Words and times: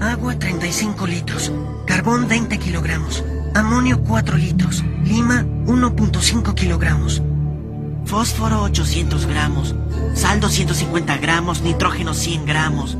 Agua 0.00 0.38
35 0.38 1.06
litros. 1.06 1.52
Carbón 1.86 2.26
20 2.26 2.58
kilogramos. 2.58 3.22
Amonio 3.54 4.02
4 4.02 4.38
litros. 4.38 4.82
Lima 5.04 5.44
1.5 5.66 6.54
kilogramos. 6.54 7.22
Fósforo 8.06 8.62
800 8.62 9.26
gramos. 9.26 9.74
Sal 10.14 10.40
250 10.40 11.18
gramos. 11.18 11.60
Nitrógeno 11.60 12.14
100 12.14 12.46
gramos. 12.46 12.96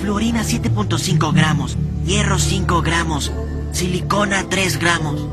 Fluorina 0.00 0.42
7.5 0.42 1.34
gramos. 1.34 1.76
Hierro 2.06 2.38
5 2.38 2.80
gramos. 2.80 3.30
Silicona 3.72 4.44
3 4.48 4.78
gramos. 4.78 5.26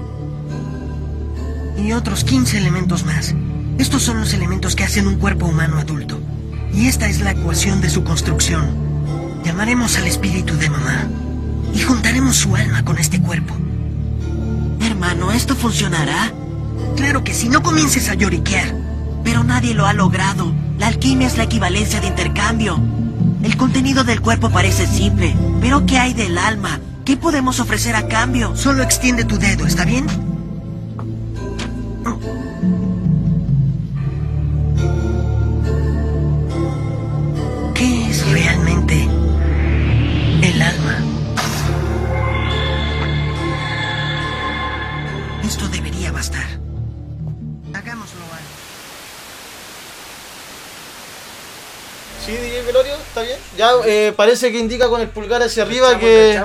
Y 1.81 1.93
otros 1.93 2.25
15 2.25 2.57
elementos 2.57 3.05
más. 3.05 3.33
Estos 3.77 4.03
son 4.03 4.19
los 4.19 4.33
elementos 4.33 4.75
que 4.75 4.83
hacen 4.83 5.07
un 5.07 5.15
cuerpo 5.15 5.45
humano 5.45 5.77
adulto. 5.77 6.19
Y 6.73 6.87
esta 6.87 7.07
es 7.07 7.21
la 7.21 7.31
ecuación 7.31 7.79
de 7.79 7.89
su 7.89 8.03
construcción. 8.03 8.84
Llamaremos 9.45 9.95
al 9.97 10.07
espíritu 10.07 10.57
de 10.57 10.71
mamá. 10.71 11.07
Y 11.71 11.79
juntaremos 11.79 12.35
su 12.35 12.55
alma 12.55 12.83
con 12.83 12.97
este 12.97 13.21
cuerpo. 13.21 13.55
Hermano, 14.81 15.31
¿esto 15.31 15.55
funcionará? 15.55 16.33
Claro 16.95 17.23
que 17.23 17.35
si 17.35 17.47
no 17.47 17.61
comiences 17.61 18.09
a 18.09 18.15
lloriquear. 18.15 18.73
Pero 19.23 19.43
nadie 19.43 19.75
lo 19.75 19.85
ha 19.85 19.93
logrado. 19.93 20.51
La 20.79 20.87
alquimia 20.87 21.27
es 21.27 21.37
la 21.37 21.43
equivalencia 21.43 22.01
de 22.01 22.07
intercambio. 22.07 22.79
El 23.43 23.55
contenido 23.55 24.03
del 24.03 24.19
cuerpo 24.19 24.49
parece 24.49 24.87
simple, 24.87 25.35
pero 25.61 25.85
¿qué 25.85 25.99
hay 25.99 26.15
del 26.15 26.39
alma? 26.39 26.79
¿Qué 27.05 27.15
podemos 27.15 27.59
ofrecer 27.59 27.95
a 27.95 28.07
cambio? 28.07 28.55
Solo 28.55 28.81
extiende 28.81 29.25
tu 29.25 29.37
dedo, 29.37 29.67
¿está 29.67 29.85
bien? 29.85 30.07
Sí, 52.25 52.31
DJ 52.31 52.63
Velorio, 52.63 52.95
está 52.95 53.21
bien. 53.21 53.37
Ya 53.55 53.69
eh, 53.85 54.11
parece 54.15 54.51
que 54.51 54.57
indica 54.57 54.89
con 54.89 54.99
el 54.99 55.09
pulgar 55.09 55.43
hacia 55.43 55.61
arriba 55.61 55.99
que, 55.99 56.41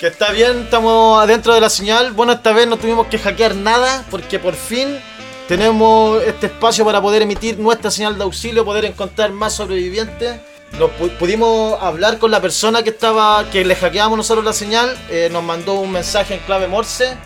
que 0.00 0.08
está 0.08 0.32
bien, 0.32 0.62
estamos 0.64 1.22
adentro 1.22 1.54
de 1.54 1.60
la 1.60 1.70
señal. 1.70 2.12
Bueno, 2.12 2.32
esta 2.32 2.52
vez 2.52 2.66
no 2.66 2.76
tuvimos 2.76 3.06
que 3.06 3.16
hackear 3.16 3.54
nada 3.54 4.04
porque 4.10 4.40
por 4.40 4.54
fin 4.54 4.98
tenemos 5.46 6.20
este 6.24 6.46
espacio 6.46 6.84
para 6.84 7.00
poder 7.00 7.22
emitir 7.22 7.60
nuestra 7.60 7.92
señal 7.92 8.18
de 8.18 8.24
auxilio, 8.24 8.64
poder 8.64 8.86
encontrar 8.86 9.30
más 9.30 9.52
sobrevivientes. 9.52 10.40
Nos 10.78 10.90
pu- 10.92 11.10
pudimos 11.18 11.80
hablar 11.82 12.18
con 12.18 12.30
la 12.30 12.40
persona 12.40 12.82
que 12.82 12.90
estaba, 12.90 13.44
que 13.50 13.64
le 13.64 13.74
hackeamos 13.74 14.16
nosotros 14.16 14.44
la 14.44 14.52
señal, 14.52 14.96
eh, 15.10 15.28
nos 15.30 15.42
mandó 15.42 15.74
un 15.74 15.90
mensaje 15.92 16.34
en 16.34 16.40
clave 16.40 16.68
Morse. 16.68 17.16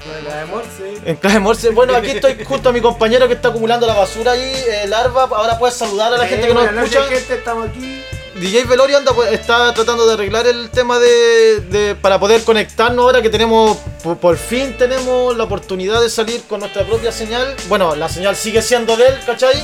En 1.05 1.17
clave 1.17 1.39
Morse. 1.41 1.71
Bueno, 1.71 1.95
aquí 1.95 2.11
estoy 2.13 2.45
junto 2.45 2.71
a 2.71 2.73
mi 2.73 2.81
compañero 2.81 3.29
que 3.29 3.35
está 3.35 3.49
acumulando 3.49 3.87
la 3.87 3.95
basura 3.95 4.33
ahí, 4.33 4.41
eh, 4.43 4.87
Larva. 4.89 5.25
Ahora 5.25 5.59
puedes 5.59 5.77
saludar 5.77 6.13
a 6.15 6.17
la 6.19 6.27
gente 6.27 6.49
que 6.49 6.55
nos 6.55 6.65
escucha. 6.85 7.03
gente, 7.15 7.35
estamos 7.35 7.69
aquí. 7.69 8.03
DJ 8.37 8.65
Velorio 8.65 8.97
anda, 8.99 9.13
pues, 9.13 9.31
está 9.33 9.73
tratando 9.75 10.07
de 10.09 10.15
arreglar 10.15 10.45
el 10.49 10.69
tema 10.71 10.99
de, 10.99 11.61
de- 11.71 11.95
para 11.95 12.19
poder 12.19 12.43
conectarnos 12.43 13.05
ahora 13.05 13.23
que 13.23 13.31
tenemos, 13.31 13.79
por, 14.03 14.19
por 14.19 14.37
fin 14.37 14.77
tenemos 14.77 15.37
la 15.37 15.45
oportunidad 15.45 16.01
de 16.01 16.11
salir 16.11 16.43
con 16.49 16.59
nuestra 16.59 16.85
propia 16.85 17.13
señal. 17.13 17.55
Bueno, 17.69 17.95
la 17.95 18.09
señal 18.09 18.35
sigue 18.35 18.61
siendo 18.61 18.97
de 18.97 19.07
él, 19.07 19.15
¿cachai? 19.25 19.55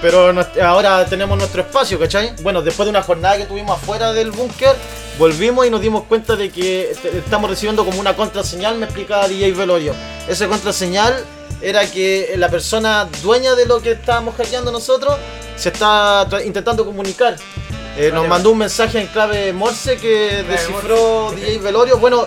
Pero 0.00 0.32
ahora 0.62 1.04
tenemos 1.04 1.36
nuestro 1.36 1.60
espacio, 1.60 1.98
¿cachai? 1.98 2.34
Bueno, 2.42 2.62
después 2.62 2.86
de 2.86 2.90
una 2.90 3.02
jornada 3.02 3.36
que 3.36 3.44
tuvimos 3.44 3.76
afuera 3.76 4.14
del 4.14 4.30
búnker, 4.30 4.74
volvimos 5.18 5.66
y 5.66 5.70
nos 5.70 5.82
dimos 5.82 6.04
cuenta 6.04 6.34
de 6.34 6.50
que 6.50 6.96
te- 7.02 7.18
estamos 7.18 7.50
recibiendo 7.50 7.84
como 7.84 8.00
una 8.00 8.16
contraseñal, 8.16 8.76
me 8.78 8.86
explicaba 8.86 9.28
DJ 9.28 9.52
Velorio. 9.52 9.94
Esa 10.26 10.48
contraseñal 10.48 11.22
era 11.60 11.84
que 11.90 12.32
la 12.38 12.48
persona 12.48 13.06
dueña 13.22 13.54
de 13.54 13.66
lo 13.66 13.82
que 13.82 13.92
estábamos 13.92 14.34
hackeando 14.36 14.72
nosotros 14.72 15.14
se 15.56 15.68
está 15.68 16.26
intentando 16.42 16.86
comunicar. 16.86 17.36
Eh, 17.96 18.10
nos 18.12 18.26
mandó 18.26 18.50
un 18.50 18.58
mensaje 18.58 19.00
en 19.00 19.06
clave 19.06 19.52
Morse 19.52 19.96
que 19.96 20.42
descifró 20.48 21.32
DJ 21.32 21.58
Velorio. 21.58 21.98
Bueno, 21.98 22.24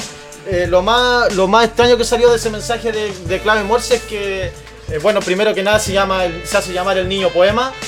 eh, 0.47 0.65
lo, 0.67 0.81
más, 0.81 1.33
lo 1.35 1.47
más 1.47 1.65
extraño 1.65 1.97
que 1.97 2.05
salió 2.05 2.29
de 2.29 2.37
ese 2.37 2.49
mensaje 2.49 2.91
de, 2.91 3.13
de 3.13 3.39
clave 3.41 3.63
Morse 3.63 3.95
es 3.95 4.03
que, 4.03 4.45
eh, 4.45 4.99
bueno, 5.01 5.19
primero 5.19 5.53
que 5.53 5.63
nada 5.63 5.79
se, 5.79 5.91
llama, 5.91 6.23
se 6.45 6.57
hace 6.57 6.71
llamar 6.71 6.97
el 6.97 7.09
niño 7.09 7.29
poema. 7.29 7.73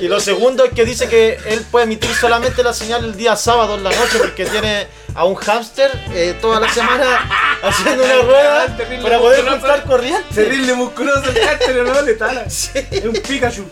Y 0.00 0.08
lo 0.08 0.20
segundo 0.20 0.64
es 0.64 0.72
que 0.72 0.84
dice 0.84 1.08
que 1.08 1.38
él 1.46 1.64
puede 1.70 1.84
emitir 1.84 2.14
solamente 2.14 2.62
la 2.62 2.72
señal 2.72 3.04
el 3.04 3.16
día 3.16 3.36
sábado 3.36 3.74
en 3.74 3.84
la 3.84 3.90
noche 3.90 4.18
porque 4.18 4.46
tiene 4.46 4.86
a 5.14 5.24
un 5.24 5.34
hámster 5.34 5.90
eh, 6.12 6.36
toda 6.40 6.60
la 6.60 6.72
semana 6.72 7.30
haciendo 7.62 8.04
una 8.04 8.22
rueda 8.22 8.76
para 9.02 9.18
poder 9.18 9.48
juntar 9.48 9.84
corriente. 9.84 10.34
Terrible 10.34 10.74
musculoso 10.74 11.28
el 11.28 11.38
pero 11.58 11.84
no 11.84 12.02
letal. 12.02 12.44
Sí. 12.50 12.70
Es 12.90 13.04
un 13.04 13.12
Pikachu. 13.12 13.64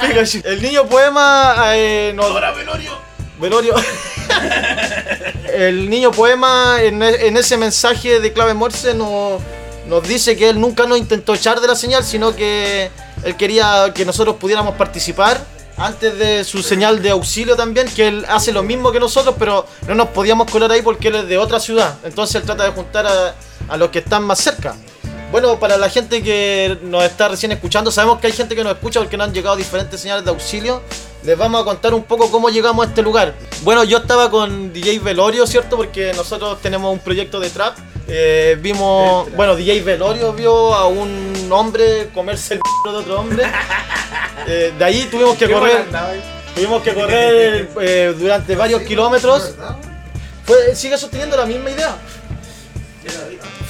Pikachu. 0.00 0.40
El 0.44 0.62
niño 0.62 0.86
poema 0.86 1.54
eh. 1.74 2.12
Velorio. 2.56 2.98
Velorio. 3.38 3.74
El 5.52 5.90
niño 5.90 6.10
poema 6.12 6.76
en, 6.80 7.02
e- 7.02 7.26
en 7.26 7.36
ese 7.36 7.56
mensaje 7.56 8.20
de 8.20 8.32
clave 8.32 8.54
Morse 8.54 8.94
nos, 8.94 9.40
nos 9.86 10.02
dice 10.06 10.36
que 10.36 10.48
él 10.50 10.60
nunca 10.60 10.86
nos 10.86 10.98
intentó 10.98 11.34
echar 11.34 11.60
de 11.60 11.66
la 11.66 11.74
señal, 11.74 12.04
sino 12.04 12.34
que 12.36 12.90
él 13.24 13.36
quería 13.36 13.92
que 13.94 14.04
nosotros 14.04 14.36
pudiéramos 14.36 14.76
participar 14.76 15.40
antes 15.76 16.18
de 16.18 16.44
su 16.44 16.62
señal 16.62 17.02
de 17.02 17.10
auxilio 17.10 17.56
también, 17.56 17.88
que 17.88 18.06
él 18.08 18.26
hace 18.28 18.52
lo 18.52 18.62
mismo 18.62 18.92
que 18.92 19.00
nosotros, 19.00 19.34
pero 19.38 19.66
no 19.88 19.94
nos 19.94 20.08
podíamos 20.08 20.50
colar 20.50 20.70
ahí 20.70 20.82
porque 20.82 21.08
él 21.08 21.16
es 21.16 21.26
de 21.28 21.38
otra 21.38 21.58
ciudad. 21.58 21.94
Entonces 22.04 22.36
él 22.36 22.42
trata 22.42 22.64
de 22.64 22.70
juntar 22.70 23.06
a, 23.06 23.34
a 23.68 23.76
los 23.76 23.88
que 23.90 24.00
están 24.00 24.22
más 24.24 24.38
cerca. 24.38 24.74
Bueno, 25.30 25.60
para 25.60 25.76
la 25.76 25.88
gente 25.88 26.24
que 26.24 26.76
nos 26.82 27.04
está 27.04 27.28
recién 27.28 27.52
escuchando, 27.52 27.92
sabemos 27.92 28.18
que 28.18 28.26
hay 28.26 28.32
gente 28.32 28.56
que 28.56 28.64
nos 28.64 28.72
escucha 28.72 28.98
porque 28.98 29.16
nos 29.16 29.28
han 29.28 29.34
llegado 29.34 29.54
diferentes 29.54 30.00
señales 30.00 30.24
de 30.24 30.30
auxilio. 30.30 30.82
Les 31.22 31.38
vamos 31.38 31.62
a 31.62 31.64
contar 31.64 31.94
un 31.94 32.02
poco 32.02 32.30
cómo 32.32 32.48
llegamos 32.48 32.84
a 32.84 32.88
este 32.88 33.00
lugar. 33.00 33.34
Bueno, 33.62 33.84
yo 33.84 33.98
estaba 33.98 34.28
con 34.28 34.72
DJ 34.72 34.98
Velorio, 34.98 35.46
¿cierto? 35.46 35.76
Porque 35.76 36.12
nosotros 36.16 36.60
tenemos 36.60 36.92
un 36.92 36.98
proyecto 36.98 37.38
de 37.38 37.48
trap. 37.48 37.78
Eh, 38.08 38.58
vimos, 38.60 39.30
bueno, 39.36 39.54
DJ 39.54 39.82
Velorio 39.82 40.32
vio 40.32 40.74
a 40.74 40.88
un 40.88 41.48
hombre 41.52 42.10
comerse 42.12 42.54
el 42.54 42.60
de 42.84 42.98
otro 42.98 43.20
hombre. 43.20 43.44
Eh, 44.46 44.72
de 44.76 44.84
ahí 44.84 45.06
tuvimos 45.10 45.36
que 45.36 45.48
correr, 45.50 45.84
tuvimos 46.54 46.82
que 46.82 46.94
correr 46.94 47.68
eh, 47.82 48.14
durante 48.18 48.56
varios 48.56 48.80
kilómetros. 48.82 49.54
Fue, 50.46 50.74
sigue 50.74 50.96
sosteniendo 50.96 51.36
la 51.36 51.44
misma 51.44 51.70
idea. 51.70 51.94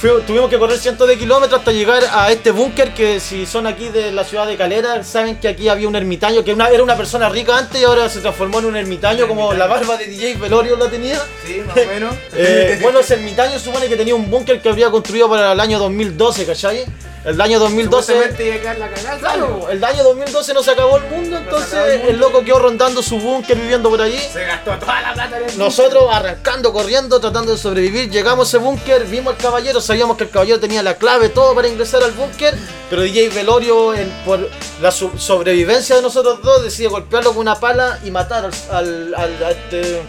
Tuvimos 0.01 0.49
que 0.49 0.57
correr 0.57 0.79
cientos 0.79 1.07
de 1.07 1.15
kilómetros 1.15 1.59
hasta 1.59 1.71
llegar 1.71 2.01
a 2.11 2.31
este 2.31 2.49
búnker 2.49 2.91
que 2.91 3.19
si 3.19 3.45
son 3.45 3.67
aquí 3.67 3.89
de 3.89 4.11
la 4.11 4.23
ciudad 4.23 4.47
de 4.47 4.57
Calera 4.57 5.03
saben 5.03 5.39
que 5.39 5.47
aquí 5.47 5.69
había 5.69 5.87
un 5.87 5.95
ermitaño 5.95 6.43
que 6.43 6.53
una- 6.53 6.69
era 6.69 6.81
una 6.81 6.97
persona 6.97 7.29
rica 7.29 7.55
antes 7.55 7.79
y 7.79 7.83
ahora 7.83 8.09
se 8.09 8.19
transformó 8.19 8.59
en 8.59 8.65
un 8.65 8.75
ermitaño 8.77 9.27
como 9.27 9.53
la 9.53 9.67
barba 9.67 9.97
de 9.97 10.07
DJ 10.07 10.37
Velorio 10.37 10.75
la 10.75 10.89
tenía. 10.89 11.19
Sí, 11.45 11.61
más 11.67 11.77
o 11.77 11.85
menos. 11.87 12.15
Eh, 12.33 12.79
bueno, 12.81 12.99
ese 12.99 13.13
ermitaño 13.13 13.59
supone 13.59 13.87
que 13.87 13.95
tenía 13.95 14.15
un 14.15 14.29
búnker 14.31 14.59
que 14.59 14.69
habría 14.69 14.89
construido 14.89 15.29
para 15.29 15.51
el 15.51 15.59
año 15.59 15.77
2012, 15.77 16.45
¿cachai? 16.47 16.83
El 17.23 17.39
año 17.39 17.59
2012... 17.59 18.13
Supuestamente 18.13 18.45
iba 18.47 18.55
a 18.55 18.59
quedar 18.59 18.77
la 18.79 18.89
cagada. 18.89 19.17
Claro, 19.19 19.67
el 19.69 19.83
año 19.83 20.03
2012 20.03 20.53
no 20.55 20.63
se 20.63 20.71
acabó 20.71 20.97
el 20.97 21.03
mundo, 21.03 21.37
entonces 21.37 21.73
el 21.73 21.97
mundo. 21.99 22.11
el 22.11 22.17
loco 22.19 22.43
quedó 22.43 22.57
rondando 22.59 23.03
su 23.03 23.19
búnker 23.19 23.57
viviendo 23.57 23.89
por 23.91 24.01
allí. 24.01 24.17
Se 24.17 24.43
gastó 24.43 24.71
toda 24.79 25.01
la 25.01 25.13
plata 25.13 25.37
en 25.37 25.49
el 25.49 25.57
Nosotros 25.57 26.05
arrancando, 26.11 26.73
corriendo, 26.73 27.19
tratando 27.19 27.51
de 27.51 27.57
sobrevivir, 27.59 28.09
llegamos 28.09 28.47
a 28.47 28.57
ese 28.57 28.57
búnker, 28.57 29.05
vimos 29.05 29.35
al 29.35 29.39
caballero, 29.39 29.79
sabíamos 29.81 30.17
que 30.17 30.23
el 30.23 30.29
caballero 30.31 30.59
tenía 30.59 30.81
la 30.81 30.95
clave, 30.95 31.29
todo 31.29 31.53
para 31.53 31.67
ingresar 31.67 32.01
al 32.03 32.11
búnker, 32.11 32.57
pero 32.89 33.03
DJ 33.03 33.29
Velorio, 33.29 33.93
en- 33.93 34.09
por 34.25 34.49
la 34.81 34.91
sobrevivencia 34.91 35.95
de 35.97 36.01
nosotros 36.01 36.39
dos, 36.41 36.63
decide 36.63 36.87
golpearlo 36.87 37.29
con 37.31 37.39
una 37.41 37.59
pala 37.59 37.99
y 38.03 38.09
matar 38.09 38.45
al, 38.45 38.51
al- 38.71 39.13
al- 39.15 39.43
a 39.43 39.51
este 39.51 40.01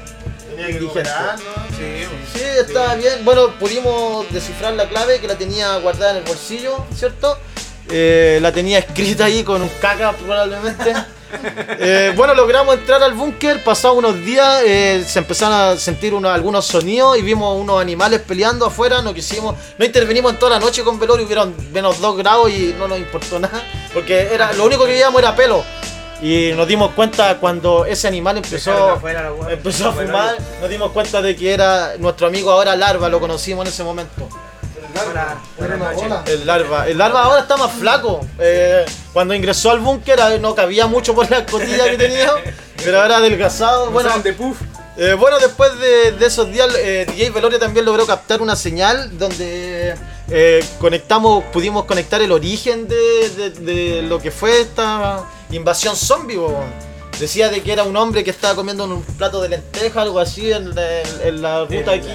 indigente. 0.58 1.10
Sí, 1.76 2.06
Sí, 2.34 2.40
estaba 2.60 2.94
bien. 2.94 3.24
Bueno, 3.24 3.48
pudimos 3.58 4.26
descifrar 4.32 4.72
la 4.74 4.88
clave 4.88 5.20
que 5.20 5.26
la 5.28 5.36
tenía 5.36 5.76
guardada 5.78 6.12
en 6.12 6.16
el 6.18 6.22
bolsillo, 6.24 6.84
¿cierto? 6.94 7.38
Eh, 7.90 8.38
la 8.40 8.52
tenía 8.52 8.78
escrita 8.78 9.24
ahí 9.26 9.42
con 9.44 9.60
un 9.62 9.68
caca 9.80 10.12
probablemente. 10.12 10.92
Eh, 11.34 12.12
bueno, 12.14 12.34
logramos 12.34 12.74
entrar 12.74 13.02
al 13.02 13.14
búnker, 13.14 13.64
pasados 13.64 13.96
unos 13.96 14.22
días 14.22 14.62
eh, 14.66 15.02
se 15.08 15.18
empezaron 15.18 15.54
a 15.58 15.76
sentir 15.78 16.12
unos- 16.12 16.30
algunos 16.30 16.66
sonidos 16.66 17.16
y 17.16 17.22
vimos 17.22 17.58
unos 17.58 17.80
animales 17.80 18.20
peleando 18.20 18.66
afuera, 18.66 19.00
no 19.00 19.14
quisimos, 19.14 19.54
no 19.78 19.82
intervenimos 19.86 20.30
en 20.34 20.38
toda 20.38 20.58
la 20.58 20.60
noche 20.60 20.84
con 20.84 20.98
Velorio, 21.00 21.24
hubieron 21.24 21.54
menos 21.72 21.98
2 22.02 22.18
grados 22.18 22.50
y 22.50 22.74
no 22.78 22.86
nos 22.86 22.98
importó 22.98 23.38
nada, 23.38 23.62
porque 23.94 24.28
era 24.30 24.52
lo 24.52 24.66
único 24.66 24.84
que 24.84 24.90
veíamos 24.90 25.22
era 25.22 25.34
pelo. 25.34 25.64
Y 26.22 26.52
nos 26.54 26.68
dimos 26.68 26.92
cuenta 26.92 27.36
cuando 27.38 27.84
ese 27.84 28.06
animal 28.06 28.36
empezó, 28.36 28.70
empezó 29.50 29.88
a 29.88 29.92
fumar, 29.92 30.36
nos 30.60 30.70
dimos 30.70 30.92
cuenta 30.92 31.20
de 31.20 31.34
que 31.34 31.52
era 31.52 31.94
nuestro 31.98 32.28
amigo 32.28 32.50
ahora 32.52 32.76
Larva, 32.76 33.08
lo 33.08 33.18
conocimos 33.18 33.66
en 33.66 33.72
ese 33.72 33.82
momento. 33.82 34.28
El 36.26 36.46
Larva. 36.46 36.86
El 36.88 36.98
Larva 36.98 37.22
ahora 37.24 37.40
está 37.42 37.56
más 37.56 37.72
flaco. 37.72 38.20
Eh, 38.38 38.84
cuando 39.12 39.34
ingresó 39.34 39.70
al 39.72 39.80
búnker 39.80 40.18
eh, 40.20 40.38
no 40.38 40.54
cabía 40.54 40.86
mucho 40.86 41.14
por 41.14 41.28
la 41.30 41.38
escotilla 41.38 41.90
que 41.90 41.96
tenía, 41.98 42.30
pero 42.84 43.00
ahora 43.02 43.16
adelgazado. 43.16 43.90
Bueno, 43.90 44.10
Bueno, 44.10 44.22
de 44.22 44.32
puff. 44.32 44.58
Eh, 44.98 45.14
bueno, 45.18 45.38
después 45.38 45.76
de, 45.80 46.12
de 46.12 46.26
esos 46.26 46.52
días, 46.52 46.68
eh, 46.78 47.06
DJ 47.08 47.30
Velorio 47.30 47.58
también 47.58 47.86
logró 47.86 48.06
captar 48.06 48.42
una 48.42 48.54
señal 48.54 49.16
donde 49.18 49.94
eh, 50.28 50.64
conectamos, 50.78 51.42
pudimos 51.44 51.86
conectar 51.86 52.20
el 52.20 52.30
origen 52.30 52.86
de, 52.88 53.30
de- 53.30 53.50
de 53.50 54.02
lo 54.02 54.20
que 54.20 54.30
fue 54.30 54.60
esta 54.60 55.22
invasión 55.52 55.96
zombie. 55.96 56.36
bo. 56.36 56.58
Decía 57.20 57.50
de 57.50 57.60
que 57.62 57.72
era 57.72 57.84
un 57.84 57.96
hombre 57.96 58.24
que 58.24 58.30
estaba 58.30 58.54
comiendo 58.54 58.84
en 58.84 58.92
un 58.92 59.02
plato 59.02 59.40
de 59.42 59.48
lenteja, 59.50 60.02
algo 60.02 60.18
así, 60.18 60.50
en, 60.50 60.74
la- 60.74 61.02
en 61.24 61.42
la 61.42 61.60
ruta 61.64 61.92
aquí, 61.92 62.08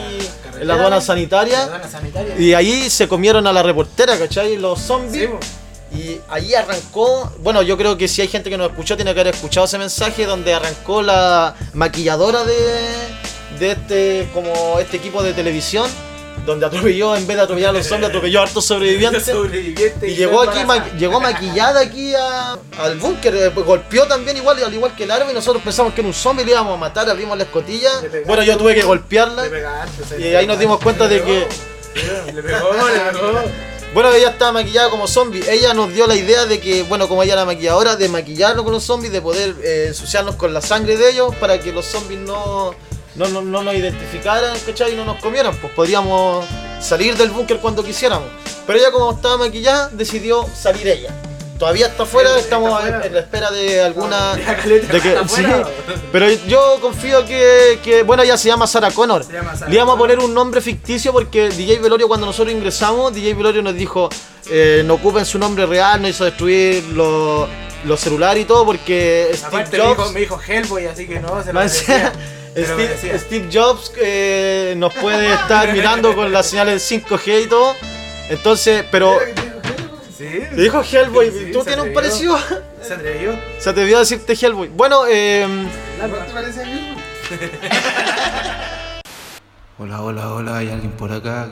en 0.59 0.67
la 0.67 0.73
aduana 0.73 0.99
sanitaria. 0.99 1.63
Aduana 1.63 1.87
sanitaria. 1.87 2.35
Y 2.37 2.53
ahí 2.53 2.89
se 2.89 3.07
comieron 3.07 3.45
a 3.47 3.53
la 3.53 3.63
reportera, 3.63 4.17
¿cachai? 4.17 4.57
Los 4.57 4.79
zombies. 4.81 5.29
Sí. 5.91 5.97
Y 5.99 6.21
ahí 6.27 6.53
arrancó, 6.53 7.31
bueno, 7.39 7.61
yo 7.61 7.77
creo 7.77 7.95
que 7.97 8.09
si 8.09 8.21
hay 8.21 8.27
gente 8.27 8.49
que 8.49 8.57
nos 8.57 8.69
escuchó, 8.71 8.97
tiene 8.97 9.13
que 9.13 9.21
haber 9.21 9.33
escuchado 9.35 9.65
ese 9.65 9.77
mensaje 9.77 10.25
donde 10.25 10.53
arrancó 10.53 11.01
la 11.01 11.55
maquilladora 11.73 12.43
de, 12.43 12.55
de 13.59 13.71
este, 13.71 14.29
como 14.33 14.79
este 14.79 14.97
equipo 14.97 15.23
de 15.23 15.31
televisión, 15.31 15.89
donde 16.45 16.65
atropelló, 16.65 17.15
en 17.15 17.27
vez 17.27 17.35
de 17.37 17.43
atropellar 17.43 17.69
a 17.71 17.73
los 17.73 17.85
zombies, 17.87 18.09
atropelló 18.09 18.39
a 18.39 18.43
hartos 18.43 18.65
sobrevivientes. 18.65 19.25
Sobreviviente 19.25 20.09
Y 20.09 20.15
llegó 20.15 20.41
aquí, 20.41 20.63
ma- 20.65 20.89
llegó 20.97 21.19
maquillada 21.19 21.81
aquí 21.81 22.13
a- 22.15 22.57
al 22.79 22.97
búnker, 22.97 23.35
eh, 23.35 23.51
pues, 23.53 23.65
golpeó 23.65 24.05
también 24.07 24.37
igual, 24.37 24.63
al 24.63 24.73
igual 24.73 24.95
que 24.95 25.03
el 25.03 25.11
árabe, 25.11 25.31
y 25.31 25.35
nosotros 25.35 25.61
pensamos 25.63 25.93
que 25.93 26.01
era 26.01 26.07
un 26.07 26.13
zombie, 26.13 26.45
le 26.45 26.51
íbamos 26.51 26.73
a 26.75 26.77
matar, 26.77 27.09
abrimos 27.09 27.37
la 27.37 27.43
escotilla. 27.43 27.91
Bueno, 28.25 28.43
yo 28.43 28.57
tuve 28.57 28.75
que 28.75 28.83
golpearla. 28.83 29.43
Y 30.17 30.35
ahí 30.35 30.47
nos 30.47 30.57
dimos 30.59 30.79
cuenta 30.81 31.07
de 31.07 31.21
que 31.21 31.47
Le 32.33 32.43
pegó, 32.43 32.69
le 32.73 33.11
pegó. 33.11 33.41
Bueno, 33.93 34.11
ella 34.13 34.29
estaba 34.31 34.51
maquillada 34.51 34.89
como 34.89 35.07
zombie. 35.07 35.41
Ella 35.49 35.73
nos 35.73 35.91
dio 35.91 36.05
la 36.07 36.13
idea 36.15 36.45
de 36.45 36.59
que, 36.59 36.83
bueno, 36.83 37.07
como 37.07 37.23
ella 37.23 37.33
era 37.33 37.45
maquilladora, 37.45 37.95
de 37.95 38.09
maquillarnos 38.09 38.63
con 38.63 38.73
los 38.73 38.83
zombies, 38.83 39.11
de 39.13 39.21
poder 39.21 39.55
eh, 39.63 39.85
ensuciarnos 39.87 40.35
con 40.35 40.53
la 40.53 40.61
sangre 40.61 40.97
de 40.97 41.09
ellos 41.09 41.33
para 41.37 41.57
que 41.59 41.71
los 41.71 41.85
zombies 41.85 42.19
no, 42.19 42.75
no, 43.17 43.27
no, 43.29 43.41
no 43.41 43.63
nos 43.63 43.73
identificaran, 43.73 44.57
¿cachai? 44.65 44.93
Y 44.93 44.95
no 44.95 45.03
nos 45.03 45.17
comieran. 45.21 45.55
Pues 45.57 45.73
podríamos 45.73 46.45
salir 46.79 47.17
del 47.17 47.29
búnker 47.31 47.57
cuando 47.57 47.83
quisiéramos. 47.83 48.27
Pero 48.65 48.79
ella, 48.79 48.91
como 48.91 49.11
estaba 49.11 49.37
maquillada, 49.37 49.89
decidió 49.89 50.45
salir 50.55 50.87
ella. 50.87 51.13
Todavía 51.57 51.87
está 51.87 52.03
afuera, 52.03 52.29
Está 52.29 52.41
estamos 52.41 52.71
afuera. 52.71 53.01
en 53.03 53.13
la 53.13 53.19
espera 53.19 53.49
de 53.49 53.81
alguna. 53.81 54.35
De 54.35 54.43
que, 55.01 55.13
está 55.13 55.27
sí, 55.27 55.43
pero 56.11 56.27
yo 56.47 56.77
confío 56.79 57.25
que, 57.25 57.79
que, 57.83 58.03
bueno, 58.03 58.21
ella 58.21 58.37
se 58.37 58.47
llama 58.47 58.67
Sarah 58.67 58.91
Connor. 58.91 59.27
Llama 59.27 59.55
Sarah 59.55 59.69
Le 59.69 59.75
íbamos 59.75 59.95
a 59.95 59.97
poner 59.97 60.19
un 60.19 60.33
nombre 60.35 60.61
ficticio 60.61 61.11
porque 61.11 61.49
DJ 61.49 61.79
Velorio 61.79 62.07
cuando 62.07 62.27
nosotros 62.27 62.53
ingresamos, 62.53 63.11
DJ 63.11 63.33
Velorio 63.33 63.63
nos 63.63 63.73
dijo, 63.73 64.07
eh, 64.51 64.83
no 64.85 64.95
ocupen 64.95 65.25
su 65.25 65.39
nombre 65.39 65.65
real, 65.65 65.99
no 65.99 66.07
hizo 66.07 66.25
destruir 66.25 66.83
los, 66.89 67.49
los 67.85 67.99
celulares 67.99 68.43
y 68.43 68.45
todo 68.45 68.63
porque 68.63 69.31
Steve 69.33 69.47
Aparte 69.47 69.77
me 69.79 69.87
dijo, 69.87 70.11
me 70.11 70.19
dijo 70.19 70.39
Hellboy, 70.47 70.85
así 70.85 71.07
que 71.07 71.19
no, 71.19 71.43
se 71.43 71.53
lo 71.53 71.59
Steve, 72.57 73.49
Jobs 73.53 73.91
eh, 73.97 74.73
nos 74.77 74.93
puede 74.93 75.33
estar 75.33 75.71
mirando 75.73 76.15
con 76.15 76.31
las 76.31 76.47
señales 76.47 76.89
5G 76.89 77.43
y 77.43 77.47
todo. 77.47 77.75
Entonces, 78.29 78.85
pero... 78.91 79.17
Sí. 80.17 80.25
Te 80.49 80.55
dijo 80.61 80.81
Hellboy, 80.81 81.29
Sí, 81.31 81.51
¿tú 81.53 81.63
tienes 81.63 81.85
un 81.85 81.91
atrevió. 81.91 81.93
parecido? 81.93 82.39
Se 82.81 82.93
atrevió. 82.95 83.39
Se 83.59 83.73
te 83.73 83.81
olvidó 83.81 83.99
decirte 83.99 84.33
Hellboy. 84.33 84.69
Bueno, 84.69 85.03
eh... 85.07 85.45
¿No 85.99 86.07
te 86.07 86.33
parece 86.33 86.63
a 86.63 86.65
mí? 86.65 86.95
Hola, 89.79 90.01
hola, 90.01 90.33
hola, 90.33 90.57
¿hay 90.57 90.71
alguien 90.71 90.91
por 90.93 91.11
acá? 91.11 91.49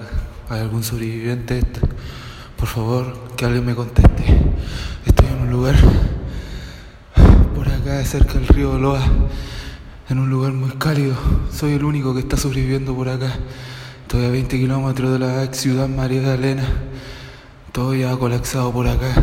¿Hay 0.50 0.60
algún 0.62 0.84
sobreviviente? 0.84 1.62
Por 2.58 2.68
favor, 2.68 3.14
que 3.38 3.46
alguien 3.46 3.64
me 3.64 3.76
conteste. 3.76 4.24
Estoy 5.06 5.28
en 5.28 5.42
un 5.44 5.52
lugar 5.52 5.76
por 7.56 7.68
acá, 7.68 8.04
cerca 8.04 8.34
del 8.34 8.48
río 8.48 8.80
Loa, 8.80 9.00
en 10.10 10.20
un 10.20 10.30
lugar 10.30 10.54
muy 10.54 10.72
cálido. 10.72 11.16
Soy 11.52 11.74
el 11.74 11.84
único 11.84 12.14
que 12.14 12.20
está 12.20 12.38
sobreviviendo 12.38 12.96
por 12.96 13.10
acá. 13.10 13.34
Estoy 14.04 14.26
a 14.26 14.30
20 14.30 14.58
kilómetros 14.58 15.12
de 15.14 15.20
la 15.20 15.44
ex 15.44 15.58
ciudad 15.58 15.88
María 15.88 16.36
Elena. 16.36 16.64
Todo 17.72 17.96
ya 17.96 18.12
ha 18.12 18.18
colapsado 18.18 18.72
por 18.72 18.88
acá. 18.88 19.14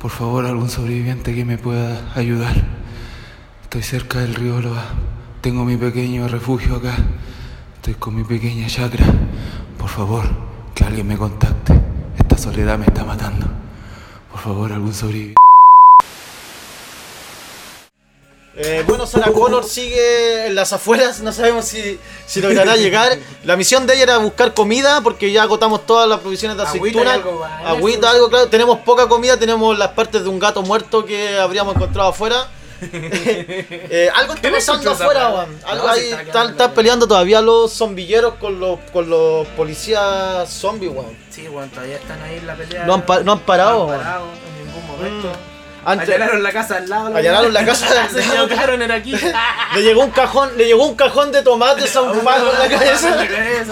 Por 0.00 0.10
favor, 0.10 0.46
algún 0.46 0.70
sobreviviente 0.70 1.34
que 1.34 1.44
me 1.44 1.58
pueda 1.58 2.12
ayudar. 2.14 2.54
Estoy 3.62 3.82
cerca 3.82 4.20
del 4.20 4.34
río 4.34 4.60
Loa. 4.60 4.84
Tengo 5.40 5.64
mi 5.64 5.76
pequeño 5.76 6.28
refugio 6.28 6.76
acá. 6.76 6.96
Estoy 7.76 7.94
con 7.94 8.14
mi 8.14 8.22
pequeña 8.22 8.68
chacra. 8.68 9.06
Por 9.78 9.88
favor, 9.88 10.24
que 10.74 10.84
alguien 10.84 11.06
me 11.08 11.16
contacte. 11.16 11.74
Esta 12.16 12.38
soledad 12.38 12.78
me 12.78 12.86
está 12.86 13.04
matando. 13.04 13.46
Por 14.30 14.40
favor, 14.40 14.72
algún 14.72 14.94
sobreviviente. 14.94 15.51
Eh, 18.54 18.84
bueno, 18.86 19.06
Sarah 19.06 19.32
Connor 19.32 19.64
sigue 19.64 20.46
en 20.48 20.54
las 20.54 20.74
afueras, 20.74 21.20
no 21.20 21.32
sabemos 21.32 21.64
si, 21.64 21.98
si 22.26 22.40
logrará 22.42 22.76
llegar. 22.76 23.18
La 23.44 23.56
misión 23.56 23.86
de 23.86 23.94
ella 23.94 24.02
era 24.02 24.18
buscar 24.18 24.52
comida 24.52 25.00
porque 25.00 25.32
ya 25.32 25.42
agotamos 25.44 25.86
todas 25.86 26.06
las 26.08 26.20
provisiones 26.20 26.58
de 26.58 26.64
Agüita 26.64 27.00
aceituna. 27.00 27.10
y 27.10 27.14
algo. 27.14 27.44
Agüita, 27.64 28.10
algo, 28.10 28.28
claro. 28.28 28.48
Tenemos 28.48 28.78
poca 28.80 29.08
comida, 29.08 29.38
tenemos 29.38 29.78
las 29.78 29.88
partes 29.92 30.22
de 30.22 30.28
un 30.28 30.38
gato 30.38 30.62
muerto 30.62 31.04
que 31.06 31.38
habríamos 31.38 31.74
encontrado 31.76 32.10
afuera. 32.10 32.46
Eh, 32.82 34.10
algo 34.16 34.32
está 34.34 34.42
¿Qué 34.42 34.50
le 34.50 34.56
pasando 34.56 34.90
afuera, 34.90 35.28
weón. 35.28 35.56
Algo 35.64 35.86
No, 35.86 35.94
si 35.94 36.00
ahí 36.00 36.06
está 36.10 36.22
están, 36.22 36.56
la- 36.58 36.74
peleando 36.74 37.06
todavía 37.06 37.40
los 37.40 37.72
zombilleros 37.72 38.34
con 38.34 38.58
los, 38.58 38.80
con 38.92 39.08
los 39.08 39.46
policías 39.48 40.50
zombies, 40.50 40.90
weón. 40.92 41.16
Sí, 41.30 41.46
bueno, 41.46 41.70
todavía 41.72 41.96
están 41.96 42.20
ahí 42.22 42.38
en 42.38 42.46
la 42.46 42.56
pelea. 42.56 42.84
No 42.84 42.94
han 42.94 43.02
pa- 43.06 43.20
no 43.20 43.32
han 43.32 43.38
parado, 43.40 43.86
No 43.86 43.92
han 43.92 43.98
parado 44.00 44.24
en 44.26 44.66
ningún 44.66 44.86
momento. 44.88 45.28
Mm. 45.28 45.51
Antes- 45.84 46.08
Allanaron 46.08 46.42
la 46.42 46.52
casa 46.52 46.76
al 46.76 46.88
lado. 46.88 47.16
Allanaron 47.16 47.52
la 47.52 47.64
casa 47.64 47.86
al 48.04 48.10
Se 48.10 48.20
lado. 48.26 48.44
equivocaron, 48.46 48.82
era 48.82 48.94
aquí. 48.96 49.12
Le 49.74 49.82
llegó 49.82 50.02
un 50.04 50.10
cajón, 50.10 50.56
le 50.56 50.66
llegó 50.66 50.86
un 50.86 50.94
cajón 50.94 51.32
de 51.32 51.42
tomates 51.42 51.94
a 51.96 52.02
un 52.02 52.18
en 52.18 52.24
la 52.24 52.68
cabeza. 52.68 53.16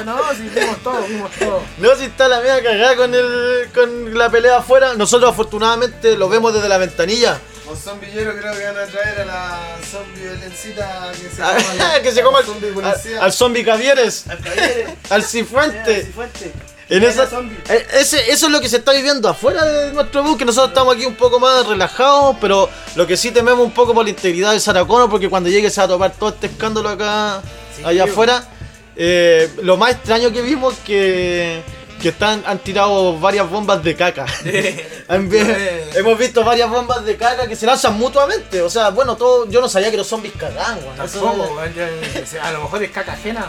No, 0.05 0.19
sí, 0.35 0.51
vimos 0.55 0.79
todo, 0.83 1.03
vimos 1.03 1.31
todo. 1.39 1.63
No, 1.79 1.95
si 1.97 2.05
está 2.05 2.29
la 2.29 2.41
media 2.41 2.63
cagada 2.63 2.97
con, 2.97 3.15
el, 3.15 3.69
con 3.75 4.19
la 4.19 4.29
pelea 4.31 4.59
afuera. 4.59 4.95
Nosotros 4.95 5.31
afortunadamente 5.31 6.17
lo 6.17 6.29
vemos 6.29 6.53
desde 6.55 6.69
la 6.69 6.79
ventanilla. 6.79 7.39
Los 7.69 7.79
zombilleros 7.79 8.35
creo 8.41 8.53
que 8.53 8.65
van 8.65 8.79
a 8.79 8.87
traer 8.87 9.21
a 9.21 9.25
la 9.27 9.59
zombie 9.89 10.21
violencita 10.23 11.13
que 11.13 11.29
se 11.37 11.41
Ah, 11.43 11.57
coma 11.79 12.01
que 12.03 12.11
se 12.13 12.23
coma 12.23 12.39
al, 12.39 12.45
zombie 12.45 12.73
policía. 12.73 13.23
al 13.23 13.33
zombie 13.33 13.65
Cavieres, 13.65 14.25
Al 14.29 14.39
al 15.11 15.23
Cifuente. 15.23 16.11
Fuerte. 16.91 16.97
En 16.97 17.05
esa, 17.05 17.75
eh, 17.75 17.87
ese, 17.95 18.31
eso 18.31 18.47
es 18.47 18.53
lo 18.53 18.61
que 18.61 18.69
se 18.69 18.79
está 18.79 18.93
viviendo 18.93 19.29
afuera 19.29 19.65
de 19.65 19.93
nuestro 19.93 20.23
bus, 20.23 20.37
que 20.37 20.45
nosotros 20.45 20.71
estamos 20.71 20.95
aquí 20.95 21.07
un 21.07 21.15
poco 21.15 21.39
más 21.39 21.67
relajados, 21.67 22.37
pero 22.41 22.69
lo 22.97 23.07
que 23.07 23.17
sí 23.17 23.31
tememos 23.31 23.61
un 23.61 23.73
poco 23.73 23.95
por 23.95 24.05
la 24.05 24.11
integridad 24.11 24.53
de 24.53 24.61
Sarah 24.61 24.85
Connor, 24.85 25.09
porque 25.09 25.29
cuando 25.29 25.49
llegue 25.49 25.71
se 25.71 25.81
va 25.81 25.85
a 25.85 25.89
topar 25.89 26.13
todo 26.13 26.31
este 26.31 26.47
escándalo 26.49 26.89
acá, 26.89 27.43
Sí, 27.77 27.83
allá 27.85 28.05
tío. 28.05 28.13
afuera. 28.13 28.45
Eh, 28.97 29.49
lo 29.63 29.77
más 29.77 29.93
extraño 29.93 30.31
que 30.33 30.43
vimos 30.43 30.75
que, 30.85 31.63
que 32.03 32.09
están, 32.11 32.43
han 32.47 32.59
tirado 32.59 33.19
varias 33.19 33.49
bombas 33.49 33.83
de 33.83 33.95
caca. 33.95 34.27
Hemos 35.95 36.19
visto 36.19 36.45
varias 36.45 36.69
bombas 36.69 37.05
de 37.05 37.17
caca 37.17 37.47
que 37.47 37.57
se 37.57 37.67
lanzan 37.67 37.99
mutuamente. 37.99 38.63
O 38.63 38.71
sea, 38.71 38.91
bueno, 38.91 39.17
todo, 39.17 39.49
yo 39.49 39.61
no 39.61 39.69
sabía 39.69 39.91
que 39.91 39.97
los 39.97 40.07
zombies 40.07 40.35
cagaban, 40.37 40.79
Tampoco, 40.97 41.59
a 42.43 42.51
lo 42.53 42.61
mejor 42.63 42.83
es 42.83 42.91
caca 42.91 43.13
ajena. 43.13 43.49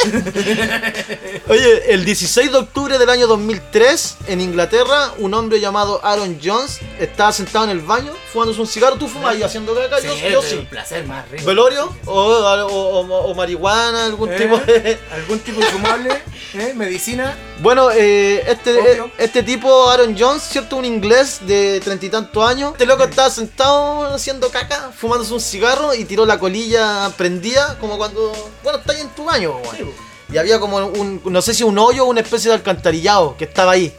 Oye, 1.48 1.92
el 1.92 2.04
16 2.04 2.52
de 2.52 2.58
octubre 2.58 2.98
del 2.98 3.08
año 3.10 3.26
2003, 3.26 4.16
en 4.28 4.40
Inglaterra, 4.40 5.12
un 5.18 5.34
hombre 5.34 5.60
llamado 5.60 6.00
Aaron 6.04 6.38
Jones 6.42 6.78
estaba 6.98 7.32
sentado 7.32 7.64
en 7.66 7.70
el 7.72 7.80
baño 7.80 8.12
fumándose 8.32 8.60
un 8.60 8.66
cigarro. 8.66 8.96
¿Tú 8.96 9.08
fumas 9.08 9.34
ahí 9.34 9.42
haciendo 9.42 9.74
caca? 9.74 9.98
Sí, 10.00 10.06
yo, 10.06 10.28
yo 10.30 10.42
sí. 10.42 10.56
un 10.56 10.66
placer 10.66 11.06
más 11.06 11.28
rico. 11.30 11.44
¿Velorio? 11.46 11.94
O, 12.06 12.12
o- 12.12 12.66
o- 12.66 13.30
o 13.30 13.34
marihuana? 13.34 14.06
¿Algún 14.06 14.32
¿Eh? 14.32 14.36
tipo 14.36 14.58
de...? 14.58 14.98
¿Algún 15.12 15.38
tipo 15.40 15.60
de 15.60 15.66
fumable? 15.66 16.22
¿Eh? 16.54 16.72
¿Medicina? 16.74 17.36
Bueno, 17.60 17.90
eh, 17.92 18.42
este, 18.50 18.78
eh, 18.78 19.02
este 19.18 19.42
tipo, 19.42 19.88
Aaron 19.90 20.16
Jones, 20.18 20.42
¿cierto? 20.42 20.76
Un 20.76 20.84
inglés 20.84 21.40
de 21.46 21.80
treinta 21.80 22.06
y 22.06 22.08
tantos 22.10 22.48
años. 22.48 22.72
Este 22.72 22.86
loco 22.86 23.04
estaba 23.04 23.30
sentado 23.30 24.04
haciendo 24.14 24.48
caca, 24.50 24.90
fumándose 24.96 25.32
un 25.34 25.40
cigarro 25.40 25.94
y 25.94 26.04
tiró 26.04 26.24
la 26.26 26.38
colilla 26.38 27.10
prendida, 27.16 27.76
como 27.80 27.98
cuando... 27.98 28.32
Bueno, 28.62 28.78
está 28.78 28.92
ahí 28.92 29.00
en 29.00 29.08
tu 29.10 29.24
baño, 29.24 29.56
weón. 29.58 29.89
Y 30.32 30.38
había 30.38 30.58
como 30.60 30.76
un, 30.78 31.20
no 31.24 31.42
sé 31.42 31.54
si 31.54 31.62
un 31.64 31.78
hoyo 31.78 32.04
o 32.04 32.08
una 32.08 32.20
especie 32.20 32.48
de 32.50 32.54
alcantarillado 32.56 33.36
que 33.36 33.44
estaba 33.44 33.72
ahí. 33.72 33.92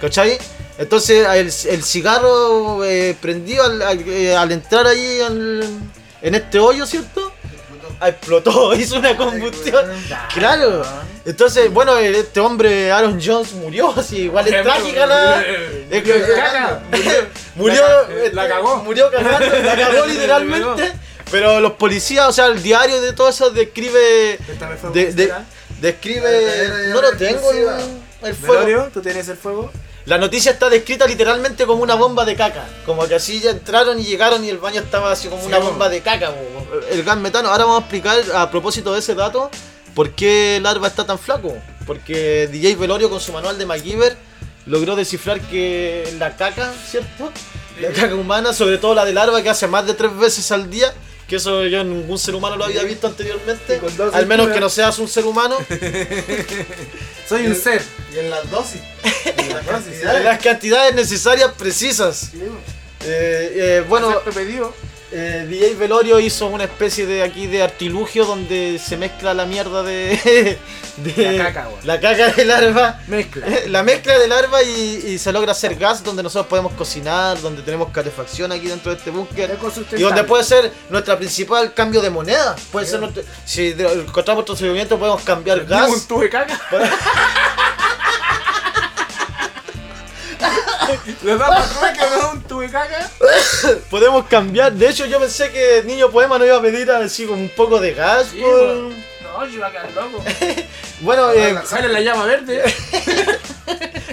¿Cachai? 0.00 0.38
Entonces 0.78 1.26
el, 1.26 1.72
el 1.74 1.84
cigarro 1.84 2.84
eh, 2.84 3.16
prendido 3.20 3.64
al, 3.64 3.80
al- 3.82 4.08
eh, 4.08 4.34
al 4.36 4.50
entrar 4.52 4.86
ahí 4.86 5.20
al- 5.20 5.68
en 6.22 6.34
este 6.34 6.58
hoyo, 6.58 6.84
¿cierto? 6.86 7.32
Explotó, 8.02 8.74
hizo 8.76 8.96
una 8.98 9.16
combustión. 9.16 9.86
Claro. 10.34 10.82
Entonces, 11.24 11.70
bueno, 11.72 11.96
este 11.96 12.40
hombre, 12.40 12.90
Aaron 12.92 13.20
Jones, 13.24 13.52
murió. 13.52 13.90
Así, 13.96 14.22
igual 14.22 14.46
es 14.48 14.62
trágica 14.62 15.06
la. 15.06 15.44
Murió. 17.54 17.82
La 17.86 18.06
ca- 18.06 18.30
la 18.32 18.48
cagó. 18.48 18.76
Murió 18.78 19.10
cagando, 19.10 19.46
la 19.60 19.76
cagó 19.76 20.06
literalmente. 20.06 20.92
Pero 21.30 21.60
los 21.60 21.72
policías, 21.72 22.28
o 22.28 22.32
sea, 22.32 22.46
el 22.46 22.62
diario 22.62 23.00
de 23.00 23.12
todo 23.12 23.28
eso 23.28 23.50
describe. 23.50 24.38
De-. 24.92 25.32
Describe. 25.84 26.88
No 26.88 27.00
lo 27.00 27.12
tengo 27.16 27.50
el, 27.52 27.68
el 28.22 28.34
fuego. 28.34 28.64
Velorio, 28.64 28.90
¿tú 28.92 29.00
tienes 29.00 29.28
el 29.28 29.36
fuego? 29.36 29.70
La 30.06 30.18
noticia 30.18 30.52
está 30.52 30.68
descrita 30.68 31.06
literalmente 31.06 31.64
como 31.64 31.82
una 31.82 31.94
bomba 31.94 32.24
de 32.24 32.36
caca. 32.36 32.66
Como 32.84 33.06
que 33.06 33.14
así 33.14 33.40
ya 33.40 33.50
entraron 33.50 33.98
y 33.98 34.04
llegaron 34.04 34.44
y 34.44 34.50
el 34.50 34.58
baño 34.58 34.80
estaba 34.80 35.12
así 35.12 35.28
como 35.28 35.40
Sí, 35.40 35.48
una 35.48 35.58
bomba 35.58 35.88
de 35.88 36.02
caca. 36.02 36.32
El 36.90 37.04
gas 37.04 37.16
metano. 37.16 37.48
Ahora 37.48 37.64
vamos 37.64 37.78
a 37.78 37.80
explicar 37.84 38.18
a 38.34 38.50
propósito 38.50 38.92
de 38.92 38.98
ese 38.98 39.14
dato 39.14 39.50
por 39.94 40.10
qué 40.10 40.58
Larva 40.62 40.88
está 40.88 41.06
tan 41.06 41.18
flaco. 41.18 41.56
Porque 41.86 42.48
DJ 42.48 42.76
Velorio 42.76 43.08
con 43.08 43.20
su 43.20 43.32
manual 43.32 43.56
de 43.56 43.64
MacGyver 43.64 44.16
logró 44.66 44.94
descifrar 44.96 45.40
que 45.40 46.14
la 46.18 46.36
caca, 46.36 46.72
¿cierto? 46.86 47.32
La 47.80 47.88
caca 47.88 48.14
humana, 48.14 48.52
sobre 48.52 48.78
todo 48.78 48.94
la 48.94 49.04
de 49.06 49.14
Larva 49.14 49.42
que 49.42 49.50
hace 49.50 49.66
más 49.66 49.86
de 49.86 49.94
tres 49.94 50.14
veces 50.16 50.52
al 50.52 50.70
día. 50.70 50.92
Que 51.34 51.38
eso 51.38 51.64
yo 51.64 51.80
en 51.80 51.90
ningún 51.90 52.16
ser 52.16 52.36
humano 52.36 52.54
lo 52.54 52.64
había 52.64 52.84
visto 52.84 53.08
anteriormente. 53.08 53.80
Al 54.12 54.24
menos 54.28 54.50
que 54.50 54.60
no 54.60 54.68
seas 54.70 54.96
un 55.00 55.08
ser 55.08 55.24
humano. 55.24 55.56
Soy 57.28 57.48
un 57.48 57.56
ser. 57.56 57.82
Y 58.14 58.20
en 58.20 58.30
las 58.30 58.48
dosis. 58.52 58.80
En 59.36 59.48
las 59.48 59.66
En 59.66 59.66
cantidades. 59.66 60.24
las 60.24 60.38
cantidades 60.38 60.94
necesarias 60.94 61.50
precisas. 61.58 62.28
Sí, 62.30 62.40
Eh, 63.04 63.52
eh, 63.56 63.84
bueno, 63.88 64.14
pedido. 64.32 64.72
Eh, 65.16 65.46
DJ 65.48 65.76
Velorio 65.76 66.18
hizo 66.18 66.48
una 66.48 66.64
especie 66.64 67.06
de 67.06 67.22
aquí 67.22 67.46
de 67.46 67.62
artilugio 67.62 68.24
donde 68.24 68.80
se 68.84 68.96
mezcla 68.96 69.32
la 69.32 69.46
mierda 69.46 69.82
de, 69.84 70.58
de 70.96 71.32
La 71.32 71.44
caca, 71.44 71.68
weón. 71.68 71.80
la 71.84 72.00
caca 72.00 72.28
de 72.32 72.44
larva, 72.44 73.00
Mezcla. 73.06 73.46
la 73.68 73.82
mezcla 73.82 74.18
de 74.18 74.26
larva 74.28 74.62
y, 74.62 75.04
y 75.06 75.18
se 75.18 75.32
logra 75.32 75.52
hacer 75.52 75.76
gas 75.76 76.02
donde 76.02 76.22
nosotros 76.22 76.48
podemos 76.48 76.72
cocinar, 76.72 77.40
donde 77.40 77.62
tenemos 77.62 77.90
calefacción 77.90 78.50
aquí 78.52 78.66
dentro 78.66 78.90
de 78.92 78.98
este 78.98 79.10
búnker. 79.10 79.56
Y 79.96 80.00
donde 80.02 80.24
puede 80.24 80.42
ser 80.44 80.72
nuestra 80.90 81.16
principal 81.16 81.72
cambio 81.72 82.02
de 82.02 82.10
moneda. 82.10 82.56
Puede 82.72 82.86
ser 82.86 83.00
nuestro, 83.00 83.22
si 83.44 83.68
encontramos 83.68 84.42
otro 84.42 84.54
movimiento 84.66 84.98
podemos 84.98 85.22
cambiar 85.22 85.64
gas. 85.64 85.90
un 85.90 86.06
tubo 86.06 86.20
de 86.20 86.30
caca. 86.30 86.60
¿Le 91.22 91.36
da 91.36 91.46
para 91.48 91.92
que 91.92 92.00
me 92.00 92.16
da 92.16 92.30
un 92.32 92.42
tubo 92.42 92.60
de 92.60 92.70
caca? 92.70 93.10
Podemos 93.90 94.24
cambiar. 94.26 94.72
De 94.72 94.88
hecho, 94.88 95.04
yo 95.06 95.18
pensé 95.20 95.50
que 95.50 95.82
Niño 95.84 96.10
Poema 96.10 96.38
no 96.38 96.46
iba 96.46 96.56
a 96.56 96.62
pedir 96.62 96.90
así 96.90 97.26
como 97.26 97.40
un 97.40 97.50
poco 97.50 97.78
de 97.80 97.92
gas. 97.94 98.28
Sí, 98.30 98.40
por-. 98.40 98.92
No, 99.22 99.46
yo 99.46 99.54
iba 99.54 99.66
a 99.66 99.72
quedar 99.72 99.90
loco. 99.92 100.22
Bueno, 101.00 101.32
eh, 101.32 101.58
Sale 101.66 101.88
la 101.88 102.00
llama 102.00 102.24
verde. 102.24 102.62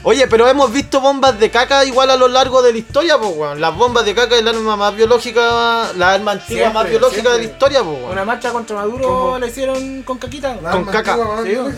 oye, 0.04 0.26
pero 0.28 0.48
hemos 0.50 0.74
visto 0.74 1.00
bombas 1.00 1.40
de 1.40 1.52
caca 1.52 1.86
igual 1.86 2.10
a 2.10 2.18
lo 2.18 2.28
largo 2.28 2.64
de 2.64 2.72
la 2.74 2.80
historia, 2.80 3.20
pues, 3.20 3.32
weón. 3.36 3.62
Las 3.62 3.76
bombas 3.76 4.04
de 4.04 4.16
caca 4.16 4.36
es 4.36 4.44
la 4.44 4.50
arma 4.50 4.76
más 4.76 4.96
biológica, 4.96 5.92
la 5.96 6.14
arma 6.16 6.32
antigua 6.32 6.64
Siempre, 6.64 6.74
más 6.74 6.90
biológica 6.90 7.30
de 7.34 7.38
la 7.38 7.44
historia, 7.44 7.84
pues, 7.84 7.98
weón. 7.98 8.12
Una 8.12 8.26
marcha 8.26 8.52
contra 8.52 8.78
Maduro 8.78 9.08
¿Cómo? 9.08 9.38
la 9.40 9.46
hicieron 9.48 10.02
con 10.02 10.18
caquita. 10.18 10.58
La 10.62 10.72
Con 10.72 10.86
caca. 10.86 11.16
Bueno, 11.16 11.70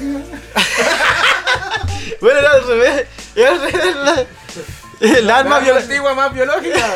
era 2.40 2.52
al 2.54 2.64
revés. 2.66 3.08
Era 3.36 3.52
al 3.52 3.60
revés. 3.62 3.96
La, 3.98 4.26
el 5.18 5.28
La 5.28 5.38
arma 5.40 5.60
biológica. 5.60 5.92
antigua 5.92 6.14
más 6.16 6.34
biológica. 6.34 6.80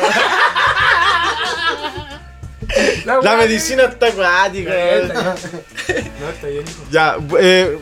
La, 3.04 3.36
medicina 3.36 3.84
está 3.84 4.06
acuática. 4.08 4.70
No, 6.20 6.28
está 6.28 6.46
bien. 6.48 6.64
Ya, 6.90 7.16
eh, 7.40 7.78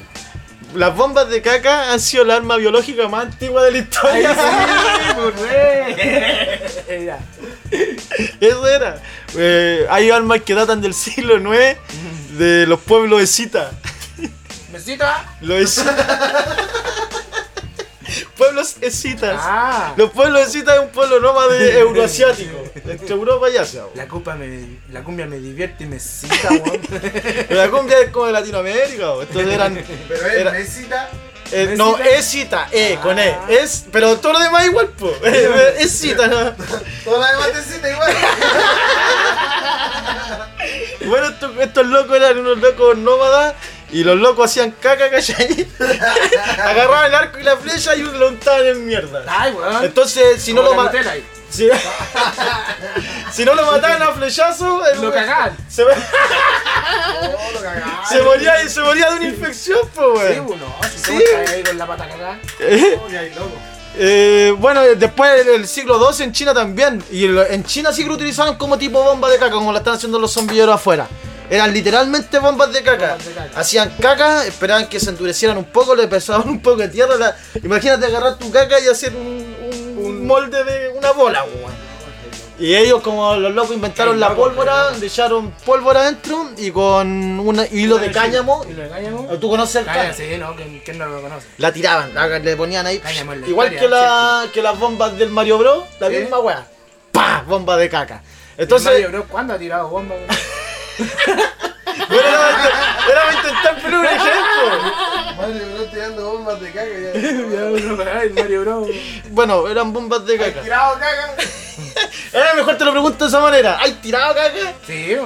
las 0.75 0.95
bombas 0.95 1.29
de 1.29 1.43
caca 1.43 1.93
han 1.93 1.99
sido 2.01 2.25
la 2.25 2.37
arma 2.37 2.57
biológica 2.57 3.09
más 3.09 3.27
antigua 3.27 3.65
de 3.65 3.73
la 3.73 3.79
historia. 3.79 4.35
sí, 4.35 5.13
pues. 5.15 5.35
Eso 8.41 8.69
era. 8.69 9.03
Eh, 9.37 9.87
hay 9.91 10.11
armas 10.11 10.43
que 10.43 10.55
datan 10.55 10.81
del 10.81 10.95
siglo 10.95 11.37
IX 11.37 11.79
de 12.39 12.67
los 12.67 12.81
pueblos 12.81 13.21
escitas. 13.21 13.73
¿Mesita? 14.73 15.25
Los 15.41 15.61
escitas. 15.61 15.97
Pueblos 18.25 18.77
escitas. 18.81 19.39
Ah. 19.43 19.95
Los 19.97 20.11
pueblos 20.11 20.47
escitas 20.49 20.77
es 20.77 20.81
un 20.83 20.89
pueblo 20.89 21.21
nómade 21.21 21.79
euroasiático. 21.81 22.57
Entre 22.75 23.09
Europa 23.15 23.49
y 23.51 23.57
Asia. 23.57 23.83
La, 23.95 24.07
cupa 24.09 24.35
me, 24.35 24.79
la 24.91 25.03
cumbia 25.03 25.27
me 25.27 25.39
divierte 25.39 25.85
y 25.85 25.87
me 25.87 25.99
cita, 26.01 26.49
weón. 26.51 26.81
Pero 27.49 27.55
la 27.63 27.69
cumbia 27.71 27.99
es 28.01 28.11
como 28.11 28.27
de 28.27 28.33
Latinoamérica. 28.33 29.13
weón. 29.13 29.23
Estos 29.23 29.43
eran. 29.43 29.85
Pero 30.09 30.27
Era- 30.27 30.59
es 30.59 30.69
mesita. 30.69 31.09
eh, 31.53 31.75
no, 31.77 31.97
es 31.99 32.25
cita, 32.25 32.69
eh, 32.73 32.99
con 33.03 33.19
E. 33.19 33.31
Ah. 33.31 33.47
Es, 33.49 33.85
pero 33.93 34.17
todo 34.19 34.33
lo 34.33 34.41
demás 34.41 34.65
igual, 34.67 34.89
po. 34.89 35.13
es 35.25 35.93
cita, 35.93 36.27
¿no? 36.27 36.53
Todas 37.05 37.21
las 37.21 37.33
demás 37.33 37.53
te 37.67 37.73
cita 37.75 37.91
igual. 37.91 38.13
Bueno, 41.07 41.29
estos, 41.29 41.57
estos 41.59 41.87
locos 41.87 42.17
eran 42.17 42.39
unos 42.39 42.59
locos 42.59 42.97
nómadas 42.99 43.55
y 43.91 44.03
los 44.05 44.17
locos 44.19 44.51
hacían 44.51 44.73
caca, 44.73 45.11
¿cachai? 45.11 45.69
Agarraban 46.59 47.07
el 47.07 47.15
arco 47.15 47.39
y 47.39 47.43
la 47.43 47.57
flecha 47.57 47.95
y 47.95 48.03
lo 48.03 48.29
untaban 48.29 48.67
en 48.67 48.87
mierda. 48.87 49.25
Ay, 49.29 49.53
weón. 49.53 49.85
Entonces, 49.85 50.43
si 50.43 50.53
no 50.53 50.63
lo 50.63 50.71
la 50.71 50.77
ma- 50.77 50.83
Nutella 50.85 51.13
ahí. 51.13 51.25
si, 51.51 51.69
si 53.33 53.45
no 53.45 53.55
lo 53.55 53.65
mataban 53.71 54.03
a 54.03 54.13
flechazo, 54.13 54.85
el 54.87 55.01
Lo 55.01 55.13
cagaban. 55.13 55.57
Se, 55.69 55.83
Oh, 55.85 55.89
lo 57.55 57.61
cagaste. 57.63 58.09
se 58.17 58.23
moría, 58.23 58.69
se 58.69 58.81
moría 58.81 59.11
de 59.11 59.17
una 59.17 59.27
infección, 59.29 59.79
Sí, 59.95 60.01
weón. 60.01 60.47
bueno, 60.47 60.75
si 60.93 60.99
Sí. 60.99 61.19
sí. 61.19 61.53
ahí 61.53 61.63
con 61.63 61.79
la 61.79 61.87
pata 61.87 62.09
cagada. 62.09 62.39
Oh, 63.01 63.09
ya 63.09 63.21
hay 63.21 63.31
loco. 63.31 63.53
Eh, 63.99 64.55
bueno, 64.59 64.83
después 64.83 65.47
del 65.47 65.67
siglo 65.67 66.13
XII 66.13 66.25
en 66.27 66.33
China 66.33 66.53
también. 66.53 67.03
Y 67.11 67.25
en 67.25 67.65
China 67.65 67.93
sí 67.93 68.03
que 68.03 68.09
lo 68.09 68.15
utilizaron 68.15 68.57
como 68.57 68.77
tipo 68.77 69.03
bomba 69.03 69.31
de 69.31 69.39
caca, 69.39 69.53
como 69.53 69.73
la 69.73 69.79
están 69.79 69.95
haciendo 69.95 70.19
los 70.19 70.33
zombilleros 70.35 70.75
afuera. 70.75 71.07
Eran 71.49 71.73
literalmente 71.73 72.39
bombas 72.39 72.73
de 72.73 72.83
caca. 72.83 73.09
Bombas 73.13 73.25
de 73.27 73.35
caca. 73.35 73.61
Hacían 73.61 73.91
caca, 74.01 74.47
esperaban 74.47 74.89
que 74.89 74.99
se 75.01 75.11
endurecieran 75.11 75.57
un 75.59 75.65
poco, 75.67 75.95
le 75.95 76.09
pesaban 76.09 76.49
un 76.49 76.61
poco 76.61 76.79
de 76.79 76.89
tierra. 76.89 77.15
la- 77.17 77.37
Imagínate 77.63 78.07
agarrar 78.07 78.37
tu 78.39 78.51
caca 78.51 78.81
y 78.81 78.89
hacer 78.89 79.15
un, 79.15 79.95
un 79.99 80.27
molde 80.27 80.65
de 80.65 80.89
una 80.91 81.13
bola, 81.13 81.45
weón. 81.45 81.87
Y 82.59 82.75
ellos, 82.75 83.03
como 83.03 83.37
los 83.37 83.55
locos, 83.55 83.75
inventaron 83.77 84.15
El 84.15 84.21
la 84.21 84.31
loco, 84.31 84.45
pólvora, 84.45 84.89
el 84.95 85.01
le 85.01 85.07
echaron 85.09 85.51
pólvora 85.67 86.01
adentro 86.01 86.53
y 86.57 86.71
con 86.71 87.07
un 87.39 87.67
hilo 87.71 87.99
de 87.99 88.11
cáñamo. 88.11 88.65
¿Y 88.69 88.73
lo 88.73 88.83
de 88.83 88.89
cáñamo? 88.89 89.29
¿Tú 89.39 89.51
conoces 89.51 89.77
el 89.77 89.85
Cáñamo, 89.85 90.15
sí, 90.15 90.25
no, 90.39 90.57
¿quién, 90.57 90.81
quién 90.83 90.97
no 90.99 91.07
lo 91.07 91.21
conoce? 91.21 91.47
La 91.59 91.71
tiraban, 91.71 92.15
la- 92.15 92.39
le 92.39 92.57
ponían 92.57 92.87
ahí. 92.87 92.99
Cáñamo 92.99 93.35
Igual 93.35 93.75
historia, 93.75 93.79
que, 93.81 93.89
la, 93.89 94.47
que 94.55 94.63
las 94.63 94.79
bombas 94.79 95.19
del 95.19 95.29
Mario 95.29 95.59
Bros. 95.59 95.85
La 96.01 96.09
misma 96.09 96.39
weá. 96.39 96.67
¡Pah! 97.13 97.45
Bomba 97.47 97.77
de 97.77 97.91
caca. 97.91 98.23
Entonces, 98.57 98.59
Entonces, 98.59 98.93
Mario 98.93 99.09
Bros, 99.11 99.25
¿cuándo 99.31 99.53
ha 99.53 99.59
tirado 99.59 99.89
bomba? 99.91 100.15
Bueno, 100.99 101.09
era, 103.11 103.33
intentar 103.35 103.83
poner 103.83 103.99
un 103.99 104.07
ejemplo. 104.07 104.93
Mario 105.37 105.75
Bro 105.75 105.85
tirando 105.87 106.31
bombas 106.33 106.61
de 106.61 106.73
caca. 106.73 106.87
Ya. 106.91 107.13
Ya, 108.07 108.19
ay, 108.21 108.31
Mario 108.31 108.61
Bros. 108.63 108.89
Bueno, 109.31 109.69
eran 109.69 109.93
bombas 109.93 110.25
de 110.27 110.35
¿Has 110.35 110.41
caca. 110.49 110.63
tirado 110.63 110.95
caca? 110.95 111.35
Ahora 112.35 112.55
mejor 112.55 112.77
te 112.79 112.85
lo 112.85 112.93
pregunto 112.93 113.25
de 113.25 113.29
esa 113.29 113.41
manera. 113.41 113.79
¿Hay 113.81 113.93
tirado 113.95 114.35
caca? 114.35 114.75
Sí, 114.87 115.17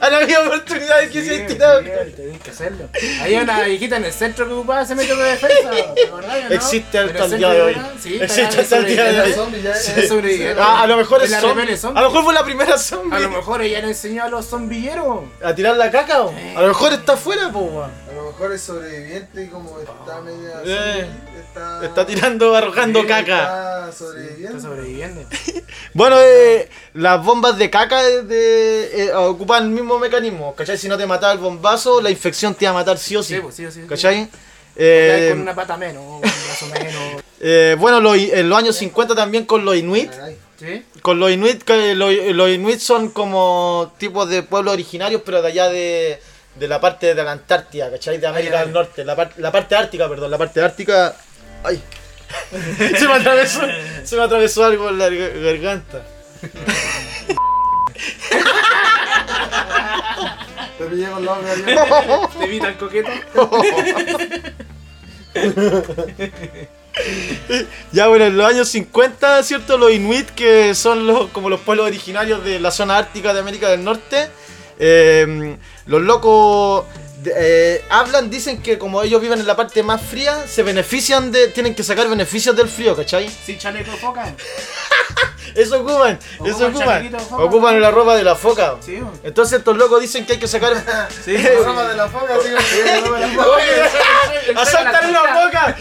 weón. 0.00 0.14
¿Han 0.14 0.22
habido 0.22 0.42
oportunidades 0.44 1.10
que 1.10 1.22
Sí, 1.22 1.28
se 1.28 1.38
tirado? 1.40 1.80
Tenés 1.80 2.40
que 2.40 2.50
hacerlo. 2.50 2.88
Hay 3.22 3.34
una 3.34 3.62
viejita 3.62 3.96
en 3.96 4.04
el 4.04 4.12
centro 4.12 4.46
que 4.46 4.52
ocupaba 4.52 4.82
ese 4.82 4.94
metro 4.94 5.16
de 5.16 5.30
defensa. 5.30 5.70
¿te 5.94 6.06
acordás, 6.06 6.44
no? 6.48 6.54
Existe 6.54 6.98
hasta 6.98 7.24
el 7.24 7.38
día 7.38 7.50
de 7.50 7.62
hoy. 7.62 7.76
Sí, 8.00 8.18
Existe 8.20 8.60
hasta 8.60 8.76
el 8.78 8.86
día 8.86 9.04
de 9.04 9.20
hoy. 9.20 10.54
Ah, 10.58 10.82
a 10.82 10.86
lo 10.86 10.96
mejor 10.96 11.22
es 11.22 11.30
la 11.30 11.40
zombie. 11.40 11.76
A 11.94 12.00
lo 12.02 12.10
mejor 12.10 12.24
fue 12.24 12.34
la 12.34 12.44
primera 12.44 12.78
zombie. 12.78 13.16
A 13.16 13.20
lo 13.20 13.30
mejor 13.30 13.62
ella 13.62 13.80
le 13.80 13.88
enseñó 13.88 14.24
a 14.24 14.28
los 14.28 14.46
zombilleros. 14.46 15.24
¿A 15.42 15.54
tirar 15.54 15.76
la 15.76 15.90
caca? 15.90 16.22
o? 16.22 16.34
A 16.56 16.62
lo 16.62 16.68
mejor 16.68 16.92
está 16.92 17.14
afuera, 17.14 17.50
po. 17.50 17.82
A 17.82 18.05
lo 18.16 18.26
mejor 18.32 18.52
es 18.52 18.62
sobreviviente 18.62 19.44
y 19.44 19.48
como 19.48 19.78
está 19.80 20.20
media 20.20 20.60
Eh, 20.64 21.06
está... 21.38 21.84
Está 21.84 22.06
tirando, 22.06 22.54
arrojando 22.54 23.00
Sí, 23.02 23.06
caca. 23.06 23.88
Está 23.88 23.92
sobreviviendo. 23.92 24.56
Está 24.56 24.68
sobreviviendo. 24.68 25.20
Bueno, 25.94 26.16
eh, 26.20 26.68
las 26.94 27.24
bombas 27.24 27.56
de 27.58 27.70
caca 27.70 28.02
de, 28.02 28.22
de- 28.22 29.04
eh, 29.06 29.14
ocupan 29.14 29.64
el 29.64 29.70
mismo 29.70 29.98
mecanismo, 29.98 30.54
¿cachai? 30.54 30.76
Si 30.76 30.88
no 30.88 30.96
te 30.98 31.06
mataba 31.06 31.32
el 31.32 31.38
bombazo, 31.38 32.00
la 32.00 32.10
infección 32.10 32.54
te 32.54 32.64
iba 32.66 32.70
a 32.70 32.74
matar 32.74 32.98
sí 32.98 33.16
o 33.16 33.22
sí, 33.22 33.34
Sí, 33.36 33.40
pues, 33.40 33.54
sí. 33.56 33.80
¿cachai? 33.88 34.28
Eh, 34.76 35.28
con 35.30 35.40
una 35.40 35.54
pata 35.54 35.76
menos, 35.76 36.02
un 36.06 36.20
brazo 36.20 36.66
menos. 36.66 37.22
eh, 37.40 37.76
bueno, 37.78 38.00
los- 38.00 38.16
en 38.18 38.48
los 38.48 38.58
años 38.58 38.76
50 38.76 39.14
también 39.14 39.44
con 39.46 39.64
los 39.64 39.76
inuit. 39.76 40.10
¿Sí? 40.58 40.82
con 41.02 41.18
los 41.20 41.30
inuit, 41.30 41.62
que 41.62 41.94
los, 41.94 42.10
los 42.34 42.50
inuit 42.50 42.78
son 42.80 43.10
como 43.10 43.92
tipos 43.98 44.26
de 44.28 44.42
pueblos 44.42 44.72
originarios, 44.72 45.20
pero 45.24 45.42
de 45.42 45.48
allá 45.48 45.68
de, 45.68 46.18
de 46.58 46.68
la 46.68 46.80
parte 46.80 47.14
de 47.14 47.22
la 47.24 47.32
Antártida, 47.32 47.90
¿cachai? 47.90 48.18
De 48.18 48.26
América 48.26 48.58
ay. 48.60 48.64
del 48.66 48.72
Norte, 48.74 49.04
la, 49.04 49.14
par- 49.16 49.32
la 49.36 49.52
parte 49.52 49.74
ártica, 49.76 50.08
perdón, 50.08 50.30
la 50.30 50.38
parte 50.38 50.60
ártica... 50.62 51.14
¡Ay! 51.64 51.82
se, 52.98 53.06
me 53.06 53.14
atravesó, 53.14 53.60
se 54.04 54.16
me 54.16 54.22
atravesó 54.22 54.64
algo 54.64 54.88
en 54.90 54.98
la 54.98 55.08
gar- 55.08 55.42
garganta. 55.42 56.02
Te 60.78 60.84
pillé 60.86 61.10
con 61.10 61.24
la 61.24 61.32
otra 61.32 61.52
abierta. 61.52 62.28
¿Te 62.38 62.44
evita 62.44 62.68
el 62.68 62.76
coqueto? 62.76 63.10
Ya 67.92 68.06
bueno, 68.08 68.24
en 68.24 68.38
los 68.38 68.46
años 68.48 68.68
50, 68.70 69.42
¿cierto? 69.42 69.76
Los 69.76 69.92
inuit, 69.92 70.30
que 70.30 70.74
son 70.74 71.06
los, 71.06 71.28
como 71.28 71.50
los 71.50 71.60
pueblos 71.60 71.86
originarios 71.86 72.42
de 72.42 72.58
la 72.58 72.70
zona 72.70 72.96
ártica 72.96 73.34
de 73.34 73.40
América 73.40 73.68
del 73.68 73.84
Norte, 73.84 74.30
eh, 74.78 75.56
los 75.86 76.02
locos 76.02 76.84
de- 77.22 77.32
eh, 77.36 77.84
hablan, 77.90 78.30
dicen 78.30 78.62
que 78.62 78.78
como 78.78 79.02
ellos 79.02 79.20
viven 79.20 79.40
en 79.40 79.46
la 79.46 79.56
parte 79.56 79.82
más 79.82 80.00
fría, 80.02 80.46
se 80.46 80.62
benefician 80.62 81.32
de. 81.32 81.48
tienen 81.48 81.74
que 81.74 81.82
sacar 81.82 82.08
beneficios 82.08 82.54
del 82.56 82.68
frío, 82.68 82.94
¿cachai? 82.94 83.28
Sin 83.28 83.58
chaleco 83.58 83.90
de 83.90 83.96
foca. 83.96 84.34
Eso 85.54 85.80
ocupan, 85.80 86.18
Ocupan 86.38 86.50
eso 86.54 86.66
ocupan. 86.66 87.10
de 87.10 87.18
foca. 87.18 87.42
Ocupan 87.44 87.80
la 87.80 87.90
ropa 87.90 88.14
de 88.16 88.24
la 88.24 88.34
foca. 88.34 88.76
Sí. 88.84 89.00
Entonces 89.22 89.60
estos 89.60 89.74
locos 89.78 90.00
dicen 90.02 90.26
que 90.26 90.34
hay 90.34 90.38
que 90.38 90.48
sacar. 90.48 90.74
Sí, 91.24 91.38
La 91.38 91.60
rama 91.64 91.84
de 91.84 91.96
la 91.96 92.08
foca, 92.08 92.34
así 92.34 92.48
como 93.02 93.16
la 93.16 93.28
foca. 93.28 94.60
¡Asaltan 94.60 95.08
una 95.10 95.20
foca! 95.22 95.76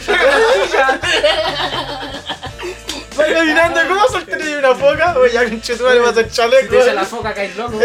Va 3.19 3.25
caminando, 3.25 3.79
¿cómo 3.87 4.07
saltaría 4.09 4.57
una 4.59 4.75
foca? 4.75 5.15
Oye, 5.17 5.33
ya 5.33 5.43
conchetumare 5.49 5.99
va 5.99 6.07
a 6.07 6.11
hacer 6.11 6.29
chaleco. 6.31 6.75
Deja 6.75 6.93
la 6.93 7.05
foca 7.05 7.33
caer 7.33 7.55
loco. 7.55 7.79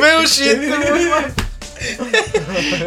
Veo 0.00 0.22
shit, 0.24 0.58
weón. 0.58 1.34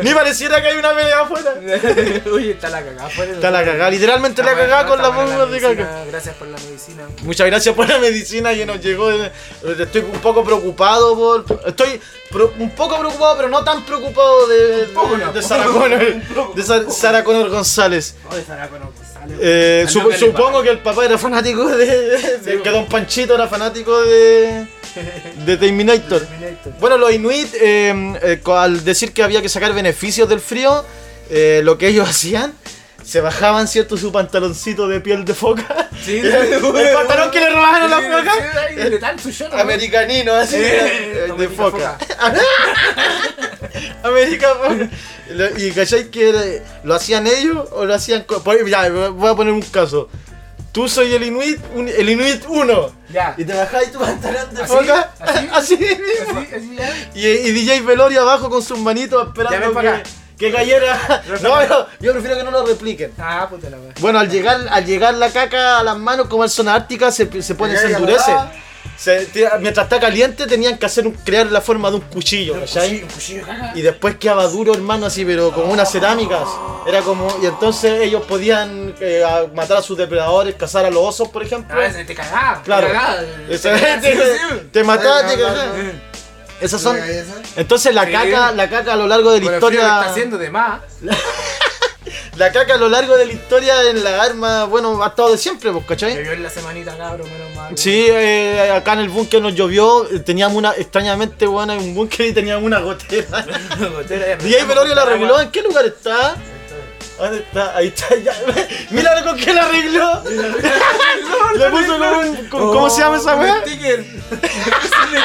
Ni 0.03 0.13
pareciera 0.13 0.61
que 0.61 0.67
hay 0.69 0.77
una 0.77 0.93
pelea 0.95 1.19
afuera. 1.21 1.53
Uy, 2.31 2.51
está 2.51 2.69
la 2.69 2.81
cagada. 2.81 3.07
afuera. 3.07 3.31
Está 3.33 3.51
la 3.51 3.65
cagada, 3.65 3.89
literalmente 3.89 4.41
la 4.43 4.55
cagada 4.55 4.85
con 4.87 5.01
la 5.01 5.09
bomba 5.09 5.45
de 5.47 5.59
caca. 5.59 6.05
Gracias 6.07 6.35
por 6.35 6.47
la 6.47 6.57
medicina. 6.57 7.03
Muchas 7.23 7.47
gracias 7.47 7.75
por 7.75 7.89
la 7.89 7.97
medicina 7.99 8.53
que 8.53 8.65
nos 8.65 8.79
llegó. 8.79 9.11
Estoy 9.11 10.01
un 10.01 10.19
poco 10.21 10.43
preocupado 10.45 11.15
por. 11.15 11.45
Estoy 11.65 11.99
pro- 12.31 12.53
un 12.57 12.69
poco 12.71 12.97
preocupado, 12.99 13.35
pero 13.37 13.49
no 13.49 13.63
tan 13.65 13.83
preocupado 13.83 14.47
de, 14.47 14.87
de 15.33 15.41
Sarah 15.41 15.65
Connor, 15.65 16.53
de 16.55 16.63
Sa- 16.63 16.89
Sarah 16.89 17.23
Connor 17.25 17.49
González. 17.49 18.15
Saraco 18.47 18.77
no 18.79 18.91
pues, 18.91 18.99
sale. 18.99 19.04
Eh, 19.39 19.85
sup- 19.87 20.13
supongo 20.15 20.61
que 20.63 20.69
el 20.69 20.79
papá 20.79 21.05
era 21.05 21.17
fanático 21.17 21.67
de, 21.69 21.85
de- 21.85 22.61
que 22.61 22.69
Don 22.69 22.85
Panchito 22.87 23.35
era 23.35 23.47
fanático 23.47 24.01
de, 24.01 24.65
de 25.45 25.57
Terminator. 25.57 26.21
Terminator. 26.21 26.73
Bueno, 26.79 26.97
los 26.97 27.11
Inuit, 27.13 27.53
eh, 27.55 28.13
eh, 28.21 28.41
al 28.47 28.83
decir 28.83 29.13
que 29.13 29.23
había 29.23 29.41
que 29.41 29.49
sacar 29.49 29.73
beneficios 29.73 30.27
del 30.29 30.39
frío, 30.39 30.83
eh, 31.29 31.61
lo 31.63 31.77
que 31.77 31.87
ellos 31.87 32.07
hacían, 32.09 32.53
se 33.03 33.21
bajaban, 33.21 33.67
¿cierto? 33.67 33.97
Su 33.97 34.11
pantaloncito 34.11 34.87
de 34.87 34.99
piel 34.99 35.25
de 35.25 35.33
foca. 35.35 35.89
Sí, 36.03 36.17
el 36.23 36.59
pantalón 36.93 37.29
que 37.31 37.39
le 37.39 37.49
robaban 37.51 37.83
a 37.83 37.87
la 37.87 38.01
foca. 38.01 38.33
Americanino, 39.61 40.33
así, 40.33 40.55
Sí, 40.55 40.61
eh, 40.63 41.23
de 41.27 41.31
América 41.31 41.55
foca. 41.55 41.97
América 44.03 44.47
Foca. 44.55 44.89
Y 45.57 45.71
cachai 45.71 46.09
que 46.11 46.61
lo 46.83 46.93
hacían 46.95 47.25
ellos 47.27 47.67
o 47.71 47.85
lo 47.85 47.93
hacían. 47.95 48.23
co- 48.23 48.41
por- 48.43 48.67
Ya, 48.69 48.89
voy 48.89 49.29
a 49.31 49.35
poner 49.35 49.53
un 49.53 49.61
caso. 49.61 50.07
Tú 50.71 50.89
soy 50.89 51.13
el 51.13 51.23
Inuit, 51.23 51.57
un- 51.73 51.87
el 51.87 52.09
Inuit 52.09 52.43
1. 52.47 52.91
Ya. 53.13 53.33
Y 53.37 53.45
te 53.45 53.53
bajáis 53.53 53.91
tu 53.91 53.99
pantalón 53.99 54.53
de 54.53 54.61
¿Así? 54.61 54.73
foca. 54.73 55.11
¿Así? 55.19 55.49
Así 55.53 55.77
mismo. 55.77 56.39
Así, 56.41 56.55
así 56.55 56.75
ya. 56.75 57.09
Y, 57.15 57.25
y 57.27 57.51
DJ 57.53 57.81
Velorio 57.81 58.21
abajo 58.21 58.49
con 58.49 58.61
sus 58.61 58.77
manitos 58.79 59.27
esperando 59.29 59.79
que, 59.79 59.87
acá. 59.87 60.03
que 60.37 60.51
cayera. 60.51 61.23
No, 61.41 61.65
yo, 61.65 61.87
yo 62.01 62.11
prefiero 62.11 62.35
que 62.37 62.43
no 62.43 62.51
lo 62.51 62.65
repliquen. 62.65 63.13
Ah, 63.17 63.47
puta 63.49 63.69
la. 63.69 63.77
Bueno, 64.01 64.19
al 64.19 64.29
llegar, 64.29 64.59
al 64.69 64.85
llegar 64.85 65.13
la 65.13 65.29
caca 65.31 65.79
a 65.79 65.83
las 65.83 65.97
manos, 65.97 66.27
como 66.27 66.43
es 66.43 66.51
zona 66.51 66.75
ártica, 66.75 67.09
se, 67.09 67.41
se 67.41 67.55
pone, 67.55 67.77
se 67.77 67.93
endurece. 67.93 68.33
¿Verdad? 68.85 68.95
Se- 68.97 69.25
tira- 69.27 69.57
mientras 69.59 69.85
está 69.85 69.99
caliente, 69.99 70.47
tenían 70.47 70.77
que 70.77 70.85
hacer 70.85 71.05
un, 71.05 71.13
crear 71.13 71.47
la 71.51 71.61
forma 71.61 71.89
de 71.89 71.95
un 71.97 72.01
cuchillo, 72.01 72.59
¿cachai? 72.59 73.03
Un 73.03 73.09
cuchillo 73.09 73.39
de 73.45 73.51
caca. 73.51 73.71
Y 73.75 73.81
después 73.81 74.15
quedaba 74.17 74.45
duro, 74.47 74.73
hermano, 74.73 75.05
así, 75.05 75.25
pero 75.25 75.51
como 75.51 75.71
unas 75.73 75.91
cerámicas. 75.91 76.47
Era 76.87 77.01
como. 77.01 77.27
Y 77.41 77.45
entonces 77.45 78.01
ellos 78.01 78.23
podían 78.23 78.95
eh, 78.99 79.23
matar 79.53 79.77
a 79.77 79.81
sus 79.81 79.97
depredadores, 79.97 80.55
cazar 80.55 80.85
a 80.85 80.89
los 80.89 81.03
osos, 81.03 81.27
por 81.29 81.43
ejemplo. 81.43 81.75
Ah, 81.79 81.89
te 82.05 82.15
cagaba. 82.15 82.61
Claro. 82.63 82.87
Te 82.87 82.93
cagaba. 82.93 84.01
Te, 84.01 84.13
sí. 84.15 84.67
te 84.71 84.83
mataba, 84.83 85.27
te 85.27 85.35
cagaba. 85.35 85.73
Esas 86.61 86.81
son. 86.81 86.97
Entonces 87.57 87.93
la 87.93 88.09
caca, 88.09 88.51
la 88.53 88.69
caca 88.69 88.93
a 88.93 88.95
lo 88.95 89.07
largo 89.07 89.31
de 89.33 89.41
la 89.41 89.49
que 89.49 89.55
está 89.55 89.67
historia. 89.67 89.99
haciendo 90.01 90.37
de 90.37 90.49
más. 90.49 90.79
La 92.37 92.51
caca 92.51 92.73
a 92.73 92.77
lo 92.77 92.89
largo 92.89 93.15
de 93.15 93.25
la 93.25 93.31
historia 93.31 93.89
en 93.89 94.03
la 94.03 94.21
arma, 94.21 94.65
bueno, 94.65 95.01
ha 95.01 95.07
estado 95.07 95.31
de 95.31 95.37
siempre, 95.37 95.71
pues, 95.71 95.85
¿cachai? 95.85 96.15
Llovió 96.15 96.33
en 96.33 96.43
la 96.43 96.49
semanita, 96.49 96.97
cabrón, 96.97 97.31
menos 97.31 97.55
mal. 97.55 97.77
Sí, 97.77 98.07
eh, 98.09 98.71
acá 98.75 98.93
en 98.93 98.99
el 98.99 99.09
búnker 99.09 99.41
nos 99.41 99.55
llovió, 99.55 100.05
teníamos 100.25 100.57
una, 100.57 100.71
extrañamente 100.71 101.45
buena 101.45 101.75
en 101.75 101.81
un 101.81 101.95
búnker 101.95 102.25
y 102.25 102.33
teníamos 102.33 102.65
una 102.65 102.79
gotera. 102.79 103.45
DJ 104.43 104.65
Velorio 104.65 104.95
la 104.95 105.03
arregló, 105.03 105.39
¿en 105.39 105.49
qué 105.49 105.61
lugar 105.61 105.85
está? 105.85 106.35
¿Dónde 107.17 107.39
está? 107.39 107.77
Ahí 107.77 107.87
está, 107.87 108.13
ya. 108.17 108.33
Mira 108.89 109.23
con 109.23 109.37
qué 109.37 109.53
la 109.53 109.63
arregló. 109.63 110.21
Le 111.55 111.69
puso 111.69 111.97
como 111.97 112.19
un. 112.19 112.35
con- 112.49 112.73
¿Cómo 112.73 112.89
se 112.89 113.01
llama 113.01 113.17
esa 113.17 113.35
weá? 113.37 113.61
sticker. 113.61 113.99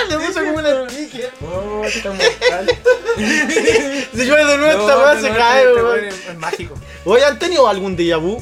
Le 0.09 0.19
puso 0.19 0.35
como 0.41 0.53
una 0.59 0.89
sticker. 0.89 1.33
Oh, 1.43 1.83
está 1.85 2.11
mortal. 2.11 2.79
Si 3.17 4.25
llueve 4.25 4.45
de 4.45 4.57
nuevo 4.59 4.81
esta 4.81 4.99
weá 4.99 5.21
se 5.21 5.31
cae, 5.31 5.63
este 5.65 5.73
weón. 5.83 5.87
weón 5.95 6.05
Es 6.05 6.15
es 6.29 6.37
mágico. 6.39 6.75
Oye, 7.05 7.25
¿han 7.25 7.39
tenido 7.41 7.67
algún 7.69 7.97
déjà 7.97 8.19
vu? 8.21 8.41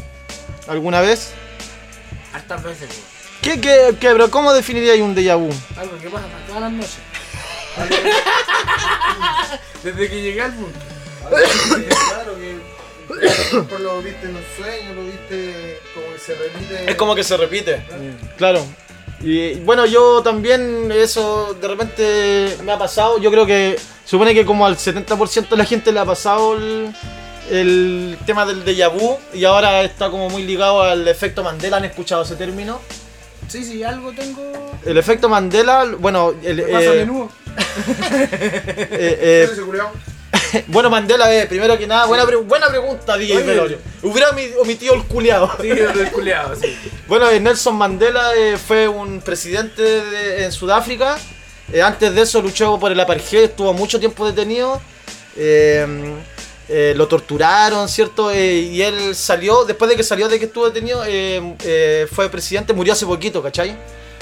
¿Alguna 0.66 1.00
vez? 1.00 1.30
Hartas 2.34 2.62
veces, 2.62 2.90
weón. 2.90 3.02
¿Qué, 3.40 3.60
qué, 3.62 3.94
qué, 3.98 4.12
bro? 4.12 4.30
¿Cómo 4.30 4.52
definiríais 4.52 5.00
un 5.00 5.14
déjà 5.14 5.36
vu? 5.38 5.48
Algo 5.78 5.98
que 5.98 6.10
pasa 6.10 6.26
todas 6.46 6.60
las 6.62 6.72
noches. 6.72 6.98
Desde 9.82 10.10
que 10.10 10.20
llegué 10.22 10.42
al 10.42 10.52
punto. 10.52 10.78
Claro 11.30 12.34
que 12.36 12.58
por 13.68 13.80
lo 13.80 14.02
viste 14.02 14.26
en 14.26 14.36
un 14.36 14.42
sueño, 14.56 14.94
lo 14.94 15.04
viste 15.04 15.80
como 15.94 16.12
que 16.12 16.18
se 16.18 16.34
repite. 16.34 16.90
Es 16.90 16.96
como 16.96 17.14
que 17.14 17.24
se 17.24 17.36
repite. 17.36 17.82
Claro. 18.36 18.64
Y 19.20 19.54
bueno, 19.60 19.84
yo 19.86 20.22
también 20.22 20.92
eso 20.92 21.56
de 21.60 21.68
repente 21.68 22.56
me 22.64 22.72
ha 22.72 22.78
pasado. 22.78 23.18
Yo 23.18 23.30
creo 23.30 23.46
que 23.46 23.78
supone 24.04 24.34
que 24.34 24.44
como 24.44 24.66
al 24.66 24.76
70% 24.76 25.48
de 25.48 25.56
la 25.56 25.64
gente 25.64 25.90
le 25.90 26.00
ha 26.00 26.04
pasado 26.04 26.56
el, 26.56 26.94
el 27.50 28.18
tema 28.26 28.46
del 28.46 28.64
déjà 28.64 28.88
vu 28.88 29.16
y 29.34 29.44
ahora 29.44 29.82
está 29.82 30.10
como 30.10 30.30
muy 30.30 30.44
ligado 30.44 30.82
al 30.82 31.08
efecto 31.08 31.42
Mandela. 31.42 31.78
¿Han 31.78 31.84
escuchado 31.86 32.22
ese 32.22 32.36
término? 32.36 32.80
Sí, 33.48 33.64
sí, 33.64 33.82
algo 33.82 34.12
tengo. 34.12 34.42
El 34.84 34.98
efecto 34.98 35.28
Mandela, 35.28 35.86
bueno, 35.98 36.34
el, 36.42 36.56
Me 36.56 36.62
paso 36.64 36.90
a 36.90 36.94
eh, 36.94 37.08
eh, 38.92 39.18
eh, 39.20 39.48
¿Ese 39.50 39.62
culiao? 39.62 39.90
bueno, 40.68 40.90
Mandela, 40.90 41.34
eh, 41.34 41.46
primero 41.46 41.76
que 41.78 41.86
nada, 41.86 42.06
buena, 42.06 42.24
pre- 42.26 42.36
buena 42.36 42.68
pregunta, 42.68 43.16
DJ. 43.16 43.42
Velorio. 43.42 43.78
Hubiera 44.02 44.30
omi- 44.30 44.52
omitido 44.60 44.94
el 44.94 45.04
culiao. 45.04 45.50
Sí, 45.60 45.68
el 45.70 46.10
culiado, 46.12 46.54
sí. 46.56 46.76
Bueno, 47.08 47.28
eh, 47.30 47.40
Nelson 47.40 47.74
Mandela 47.76 48.34
eh, 48.36 48.56
fue 48.56 48.86
un 48.88 49.20
presidente 49.20 49.82
de- 49.82 50.44
en 50.44 50.52
Sudáfrica. 50.52 51.18
Antes 51.84 52.14
de 52.14 52.22
eso 52.22 52.40
luchó 52.40 52.78
por 52.78 52.90
el 52.92 52.98
apartheid, 53.00 53.40
estuvo 53.44 53.72
mucho 53.74 53.98
tiempo 54.00 54.26
detenido. 54.26 54.80
Eh, 55.36 56.92
lo 56.96 57.08
torturaron, 57.08 57.88
¿cierto? 57.88 58.32
Y 58.34 58.82
él 58.82 59.14
salió, 59.14 59.64
después 59.64 59.88
de 59.90 59.96
que 59.96 60.02
salió 60.02 60.28
de 60.28 60.38
que 60.38 60.44
estuvo 60.46 60.66
detenido, 60.68 61.02
eh, 61.06 62.06
fue 62.12 62.28
presidente, 62.28 62.72
murió 62.74 62.92
hace 62.92 63.06
poquito, 63.06 63.42
¿cachai? 63.42 63.74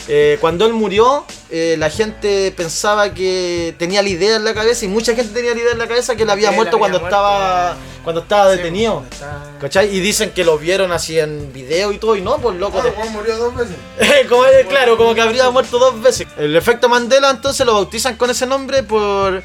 Eh, 0.09 0.39
cuando 0.41 0.67
él 0.67 0.73
murió, 0.73 1.25
eh, 1.51 1.75
la 1.79 1.91
gente 1.91 2.53
pensaba 2.57 3.13
que 3.13 3.75
tenía 3.77 4.03
la 4.03 4.09
idea 4.09 4.37
en 4.37 4.45
la 4.45 4.55
cabeza 4.55 4.85
y 4.85 4.89
mucha 4.89 5.15
gente 5.17 5.33
tenía 5.35 5.53
la 5.53 5.61
idea 5.61 5.73
en 5.73 5.79
la 5.79 5.89
cabeza 5.89 6.15
que 6.15 6.23
él 6.23 6.31
había 6.31 6.53
muerto 6.53 6.77
había 6.77 6.79
cuando 6.79 7.01
muerto. 7.01 7.17
estaba 7.17 7.77
cuando 8.05 8.21
estaba 8.23 8.51
Sí, 8.53 8.57
detenido. 8.59 8.93
cuando 8.95 9.11
está- 9.17 9.59
¿Cachai? 9.61 9.97
Y 9.97 9.99
dicen 9.99 10.31
que 10.31 10.45
lo 10.45 10.59
vieron 10.59 10.93
así 10.93 11.19
en 11.19 11.53
video 11.53 11.91
y 11.91 11.99
todo, 11.99 12.15
y 12.15 12.21
no, 12.21 12.39
pues 12.39 12.57
loco. 12.57 12.81
Ah, 12.81 12.87
weón 12.97 13.13
murió 13.13 13.37
dos 13.37 13.55
veces. 13.57 13.75
como, 14.29 14.45
eh, 14.47 14.65
claro, 14.69 14.97
como 14.97 15.13
que 15.13 15.23
habría 15.23 15.51
muerto 15.51 15.77
dos 15.79 16.01
veces. 16.01 16.29
El 16.39 16.55
efecto 16.55 16.89
Mandela 16.89 17.31
entonces 17.31 17.67
lo 17.67 17.75
bautizan 17.75 18.17
con 18.17 18.31
ese 18.31 18.47
nombre 18.47 18.85
por 18.85 19.43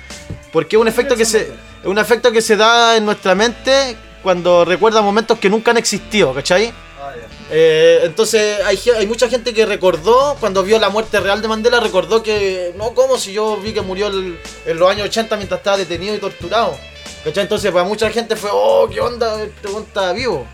porque 0.54 0.76
es 0.76 0.82
un 0.82 0.88
efecto 0.88 1.15
que 1.15 1.26
se 1.26 1.52
un 1.86 1.97
efecto 1.97 2.32
que 2.32 2.41
se 2.43 2.56
da 2.56 2.97
en 2.97 3.06
nuestra 3.06 3.34
mente 3.34 3.97
cuando 4.21 4.63
recuerda 4.63 5.02
momentos 5.02 5.39
que 5.39 5.50
nunca 5.50 5.71
han 5.71 5.78
existido, 5.78 6.32
¿cachai? 6.36 6.71
Ah. 7.02 7.13
Eh, 7.53 7.99
entonces 8.03 8.59
hay, 8.65 8.79
hay 8.97 9.05
mucha 9.07 9.27
gente 9.27 9.53
que 9.53 9.65
recordó, 9.65 10.37
cuando 10.39 10.63
vio 10.63 10.79
la 10.79 10.89
muerte 10.89 11.19
real 11.19 11.41
de 11.41 11.47
Mandela, 11.49 11.79
recordó 11.81 12.23
que, 12.23 12.73
no, 12.77 12.93
¿cómo? 12.93 13.17
Si 13.17 13.33
yo 13.33 13.57
vi 13.57 13.73
que 13.73 13.81
murió 13.81 14.07
el- 14.07 14.39
en 14.65 14.79
los 14.79 14.89
años 14.89 15.07
80 15.07 15.35
mientras 15.35 15.59
estaba 15.59 15.77
detenido 15.77 16.15
y 16.15 16.19
torturado. 16.19 16.77
¿Cachai? 17.25 17.43
Entonces 17.43 17.71
para 17.71 17.83
mucha 17.83 18.09
gente 18.09 18.35
fue, 18.35 18.49
oh, 18.53 18.87
¿qué 18.89 18.99
onda? 19.01 19.43
Este 19.43 19.67
está 19.67 20.11
vivo. 20.13 20.47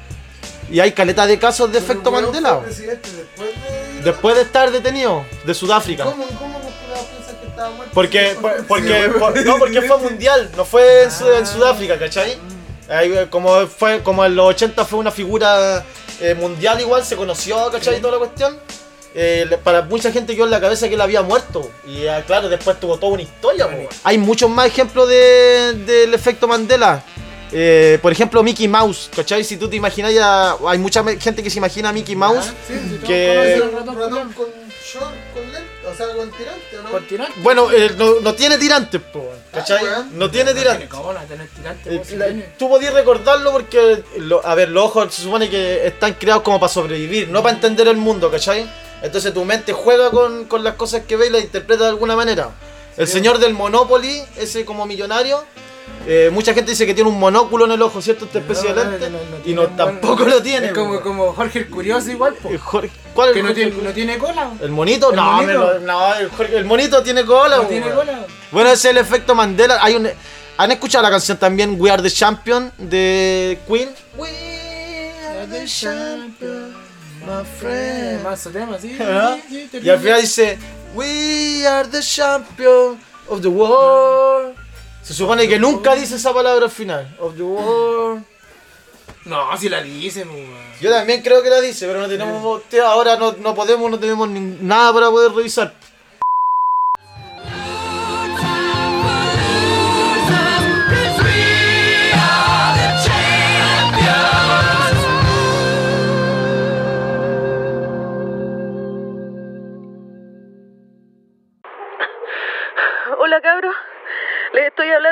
Y 0.70 0.80
hay 0.82 0.92
caleta 0.92 1.26
de 1.28 1.40
casos 1.40 1.72
de 1.72 1.78
efecto 1.80 2.12
Mandela. 2.12 2.60
presidente 2.62 3.10
después 3.16 3.50
de. 3.52 4.02
Después 4.04 4.36
de 4.36 4.42
estar 4.42 4.70
detenido 4.72 5.24
de 5.46 5.54
Sudáfrica. 5.54 6.04
¿Cómo, 6.04 6.26
cómo 6.38 6.60
que 6.62 7.48
estaba 7.48 7.70
muerto? 7.70 7.94
Porque, 7.94 8.36
por- 8.42 8.66
porque, 8.68 9.10
por- 9.18 9.46
no, 9.46 9.58
porque 9.60 9.82
fue 9.84 9.98
mundial, 10.00 10.50
no 10.58 10.66
fue 10.66 11.04
en, 11.04 11.10
en 11.38 11.48
Sudáfrica, 11.48 11.98
¿cachai? 11.98 12.38
Ahí, 12.90 13.28
como 13.30 13.66
fue, 13.68 14.02
como 14.04 14.26
en 14.26 14.36
los 14.36 14.48
80 14.48 14.84
fue 14.84 15.00
una 15.00 15.12
figura 15.12 15.86
eh, 16.22 16.34
mundial 16.36 16.80
igual, 16.82 17.04
se 17.06 17.16
conoció, 17.16 17.70
¿cachai? 17.72 18.00
Toda 18.02 18.14
la 18.14 18.20
cuestión. 18.20 18.58
Eh, 19.20 19.58
para 19.64 19.82
mucha 19.84 20.12
gente 20.12 20.36
quedó 20.36 20.46
en 20.46 20.52
la 20.52 20.62
cabeza 20.62 20.88
que 20.88 20.94
él 20.94 21.02
había 21.02 21.22
muerto. 21.24 21.70
Y 21.88 22.06
ah, 22.08 22.24
claro, 22.28 22.50
después 22.50 22.80
tuvo 22.80 22.98
toda 22.98 23.14
una 23.14 23.24
historia. 23.24 23.68
Hay 24.04 24.18
muchos 24.18 24.50
más 24.50 24.68
ejemplos 24.68 25.10
de- 25.10 25.74
del 25.86 26.14
efecto 26.14 26.48
Mandela. 26.48 27.04
Eh, 27.52 27.98
por 28.02 28.12
ejemplo, 28.12 28.44
Mickey 28.44 28.68
Mouse, 28.68 29.10
¿cachai? 29.16 29.44
Si 29.44 29.56
tú 29.58 29.70
te 29.70 29.76
imaginas 29.78 30.14
ya... 30.14 30.56
Hay 30.68 30.78
mucha 30.78 31.04
gente 31.18 31.42
que 31.42 31.50
se 31.50 31.58
imagina 31.60 31.90
a 31.90 31.94
Mickey 31.94 32.16
Mouse. 32.16 32.46
Sí, 32.68 32.74
sí, 32.74 32.80
todos 32.90 33.04
que- 33.08 33.62
ratón 33.96 34.34
con 34.34 34.46
short, 34.86 35.16
con 35.34 35.47
sea, 35.98 36.08
con 36.16 36.32
tirante, 36.32 36.78
¿o 36.78 36.82
no? 36.84 37.00
Tirar. 37.06 37.28
Bueno, 37.38 37.72
eh, 37.72 37.92
no, 37.98 38.20
no 38.22 38.34
tiene 38.36 38.58
tirantes, 38.58 39.02
po. 39.02 39.30
¿Cachai? 39.52 39.84
weón. 39.84 40.18
No 40.18 40.30
tiene 40.30 40.52
No 40.54 40.60
tirante. 40.60 40.86
tiene 40.88 40.90
cómo 40.90 41.14
no 41.14 41.20
tener 41.22 41.48
tirante, 41.50 41.96
Eh, 41.96 42.18
la- 42.18 42.58
tú 42.58 42.70
podías 42.70 42.94
recordarlo 42.94 43.52
porque, 43.52 44.04
lo- 44.18 44.46
a 44.46 44.54
ver, 44.56 44.70
los 44.70 44.84
ojos 44.86 45.14
se 45.14 45.24
supone 45.24 45.50
que 45.50 45.88
están 45.88 46.14
creados 46.14 46.44
como 46.44 46.60
para 46.60 46.72
sobrevivir, 46.72 47.30
no 47.30 47.42
para 47.42 47.56
entender 47.56 47.88
el 47.88 47.98
mundo, 47.98 48.30
¿cachai? 48.32 48.70
Entonces 49.02 49.34
tu 49.34 49.44
mente 49.46 49.74
juega 49.74 50.10
con, 50.12 50.46
con 50.46 50.64
las 50.64 50.76
cosas 50.76 51.04
que 51.08 51.16
ve 51.18 51.28
y 51.28 51.30
las 51.30 51.42
interpreta 51.44 51.84
de 51.84 51.90
alguna 51.90 52.16
manera. 52.16 52.50
El 52.98 53.08
señor 53.08 53.38
del 53.38 53.54
Monopoly, 53.54 54.24
ese 54.38 54.66
como 54.66 54.86
millonario, 54.88 55.44
eh, 56.06 56.30
mucha 56.32 56.54
gente 56.54 56.72
dice 56.72 56.86
que 56.86 56.94
tiene 56.94 57.10
un 57.10 57.20
monóculo 57.20 57.66
en 57.66 57.72
el 57.72 57.82
ojo, 57.82 58.02
¿cierto? 58.02 58.26
Esta 58.26 58.40
especie 58.40 58.70
No, 58.70 58.76
de 58.76 58.92
lente. 58.92 59.10
no, 59.10 59.18
no 59.18 59.38
y 59.46 59.54
no, 59.54 59.68
tampoco 59.68 60.24
lo 60.26 60.42
tiene. 60.42 60.68
Es 60.68 60.74
como, 60.74 61.02
como 61.02 61.34
Jorge 61.34 61.60
el 61.60 61.70
Curioso 61.70 62.10
igual, 62.12 62.34
po. 62.36 62.50
Eh, 62.50 62.58
Jorge- 62.58 62.90
¿Cuál 63.14 63.30
es 63.30 63.34
Que 63.34 63.40
el 63.42 63.46
Jorge? 63.48 63.66
tiene, 63.66 63.82
no 63.84 63.92
tiene 63.92 64.18
cola. 64.18 64.52
¿El 64.62 64.70
monito? 64.72 65.10
¿El 65.10 65.16
no, 65.18 65.24
monito? 65.34 65.48
me 65.48 65.54
lo- 65.54 65.80
no, 65.80 66.16
el, 66.16 66.30
Jorge- 66.30 66.58
el 66.58 66.66
monito 66.66 67.04
tiene 67.04 67.26
cola. 67.26 67.58
No 67.58 67.64
tiene 67.64 67.90
cola. 67.92 68.26
Bueno, 68.52 68.70
ese 68.70 68.90
es 68.90 68.96
el 68.96 68.98
efecto 69.00 69.36
Mandela. 69.36 69.80
Hay 69.82 69.96
un, 69.96 70.08
¿Han 70.60 70.72
escuchado 70.72 71.04
la 71.04 71.10
canción 71.12 71.38
también 71.38 71.76
We 71.80 71.92
Are 71.92 72.02
the 72.02 72.10
Champion 72.10 72.72
de 72.78 73.60
Queen? 73.68 73.90
We 74.18 74.30
are 75.30 75.46
the 75.48 75.66
champion, 75.66 76.74
my 77.26 77.44
friend. 77.60 78.24
Más 78.24 78.44
tema, 78.52 78.78
sí, 78.80 78.98
Y 79.84 79.90
al 79.90 80.00
final 80.00 80.22
dice 80.22 80.58
We 80.96 81.68
are 81.68 81.88
the 81.90 82.00
champion 82.02 82.98
of 83.28 83.42
the 83.42 83.48
world. 83.50 84.56
Se 85.08 85.14
supone 85.14 85.48
que 85.48 85.58
nunca 85.58 85.96
dice 85.96 86.16
esa 86.16 86.34
palabra 86.34 86.66
al 86.66 86.72
final. 86.72 87.16
Of 87.20 87.36
the 87.38 87.42
world. 87.44 88.24
No, 89.24 89.58
si 89.58 89.70
la 89.70 89.82
dice, 89.82 90.24
weón. 90.24 90.68
Yo 90.82 90.90
también 90.92 91.22
creo 91.22 91.42
que 91.42 91.50
la 91.50 91.62
dice, 91.62 91.88
pero 91.88 92.02
no 92.02 92.10
tenemos. 92.10 92.64
tío, 92.64 92.86
Ahora 92.86 93.16
no, 93.16 93.32
no 93.34 93.56
podemos, 93.56 93.90
no 93.90 93.98
tenemos 93.98 94.28
ni- 94.28 94.58
nada 94.62 94.94
para 94.94 95.10
poder 95.10 95.32
revisar. 95.32 95.74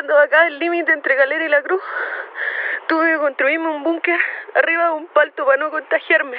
Hablando 0.05 0.17
acá 0.19 0.43
del 0.45 0.59
límite 0.59 0.91
entre 0.91 1.15
Galera 1.15 1.45
y 1.45 1.49
la 1.49 1.61
Cruz. 1.63 1.81
Tuve 2.87 3.13
que 3.13 3.17
construirme 3.17 3.67
un 3.69 3.83
búnker 3.83 4.19
arriba 4.53 4.85
de 4.85 4.91
un 4.91 5.07
palto 5.07 5.45
para 5.45 5.57
no 5.57 5.71
contagiarme. 5.71 6.37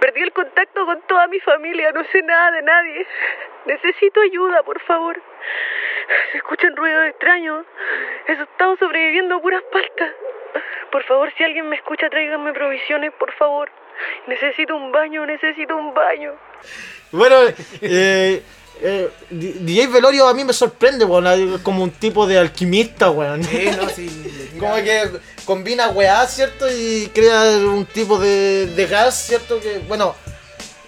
Perdí 0.00 0.22
el 0.22 0.32
contacto 0.32 0.86
con 0.86 1.00
toda 1.02 1.26
mi 1.28 1.40
familia, 1.40 1.92
no 1.92 2.04
sé 2.04 2.22
nada 2.22 2.50
de 2.52 2.62
nadie. 2.62 3.06
Necesito 3.66 4.20
ayuda, 4.20 4.62
por 4.62 4.80
favor. 4.82 5.20
Se 6.32 6.38
escuchan 6.38 6.74
ruidos 6.74 7.06
extraños. 7.06 7.66
Eso 8.26 8.42
estamos 8.42 8.78
sobreviviendo 8.78 9.36
a 9.36 9.42
puras 9.42 9.62
paltas. 9.70 10.10
Por 10.90 11.02
favor, 11.04 11.32
si 11.36 11.44
alguien 11.44 11.68
me 11.68 11.76
escucha, 11.76 12.08
tráiganme 12.08 12.52
provisiones, 12.52 13.12
por 13.14 13.32
favor. 13.32 13.70
Necesito 14.26 14.74
un 14.74 14.90
baño, 14.90 15.26
necesito 15.26 15.76
un 15.76 15.92
baño. 15.92 16.34
Bueno, 17.12 17.36
eh, 17.82 18.42
eh, 18.82 19.08
DJ 19.30 19.86
Velorio 19.88 20.26
a 20.28 20.34
mí 20.34 20.44
me 20.44 20.52
sorprende, 20.52 21.04
weón. 21.04 21.58
Como 21.62 21.82
un 21.82 21.90
tipo 21.90 22.26
de 22.26 22.38
alquimista, 22.38 23.10
weón. 23.10 23.42
Sí, 23.44 23.68
no, 23.80 23.88
sí. 23.94 24.08
le 24.08 24.30
tira- 24.46 24.58
Como 24.60 24.74
que 24.76 25.10
combina 25.44 25.88
weá, 25.88 26.26
¿cierto? 26.26 26.66
Y 26.70 27.10
crea 27.14 27.58
un 27.58 27.86
tipo 27.86 28.18
de, 28.18 28.66
de 28.74 28.86
gas, 28.86 29.14
¿cierto? 29.26 29.60
Que, 29.60 29.78
bueno, 29.88 30.14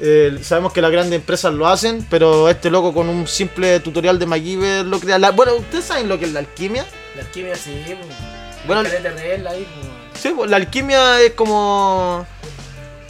eh, 0.01 0.39
sabemos 0.43 0.73
que 0.73 0.81
las 0.83 0.91
grandes 0.91 1.19
empresas 1.19 1.53
lo 1.55 1.67
hacen, 1.67 2.07
pero 2.11 2.49
este 2.49 2.71
loco 2.71 2.93
con 2.93 3.09
un 3.09 3.27
simple 3.27 3.81
tutorial 3.81 4.19
de 4.19 4.27
MacGyver 4.27 4.85
lo 4.85 5.01
crea. 5.01 5.19
La- 5.19 5.31
bueno, 5.31 5.55
¿ustedes 5.57 5.85
saben 5.85 6.09
lo 6.09 6.19
que 6.19 6.27
es 6.27 6.33
la 6.33 6.41
alquimia? 6.41 6.85
La 7.17 7.23
alquimia 7.23 7.55
sí, 7.57 7.83
po. 8.01 8.07
Bueno, 8.67 8.83
po. 8.83 8.89
sí, 10.21 10.33
pues, 10.37 10.51
la 10.51 10.57
alquimia 10.57 11.21
es 11.23 11.33
como... 11.33 12.27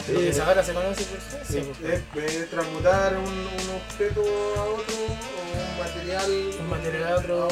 Lo 0.09 0.19
que 0.19 0.29
eh, 0.29 0.41
ahora 0.45 0.63
se 0.63 0.73
conoce 0.73 1.03
por 1.03 1.17
eso, 1.17 1.71
po. 1.81 1.87
Es, 1.87 2.33
es 2.33 2.49
transmutar 2.49 3.15
un, 3.17 3.23
un 3.25 3.75
objeto 3.75 4.21
a 4.57 4.63
otro 4.63 4.95
o 4.95 5.71
un 5.71 5.79
material. 5.79 6.31
Un 6.59 6.69
material 6.69 7.07
a 7.07 7.15
otro. 7.17 7.47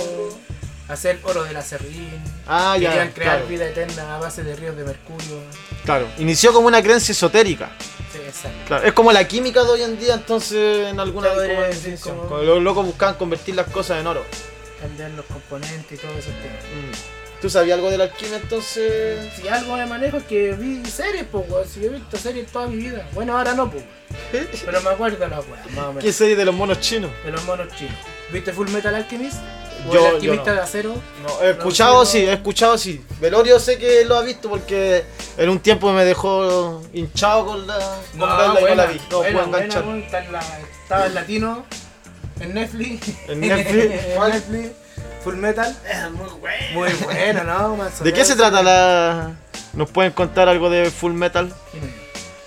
Hacer 0.87 1.19
oro 1.23 1.43
de 1.43 1.51
la 1.53 1.63
serrín. 1.63 2.21
ah, 2.47 2.77
ya, 2.79 2.89
Querían 2.89 3.11
crear 3.11 3.37
claro, 3.37 3.47
vida 3.47 3.67
eterna 3.67 4.15
a 4.17 4.19
base 4.19 4.43
de 4.43 4.55
ríos 4.55 4.77
de 4.77 4.83
mercurio. 4.83 5.39
claro. 5.83 6.07
Inició 6.19 6.53
como 6.53 6.67
una 6.67 6.83
creencia 6.83 7.11
esotérica. 7.11 7.71
Sí, 8.13 8.19
exacto. 8.19 8.57
Claro, 8.67 8.85
es 8.85 8.93
como 8.93 9.11
la 9.11 9.27
química 9.27 9.63
de 9.63 9.69
hoy 9.71 9.81
en 9.81 9.99
día, 9.99 10.13
entonces 10.13 10.87
en 10.87 10.99
alguna 10.99 11.29
podría 11.33 11.71
como 12.01 12.37
los 12.37 12.61
locos 12.61 12.85
buscaban 12.85 13.15
convertir 13.15 13.55
las 13.55 13.67
cosas 13.67 13.99
en 13.99 14.05
oro. 14.05 14.23
Cambiar 14.79 15.09
los 15.11 15.25
componentes 15.25 15.91
y 15.91 16.01
todo 16.01 16.11
temas. 16.11 16.29
Mm. 16.31 17.24
¿Tú 17.41 17.49
sabías 17.49 17.75
algo 17.75 17.91
de 17.91 17.97
la 17.97 18.05
alquimia 18.05 18.37
entonces? 18.37 19.19
Si 19.35 19.47
algo 19.47 19.75
me 19.77 19.85
manejo 19.85 20.17
es 20.17 20.23
que 20.23 20.53
vi 20.53 20.83
series, 20.85 21.25
pues. 21.31 21.45
Si 21.69 21.81
yo 21.81 21.87
he 21.87 21.89
visto 21.89 22.17
series 22.17 22.47
toda 22.51 22.67
mi 22.67 22.77
vida. 22.77 23.07
Bueno, 23.13 23.37
ahora 23.37 23.53
no, 23.53 23.69
pues. 23.69 23.83
Pero 24.65 24.81
me 24.81 24.89
acuerdo 24.89 25.17
de 25.17 25.27
las 25.27 25.45
weas, 25.47 25.71
más 25.71 25.85
o 25.87 25.99
¿Qué 25.99 26.11
serie 26.13 26.35
de 26.35 26.45
los 26.45 26.55
monos 26.55 26.79
chinos? 26.79 27.11
De 27.23 27.31
los 27.31 27.43
monos 27.43 27.67
chinos. 27.77 27.95
¿Viste 28.31 28.51
Full 28.53 28.69
Metal 28.69 28.93
Alchemist? 28.95 29.37
¿O 29.87 29.93
Yo- 29.93 29.99
el 29.99 30.03
yo 30.05 30.15
alquimista 30.15 30.49
no. 30.51 30.55
de 30.55 30.61
acero? 30.61 30.95
No, 31.21 31.41
he 31.45 31.51
escuchado 31.51 31.99
no, 31.99 32.05
sí, 32.05 32.19
he 32.19 32.33
escuchado 32.33 32.77
sí. 32.77 33.03
Velorio 33.19 33.59
sé 33.59 33.77
que 33.77 34.03
lo 34.05 34.15
ha 34.15 34.23
visto 34.23 34.49
porque 34.49 35.03
en 35.37 35.49
un 35.49 35.59
tiempo 35.59 35.91
me 35.91 36.03
dejó 36.05 36.81
hinchado 36.93 37.45
con 37.45 37.67
la 37.67 37.77
con 38.17 38.19
verla 38.37 38.61
y 38.61 38.63
no 38.63 38.75
la 38.75 38.85
vi. 38.87 38.99
No 39.11 39.17
buena, 39.17 39.43
puedo 39.43 39.45
enganchar. 39.57 39.83
buena, 39.83 40.05
estaba 40.81 41.05
en 41.05 41.13
latino, 41.13 41.65
en 42.39 42.53
Netflix. 42.55 43.07
En 43.27 43.39
Netflix. 43.41 43.83
en 44.05 44.29
Netflix. 44.31 44.71
Full 45.25 45.35
Metal. 45.37 45.75
muy 46.13 46.29
bueno. 46.39 46.57
Muy 46.73 46.89
bueno, 47.03 47.43
¿no? 47.43 47.75
Más 47.77 48.03
¿De 48.03 48.13
qué 48.13 48.23
se 48.23 48.35
trata 48.35 48.61
la 48.61 49.31
¿Nos 49.73 49.89
pueden 49.89 50.11
contar 50.11 50.47
algo 50.47 50.69
de 50.69 50.91
Full 50.91 51.13
Metal? 51.13 51.51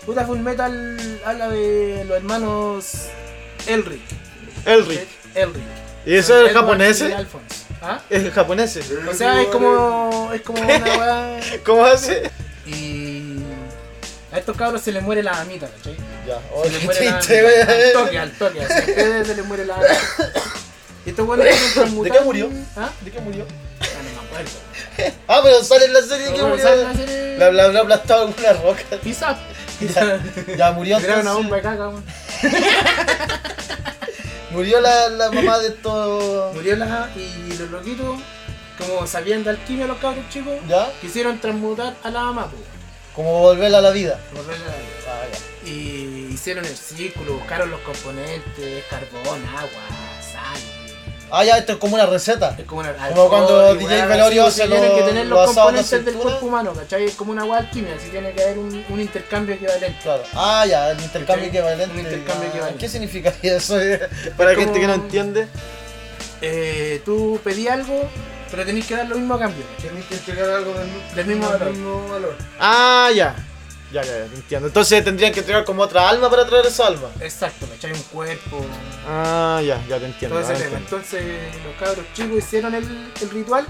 Puta 0.06 0.24
Full 0.24 0.38
Metal 0.38 1.20
habla 1.26 1.48
de 1.48 2.04
los 2.06 2.16
hermanos 2.16 2.92
Elric. 3.66 4.00
Elric. 4.64 5.08
Elric. 5.34 5.62
¿Y 6.06 6.14
eso 6.14 6.46
es 6.46 6.52
japonés? 6.52 7.04
¿Ah? 7.82 8.00
Es 8.08 8.32
japonés. 8.32 8.78
O 9.10 9.12
sea, 9.14 9.42
es 9.42 9.48
como. 9.48 10.30
Es 10.32 10.42
como 10.42 10.62
una 10.62 10.76
weá. 10.84 11.40
¿Cómo 11.66 11.84
hace? 11.84 12.30
Y. 12.64 13.38
A 14.32 14.38
estos 14.38 14.56
cabros 14.56 14.82
se 14.82 14.92
les 14.92 15.02
muere 15.02 15.22
la 15.22 15.32
amita, 15.40 15.68
¿cachai? 15.68 15.96
Ya, 16.26 16.38
Se 16.62 16.70
les 16.70 16.84
muere 16.84 17.04
la 17.10 17.18
amita. 17.18 17.58
Al 17.78 17.92
toque, 17.92 18.18
al 18.18 18.30
toque. 18.32 18.60
así, 18.62 18.72
a 18.72 18.78
ustedes 18.78 19.26
se 19.26 19.34
les 19.34 19.44
muere 19.46 19.64
la 19.64 19.74
amita. 19.74 19.94
Estos 21.10 21.26
transmutar- 21.28 22.12
qué 22.18 22.20
murió? 22.24 22.50
¿Ah? 22.76 22.90
¿De 23.00 23.10
qué 23.10 23.20
murió? 23.20 23.46
Ah, 23.80 23.86
no 24.04 24.22
me 24.22 24.26
acuerdo. 24.26 24.50
Ah, 25.28 25.40
pero 25.44 25.62
sale 25.62 25.84
en 25.84 25.92
la 25.92 26.02
serie 26.02 26.26
que 26.26 26.32
Bueno, 26.32 26.48
murió. 26.48 26.64
¿sabes 26.64 26.84
la 26.84 26.94
serie? 26.94 27.38
La, 27.38 27.50
la 27.52 27.80
aplastado 27.80 28.26
con 28.32 28.34
una 28.44 28.52
roca. 28.54 28.82
Pizza. 29.02 29.38
Ya 30.56 30.72
murió 30.72 30.98
Tiraron 30.98 31.20
una 31.22 31.34
bomba 31.34 31.56
de. 31.58 32.02
Murió 34.50 34.80
la, 34.80 35.08
la 35.10 35.30
mamá 35.30 35.58
de 35.58 35.68
estos. 35.68 36.54
Murió 36.54 36.76
la. 36.76 37.08
Y 37.14 37.52
los 37.58 37.70
loquitos, 37.70 38.18
como 38.78 39.06
sabían 39.06 39.44
de 39.44 39.50
alquimia 39.50 39.86
los 39.86 39.98
cabros 39.98 40.24
chicos, 40.30 40.54
¿Ya? 40.68 40.90
quisieron 41.00 41.38
transmutar 41.38 41.94
a 42.02 42.10
la 42.10 42.22
mamá, 42.22 42.50
pues. 42.50 42.62
Como 43.14 43.40
volverla 43.40 43.78
a 43.78 43.82
la 43.82 43.90
vida. 43.90 44.18
Volverla 44.34 44.64
a 44.64 44.68
la 44.68 44.76
vida. 44.76 44.88
Ah, 45.08 45.22
ya. 45.64 45.70
Y 45.70 46.28
hicieron 46.32 46.64
el 46.64 46.76
círculo, 46.76 47.34
buscaron 47.34 47.70
los 47.70 47.80
componentes, 47.80 48.84
carbón, 48.90 49.44
agua. 49.56 49.70
Ah, 51.30 51.44
ya, 51.44 51.58
esto 51.58 51.72
es 51.72 51.78
como 51.78 51.94
una 51.94 52.06
receta. 52.06 52.54
Es 52.58 52.64
como 52.64 52.80
una 52.80 52.92
Como 52.94 53.28
cuando 53.28 53.58
alcohol 53.60 53.76
y 53.76 53.78
DJ 53.84 53.96
weá, 53.96 54.06
Velorio 54.06 54.50
se 54.50 54.62
porque 54.62 54.76
tienen 54.78 54.96
que 54.96 55.02
tener 55.02 55.26
lo 55.26 55.36
los 55.36 55.40
la 55.40 55.54
componentes 55.62 56.04
del 56.04 56.14
cuerpo 56.14 56.46
humano, 56.46 56.72
¿cachai? 56.74 57.04
Es 57.04 57.14
como 57.14 57.32
una 57.32 57.44
hueá 57.44 57.58
alquimia, 57.60 57.94
así 57.96 58.08
tiene 58.08 58.32
que 58.32 58.42
haber 58.42 58.58
un, 58.58 58.84
un 58.88 59.00
intercambio 59.00 59.54
equivalente. 59.54 59.98
Claro. 60.02 60.22
Ah, 60.34 60.64
ya, 60.66 60.90
el 60.90 61.00
intercambio 61.00 61.46
¿Cachai? 61.46 61.48
equivalente. 61.48 61.92
Un 61.94 61.98
intercambio 62.00 62.44
Ah, 62.44 62.50
equivalente. 62.50 62.78
¿Qué 62.80 62.88
significaría 62.88 63.56
eso? 63.56 63.76
Para 64.36 64.52
Es 64.52 64.58
gente 64.58 64.80
que 64.80 64.86
no 64.86 64.94
entiende. 64.94 65.48
Eh, 66.40 67.02
tú 67.04 67.40
pedí 67.42 67.68
algo, 67.68 68.08
pero 68.50 68.64
tenés 68.64 68.86
que 68.86 68.94
dar 68.96 69.06
lo 69.08 69.16
mismo 69.16 69.34
a 69.34 69.38
cambio. 69.40 69.64
Tenés 69.82 70.04
que 70.06 70.14
entregar 70.14 70.48
algo 70.50 70.72
del, 70.74 70.88
Del 71.14 71.26
mismo 71.26 71.48
valor. 71.48 71.70
mismo 71.70 72.08
valor. 72.08 72.36
Ah, 72.60 73.10
ya. 73.14 73.34
Ya, 73.92 74.02
ya, 74.02 74.18
ya, 74.18 74.24
entiendo. 74.24 74.66
Entonces 74.68 75.02
tendrían 75.02 75.32
que 75.32 75.40
entregar 75.40 75.64
como 75.64 75.82
otra 75.82 76.08
alma 76.08 76.28
para 76.28 76.46
traer 76.46 76.66
esa 76.66 76.86
alma. 76.88 77.08
Exacto, 77.20 77.66
¿cachai? 77.66 77.92
Un 77.92 78.02
cuerpo, 78.02 78.64
Ah, 79.08 79.62
ya, 79.64 79.82
ya 79.88 79.98
te 79.98 80.04
entiendo. 80.06 80.36
ah, 80.38 80.42
entiendo. 80.52 80.76
Entonces 80.76 81.22
los 81.64 81.74
cabros 81.76 82.04
chicos 82.12 82.36
hicieron 82.38 82.74
el, 82.74 82.84
el 83.20 83.30
ritual 83.30 83.66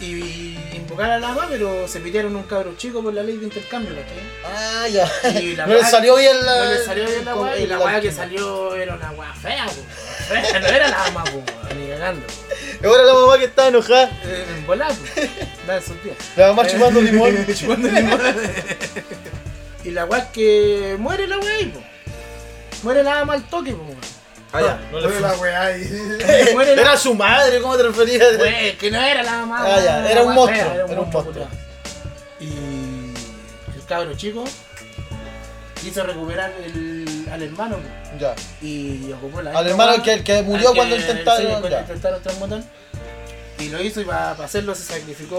y 0.00 0.58
invocaron 0.74 1.12
a 1.14 1.18
la 1.20 1.28
mamá, 1.28 1.46
pero 1.48 1.88
se 1.88 2.00
pidieron 2.00 2.36
un 2.36 2.42
cabro 2.42 2.74
chico 2.76 3.02
por 3.02 3.14
la 3.14 3.22
ley 3.22 3.38
de 3.38 3.44
intercambio, 3.44 3.94
¿cachai? 3.94 4.18
Ah, 4.44 4.88
ya. 4.88 5.40
Y 5.40 5.56
la 5.56 5.66
no 5.68 5.74
le 5.74 5.84
salió 5.84 6.16
bien 6.16 6.44
la. 6.44 6.64
No 6.64 6.70
le 6.72 6.84
salió 6.84 7.04
bien 7.06 7.24
la 7.24 7.34
weá 7.36 7.56
y 7.58 7.66
la 7.66 7.78
weá 7.78 8.00
que 8.00 8.12
salió 8.12 8.74
era 8.74 8.94
una 8.96 9.10
weá 9.12 9.32
fea, 9.34 9.64
po. 9.66 9.72
Fea, 10.28 10.60
No 10.60 10.66
era 10.66 10.88
la 10.88 10.98
mamá, 10.98 11.24
po, 11.24 11.42
ni 11.74 11.86
cagando. 11.88 12.26
Ahora 12.84 13.02
la 13.04 13.14
mamá 13.14 13.38
que 13.38 13.44
está 13.46 13.68
enojada. 13.68 14.10
Eh, 14.24 14.44
En 14.58 14.66
volar, 14.66 14.92
po. 14.92 15.20
Da 15.66 15.80
sus 15.80 15.96
pies. 15.98 16.16
La 16.36 16.48
mamá 16.48 16.66
chupando 16.66 17.00
limón. 17.00 17.46
Chupando 17.54 17.88
limón. 17.88 18.20
y 19.84 19.90
la 19.90 20.04
weá 20.04 20.18
es 20.20 20.24
que 20.26 20.96
muere 20.98 21.26
la 21.26 21.38
weá 21.38 21.54
ahí, 21.56 21.66
po. 21.66 21.80
Muere 22.82 23.02
la 23.02 23.14
mamá 23.20 23.34
al 23.34 23.44
toque, 23.48 23.72
po. 23.72 23.84
Ah, 24.52 24.60
ya, 24.62 24.80
no 24.92 25.00
le 25.00 25.08
Fue 25.08 25.20
la 25.20 25.34
weá 25.34 25.62
ahí. 25.62 25.84
Muere 26.54 26.76
la- 26.76 26.82
Era 26.82 26.96
su 26.96 27.14
madre, 27.14 27.60
¿cómo 27.60 27.76
te 27.76 27.82
referías? 27.82 28.28
Que 28.78 28.90
no 28.90 29.00
era 29.02 29.22
la 29.22 29.32
mamá. 29.32 29.64
Ah, 29.64 29.80
ya, 29.84 30.10
era 30.10 30.22
un 30.22 30.34
monstruo, 30.34 30.72
era 30.72 30.84
un 30.86 31.10
monstruo. 31.10 31.48
Y 32.40 32.46
el 33.76 33.84
cabro 33.88 34.14
chico 34.14 34.44
quiso 35.82 36.02
recuperar 36.04 36.52
el, 36.64 37.06
al 37.36 37.42
hermano 37.42 37.76
Ya. 38.18 38.34
y 38.60 39.12
ocupó 39.12 39.40
la 39.42 39.52
Al 39.58 39.66
hermano 39.68 40.02
que, 40.02 40.22
que 40.24 40.42
murió 40.42 40.68
al 40.68 40.74
que- 40.74 40.78
cuando 40.78 40.96
intentaron. 40.96 41.40
sí, 41.42 41.46
cuando 41.60 41.80
intentaron 41.80 42.22
transmutar. 42.22 42.62
Y 43.58 43.68
lo 43.70 43.82
hizo 43.82 44.00
y 44.00 44.04
para, 44.04 44.32
hacerlo 44.32 44.74
se 44.74 44.82
sacrificó 44.84 45.38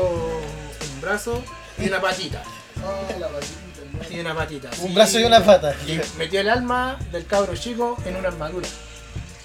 un 0.96 1.02
brazo 1.02 1.44
y 1.78 1.88
una 1.88 2.02
patita. 2.02 2.42
Ah, 2.84 3.02
la 3.20 3.28
patita, 3.28 4.14
Y 4.16 4.20
una 4.20 4.34
patita. 4.36 4.70
Un 4.82 4.88
sí. 4.90 4.94
brazo 4.96 5.20
y 5.20 5.24
una 5.26 5.44
pata. 5.44 5.76
Y 5.88 6.00
metió 6.18 6.42
el 6.42 6.50
alma 6.50 6.98
del 7.12 7.26
cabro 7.26 7.56
chico 7.56 7.98
en 8.06 8.16
una 8.16 8.30
armadura. 8.30 8.68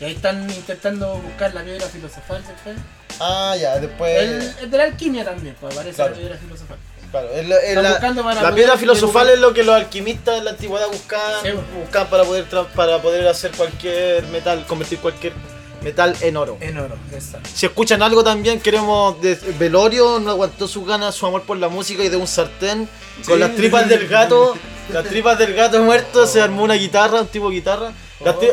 Y 0.00 0.04
ahí 0.04 0.12
están 0.14 0.50
intentando 0.50 1.16
buscar 1.18 1.52
la 1.54 1.62
piedra 1.62 1.86
filosofal 1.86 2.42
después. 2.46 2.76
Ah, 3.20 3.54
ya, 3.60 3.78
después. 3.78 4.56
El 4.60 4.70
de 4.70 4.76
la 4.78 4.84
alquimia 4.84 5.24
también, 5.24 5.54
pues 5.60 5.72
aparece 5.74 5.96
Claro. 5.96 6.10
la 6.12 6.16
piedra 6.18 6.36
filosofal. 6.38 6.78
Claro, 7.12 7.28
es 7.34 7.46
la, 7.46 7.56
es 7.58 8.54
piedra 8.54 8.76
filosofal 8.78 9.28
es 9.28 9.38
lo 9.38 9.52
que 9.52 9.62
los 9.62 9.76
alquimistas 9.76 10.36
de 10.36 10.44
la 10.44 10.50
antigüedad 10.50 10.88
buscaban, 10.88 11.42
Sí. 11.44 11.50
buscaban 11.78 12.08
para 12.08 12.24
poder 12.24 12.46
para 12.74 13.00
poder 13.02 13.28
hacer 13.28 13.50
cualquier 13.52 14.26
metal, 14.28 14.64
convertir 14.66 14.98
cualquier 14.98 15.34
metal 15.82 16.16
en 16.22 16.36
oro. 16.38 16.56
En 16.60 16.78
oro, 16.78 16.96
exacto. 17.12 17.50
Si 17.52 17.66
escuchan 17.66 18.02
algo 18.02 18.24
también, 18.24 18.60
queremos 18.60 19.20
de 19.20 19.34
Velorio, 19.58 20.20
no 20.20 20.30
aguantó 20.30 20.66
sus 20.66 20.86
ganas, 20.86 21.14
su 21.14 21.26
amor 21.26 21.42
por 21.42 21.58
la 21.58 21.68
música 21.68 22.02
y 22.02 22.08
de 22.08 22.16
un 22.16 22.26
sartén 22.26 22.88
con 23.26 23.38
las 23.38 23.54
tripas 23.56 23.88
del 23.88 24.08
gato, 24.08 24.56
las 24.90 25.04
tripas 25.04 25.38
del 25.38 25.54
gato 25.54 25.82
muerto, 25.82 26.26
se 26.26 26.40
armó 26.40 26.62
una 26.64 26.74
guitarra, 26.74 27.20
un 27.20 27.26
tipo 27.26 27.50
de 27.50 27.56
guitarra. 27.56 27.92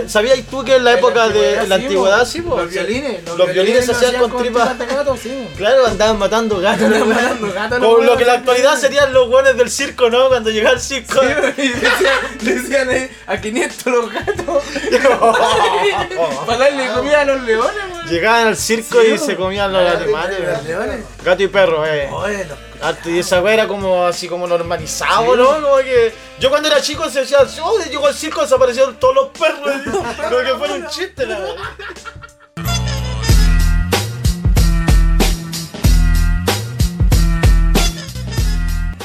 ¿Sabías 0.07 0.39
tú 0.49 0.63
que 0.63 0.75
en 0.75 0.83
la 0.83 0.93
época 0.93 1.29
de 1.29 1.67
la 1.67 1.75
antigüedad 1.75 2.25
sí, 2.25 2.41
po? 2.41 2.57
Los 2.57 2.69
violines. 2.69 3.21
Los 3.37 3.53
violines 3.53 3.85
se 3.85 3.91
hacían 3.91 4.15
con 4.15 4.37
tripas. 4.37 4.77
de 4.77 4.85
gato, 4.85 5.17
sí. 5.17 5.47
Claro, 5.57 5.85
andaban 5.85 6.17
matando 6.17 6.59
gatos. 6.59 6.83
Andaban 6.83 7.09
matando 7.09 7.53
gatos, 7.53 7.79
los 7.79 8.05
lo 8.05 8.15
que 8.17 8.23
en 8.23 8.27
la 8.27 8.33
actualidad 8.33 8.75
sí. 8.75 8.81
serían 8.81 9.13
los 9.13 9.29
buenos 9.29 9.55
del 9.57 9.69
circo, 9.69 10.09
¿no? 10.09 10.29
Cuando 10.29 10.49
llegaba 10.49 10.75
el 10.75 10.81
circo. 10.81 11.21
Y 11.23 11.67
decían, 11.67 12.13
decían 12.41 12.89
ahí, 12.89 13.09
a 13.27 13.39
500 13.39 13.85
los 13.85 14.11
gatos. 14.11 14.63
para 16.45 16.57
darle 16.57 16.87
comida 16.93 17.21
a 17.21 17.25
los 17.25 17.41
leones, 17.43 17.89
man. 17.91 18.07
Llegaban 18.07 18.47
al 18.47 18.57
circo 18.57 19.01
Sí, 19.01 19.11
y 19.13 19.17
se 19.17 19.35
comían 19.35 19.71
los 19.71 19.95
animales. 19.95 20.39
Los 20.39 20.63
leones. 20.63 20.99
Gato 21.23 21.43
y 21.43 21.47
perro, 21.47 21.85
eh. 21.85 22.07
Bueno, 22.09 22.55
Y 23.05 23.19
esa 23.19 23.41
wea 23.41 23.53
era 23.53 23.67
como 23.67 24.05
así 24.05 24.27
como 24.27 24.47
normalizado, 24.47 25.35
¿no? 25.35 25.61
Como 25.61 25.77
que 25.77 26.13
yo 26.39 26.49
cuando 26.49 26.69
era 26.69 26.81
chico 26.81 27.09
se 27.09 27.21
decía, 27.21 27.39
oh, 27.61 27.77
llegó 27.89 28.07
al 28.07 28.13
circo 28.13 28.41
desaparecieron 28.41 28.97
todos 28.97 29.15
los 29.15 29.27
perros. 29.29 29.73
Como 29.85 30.43
que 30.43 30.55
fuera 30.57 30.73
un 30.75 30.87
chiste, 30.87 31.25
la 31.25 31.39
wea. 31.39 31.55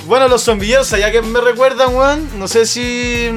Bueno, 0.07 0.29
los 0.29 0.43
zombilleros, 0.43 0.91
ya 0.91 1.11
que 1.11 1.23
me 1.23 1.41
recuerdan, 1.41 1.95
weón. 1.95 2.39
No 2.39 2.47
sé 2.47 2.67
si. 2.67 3.31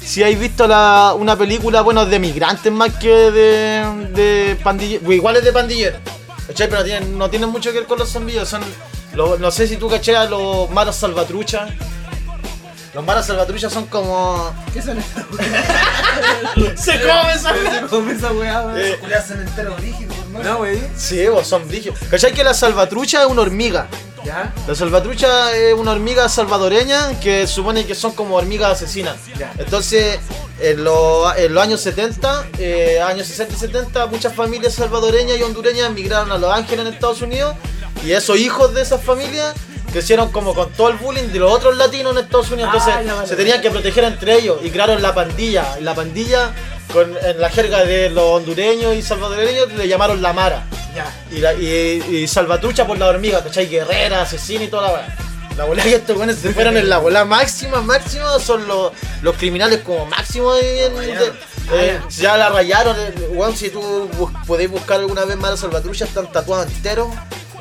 Si 0.00 0.22
habéis 0.22 0.38
visto 0.38 0.66
la, 0.66 1.14
una 1.18 1.34
película, 1.36 1.80
bueno, 1.80 2.04
de 2.04 2.18
migrantes 2.18 2.70
más 2.70 2.92
que 2.96 3.08
de, 3.08 4.10
de 4.12 4.56
pandilleros. 4.62 5.10
Igual 5.10 5.36
es 5.36 5.44
de 5.44 5.52
pandilleros. 5.52 6.00
¿Cachai? 6.48 6.68
Pero 6.68 6.80
no 6.80 6.84
tienen, 6.84 7.18
no 7.18 7.30
tienen 7.30 7.48
mucho 7.48 7.72
que 7.72 7.78
ver 7.78 7.88
con 7.88 7.98
los 7.98 8.10
zombilleros. 8.10 8.48
Son, 8.48 8.62
lo- 9.14 9.38
no 9.38 9.50
sé 9.50 9.66
si 9.66 9.76
tú 9.76 9.88
cachai 9.88 10.14
a 10.14 10.24
los 10.26 10.70
maras 10.70 10.96
salvatruchas. 10.96 11.70
Los 12.94 13.04
maras 13.04 13.26
salvatruchas 13.26 13.72
son 13.72 13.86
como. 13.86 14.54
¿qué 14.72 14.80
son 14.80 14.98
esas 14.98 15.24
¡Se 16.84 17.00
come 17.00 17.32
esa 17.34 17.52
Se 17.52 17.86
come 17.88 18.12
esa 18.12 18.32
weá, 18.32 18.62
weón. 18.62 18.78
Eh, 18.80 18.98
Le 19.08 19.14
hacen 19.16 19.40
entero 19.40 19.76
rígido, 19.76 20.12
hermano. 20.14 20.44
No, 20.52 20.58
wey. 20.60 20.80
Sí, 20.96 21.26
vos, 21.26 21.46
son 21.46 21.66
brígidos. 21.66 21.98
¿Cachai 22.10 22.32
que 22.32 22.44
la 22.44 22.54
salvatrucha 22.54 23.22
es 23.24 23.28
una 23.28 23.42
hormiga? 23.42 23.88
Ya. 24.24 24.52
La 24.66 24.74
salvatrucha 24.74 25.52
es 25.56 25.74
una 25.74 25.90
hormiga 25.90 26.28
salvadoreña 26.28 27.18
que 27.20 27.46
supone 27.46 27.84
que 27.84 27.94
son 27.94 28.12
como 28.12 28.36
hormigas 28.36 28.72
asesinas. 28.72 29.16
Ya. 29.38 29.52
Entonces, 29.58 30.18
en, 30.60 30.84
los- 30.84 31.36
en 31.36 31.52
los 31.52 31.62
años 31.62 31.80
70, 31.80 32.46
eh, 32.58 33.00
años 33.02 33.26
60 33.26 33.54
y 33.54 33.58
70, 33.58 34.06
muchas 34.06 34.32
familias 34.34 34.72
salvadoreñas 34.74 35.36
y 35.36 35.42
hondureñas 35.42 35.90
migraron 35.90 36.30
a 36.32 36.38
Los 36.38 36.52
Ángeles 36.52 36.86
en 36.86 36.94
Estados 36.94 37.20
Unidos 37.22 37.54
y 38.04 38.12
esos 38.12 38.38
hijos 38.38 38.74
de 38.74 38.82
esas 38.82 39.02
familias 39.02 39.54
crecieron 39.92 40.32
como 40.32 40.54
con 40.54 40.70
todo 40.72 40.88
el 40.88 40.96
bullying 40.96 41.28
de 41.32 41.38
los 41.38 41.52
otros 41.52 41.76
latinos 41.76 42.12
en 42.16 42.24
Estados 42.24 42.50
Unidos. 42.50 42.70
Entonces, 42.74 42.94
Ah, 43.08 43.14
vale, 43.14 43.28
se 43.28 43.36
tenían 43.36 43.60
que 43.62 43.70
proteger 43.70 44.04
entre 44.04 44.34
ellos 44.38 44.58
y 44.62 44.70
crearon 44.70 45.00
la 45.00 45.14
pandilla. 45.14 45.76
La 45.80 45.94
pandilla, 45.94 46.52
con, 46.92 47.14
en 47.22 47.40
la 47.40 47.48
jerga 47.50 47.84
de 47.84 48.10
los 48.10 48.24
hondureños 48.24 48.94
y 48.96 49.02
salvadoreños, 49.02 49.72
le 49.74 49.86
llamaron 49.86 50.20
la 50.20 50.32
Mara. 50.32 50.64
Ya. 50.96 51.06
Y, 51.30 51.38
la, 51.40 51.54
y, 51.54 52.04
y 52.22 52.26
salvatrucha 52.26 52.86
por 52.86 52.98
la 52.98 53.06
hormiga, 53.06 53.42
¿cachai? 53.42 53.68
Guerrera, 53.68 54.22
asesina 54.22 54.64
y 54.64 54.68
toda 54.68 54.88
la 54.88 54.94
weá. 54.94 55.16
La 55.56 55.64
bola 55.66 55.84
que 55.84 55.94
estos 55.94 56.16
buenos 56.16 56.34
se 56.36 56.52
fueron 56.52 56.76
en 56.76 56.88
la 56.88 56.98
bola 56.98 57.24
máxima, 57.24 57.80
máxima, 57.80 58.40
son 58.40 58.66
los, 58.66 58.90
los 59.22 59.36
criminales 59.36 59.82
como 59.84 60.04
máximo 60.06 60.52
de- 60.54 60.90
eh, 61.72 62.00
ya 62.18 62.36
la 62.36 62.48
rayaron, 62.48 62.96
eh, 62.98 63.14
weón, 63.30 63.56
si 63.56 63.70
tú 63.70 64.08
podéis 64.48 64.68
buscar 64.70 64.98
alguna 64.98 65.24
vez 65.24 65.36
más 65.36 65.52
a 65.52 65.56
salvatrucha, 65.56 66.04
están 66.06 66.30
tatuados 66.32 66.66
enteros, 66.66 67.06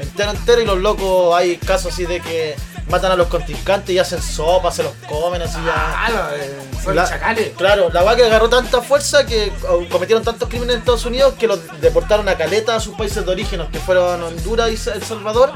entero, 0.04 0.32
entero, 0.32 0.62
y 0.62 0.66
los 0.66 0.78
locos 0.80 1.36
hay 1.36 1.58
casos 1.58 1.92
así 1.94 2.06
de 2.06 2.20
que 2.22 2.56
matan 2.90 3.12
a 3.12 3.16
los 3.16 3.28
contrincantes 3.28 3.96
y 3.96 4.00
hacen 4.00 4.22
sopa, 4.22 4.72
se 4.72 4.84
los 4.84 4.94
comen 5.10 5.42
así 5.42 5.58
ya. 5.66 5.74
Ah, 5.76 6.30
eh, 6.36 6.60
son 6.84 6.96
La- 6.96 7.08
chacales. 7.08 7.52
Claro, 7.58 7.90
la 7.92 8.16
que 8.16 8.24
agarró 8.26 8.50
tanta 8.50 8.82
fuerza 8.82 9.26
que 9.26 9.52
cometieron 9.90 10.24
tantos 10.24 10.48
crímenes 10.50 10.76
en 10.76 10.80
Estados 10.82 11.06
Unidos 11.06 11.34
que 11.40 11.48
los 11.48 11.60
deportaron 11.82 12.28
a 12.30 12.38
caleta 12.38 12.76
a 12.76 12.80
sus 12.80 12.96
países 12.96 13.26
de 13.26 13.32
origen, 13.32 13.66
que 13.72 13.80
fueron 13.80 14.22
Honduras 14.22 14.70
y 14.70 14.90
El 14.90 15.04
Salvador, 15.04 15.52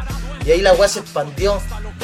y 0.46 0.52
ahí 0.52 0.62
la 0.62 0.74
weá 0.74 0.88
se 0.88 1.00
expandió, 1.00 1.62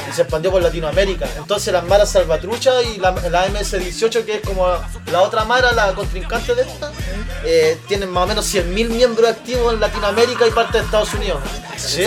y 0.10 0.14
se 0.14 0.22
expandió 0.24 0.52
por 0.52 0.62
Latinoamérica. 0.62 1.28
Entonces 1.38 1.72
las 1.74 1.84
maras 1.86 2.12
salvatrucha 2.12 2.82
y 2.82 2.98
la, 2.98 3.12
la 3.30 3.48
MS-18, 3.48 4.26
que 4.26 4.36
es 4.38 4.42
como 4.42 4.68
la 5.12 5.22
otra 5.22 5.44
mara, 5.46 5.72
la 5.72 5.94
contrincante 5.94 6.56
de 6.56 6.64
esta, 6.64 6.92
eh, 7.46 7.78
tienen 7.88 8.10
más 8.10 8.24
o 8.24 8.28
menos 8.28 8.46
100.000 8.54 8.90
miembros 8.90 9.30
activos 9.30 9.74
en 9.74 9.80
Latinoamérica 9.80 10.48
y 10.48 10.52
parte 10.52 10.78
de 10.80 10.84
Estados 10.86 11.14
Unidos. 11.14 11.42
Sí. 11.78 12.04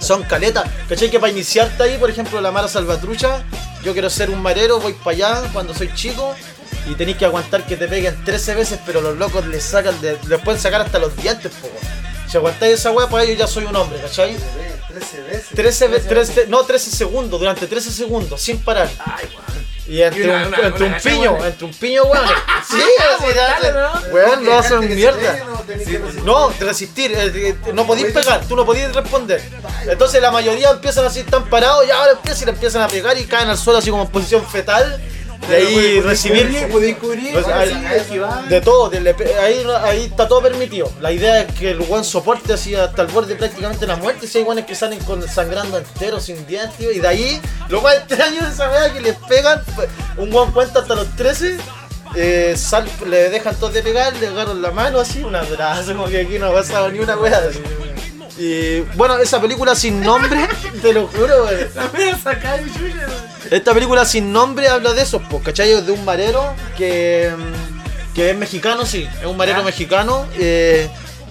Son 0.00 0.22
caletas. 0.22 0.64
¿Cachai? 0.88 1.10
Que 1.10 1.20
para 1.20 1.32
iniciarte 1.32 1.82
ahí, 1.82 1.98
por 1.98 2.10
ejemplo, 2.10 2.40
la 2.40 2.50
Mara 2.50 2.68
Salvatrucha, 2.68 3.42
yo 3.84 3.92
quiero 3.92 4.10
ser 4.10 4.30
un 4.30 4.40
marero, 4.42 4.80
voy 4.80 4.92
para 4.94 5.10
allá 5.16 5.42
cuando 5.52 5.74
soy 5.74 5.92
chico 5.94 6.34
y 6.86 6.94
tenéis 6.94 7.18
que 7.18 7.24
aguantar 7.26 7.64
que 7.66 7.76
te 7.76 7.86
peguen 7.88 8.24
13 8.24 8.54
veces, 8.54 8.78
pero 8.86 9.00
los 9.00 9.16
locos 9.18 9.46
les 9.46 9.62
sacan, 9.62 10.00
de- 10.00 10.18
les 10.28 10.40
pueden 10.40 10.60
sacar 10.60 10.80
hasta 10.80 10.98
los 10.98 11.14
dientes, 11.16 11.52
po. 11.60 11.68
Si 12.30 12.36
aguantáis 12.36 12.74
esa 12.74 12.90
weá, 12.92 13.08
pues 13.08 13.26
yo 13.28 13.34
ya 13.34 13.46
soy 13.46 13.64
un 13.64 13.74
hombre, 13.74 14.00
¿cachai? 14.00 14.36
13 14.88 15.20
veces. 15.22 15.46
13, 15.54 15.88
ve- 15.88 16.00
13 16.00 16.46
no, 16.48 16.62
13 16.64 16.90
segundos, 16.90 17.40
durante 17.40 17.66
13 17.66 17.90
segundos, 17.90 18.40
sin 18.40 18.58
parar. 18.58 18.88
Ay, 19.04 19.26
weón. 19.26 19.70
Y 19.88 20.02
entre, 20.02 20.20
Y 20.20 20.24
una- 20.28 20.42
un, 20.42 20.46
una- 20.48 20.66
entre 20.68 20.84
un 20.84 20.90
una 20.90 20.98
piño, 21.00 21.32
gacha, 21.34 21.46
entre 21.48 21.64
un 21.66 21.74
piño, 21.74 22.02
weón. 22.04 22.24
Sí, 22.70 22.76
así, 22.76 23.22
Mortal, 23.24 23.62
dale. 23.62 24.12
weón, 24.12 24.44
lo 24.44 24.58
hacen 24.58 24.94
mierda. 24.94 25.38
No, 26.24 26.50
No, 26.50 26.54
resistir, 26.60 27.12
eh, 27.12 27.32
eh, 27.66 27.72
no 27.72 27.86
podéis 27.86 28.12
pegar, 28.12 28.44
tú 28.46 28.54
no 28.54 28.64
podías 28.64 28.94
responder. 28.94 29.42
Entonces 29.88 30.20
la 30.22 30.30
mayoría 30.30 30.70
empiezan 30.70 31.04
así, 31.06 31.20
están 31.20 31.44
parados 31.48 31.84
y 31.86 31.90
ahora 31.90 32.12
empiezan 32.12 32.42
y 32.42 32.46
le 32.46 32.50
empiezan 32.52 32.82
a 32.82 32.88
pegar 32.88 33.16
y 33.18 33.24
caen 33.24 33.48
al 33.48 33.58
suelo 33.58 33.78
así 33.80 33.90
como 33.90 34.02
en 34.04 34.08
posición 34.10 34.46
fetal. 34.46 35.00
De 35.48 35.56
ahí 35.56 36.00
recibir 36.00 36.68
Podéis 36.70 36.96
cubrir, 36.96 37.32
Pues, 37.32 37.46
de 38.48 38.60
todo, 38.60 38.90
de 38.90 39.14
pe- 39.14 39.34
ahí, 39.38 39.64
ahí 39.82 40.04
está 40.04 40.28
todo 40.28 40.42
permitido. 40.42 40.92
La 41.00 41.10
idea 41.12 41.40
es 41.42 41.54
que 41.54 41.70
el 41.70 41.78
buen 41.78 42.04
soporte 42.04 42.52
así 42.52 42.74
hasta 42.74 43.02
el 43.02 43.08
borde 43.08 43.34
prácticamente 43.36 43.86
la 43.86 43.96
muerte. 43.96 44.26
Si 44.28 44.38
hay 44.38 44.44
guanes 44.44 44.66
que 44.66 44.74
salen 44.74 44.98
con 45.00 45.26
sangrando 45.28 45.78
enteros, 45.78 46.24
sin 46.24 46.46
dientes, 46.46 46.76
tío, 46.76 46.92
y 46.92 47.00
de 47.00 47.08
ahí, 47.08 47.40
lo 47.68 47.80
más 47.80 47.94
extraño 48.06 48.42
de 48.46 48.52
esa 48.52 48.70
wea 48.70 48.92
que 48.92 49.00
les 49.00 49.16
pegan, 49.16 49.60
un 50.18 50.30
guan 50.30 50.52
cuenta 50.52 50.80
hasta 50.80 50.94
los 50.94 51.08
13. 51.16 51.56
eh, 52.16 52.54
sal- 52.56 52.88
le 53.06 53.30
dejan 53.30 53.54
todos 53.56 53.72
de 53.72 53.82
pegar, 53.82 54.14
le 54.16 54.26
agarran 54.26 54.60
la 54.60 54.72
mano 54.72 54.98
así, 55.00 55.22
un 55.22 55.34
abrazo, 55.36 55.92
como 55.92 56.06
que 56.08 56.20
aquí 56.22 56.38
no 56.38 56.46
ha 56.48 56.52
pasado 56.52 56.90
ni 56.90 56.98
una 56.98 57.16
wea. 57.16 57.38
así. 57.48 57.60
Y 58.38 58.80
bueno, 58.96 59.16
esa 59.18 59.40
película 59.40 59.74
sin 59.74 60.00
nombre, 60.00 60.48
te 60.82 60.92
lo 60.92 61.06
juro, 61.06 61.44
wey. 61.46 61.66
La 61.74 61.86
voy 61.86 62.08
a 62.08 62.18
sacar 62.18 62.60
chucha. 62.64 63.06
Esta 63.50 63.74
película 63.74 64.04
sin 64.04 64.32
nombre 64.32 64.68
habla 64.68 64.92
de 64.92 65.02
eso, 65.02 65.20
pues, 65.28 65.42
¿cachai? 65.42 65.80
De 65.82 65.92
un 65.92 66.04
marero 66.04 66.54
que, 66.76 67.32
mm, 67.36 68.14
que 68.14 68.30
es 68.30 68.36
mexicano, 68.36 68.86
sí, 68.86 69.08
es 69.20 69.26
un 69.26 69.36
marero 69.36 69.62
mexicano. 69.64 70.26
eh, 70.38 70.88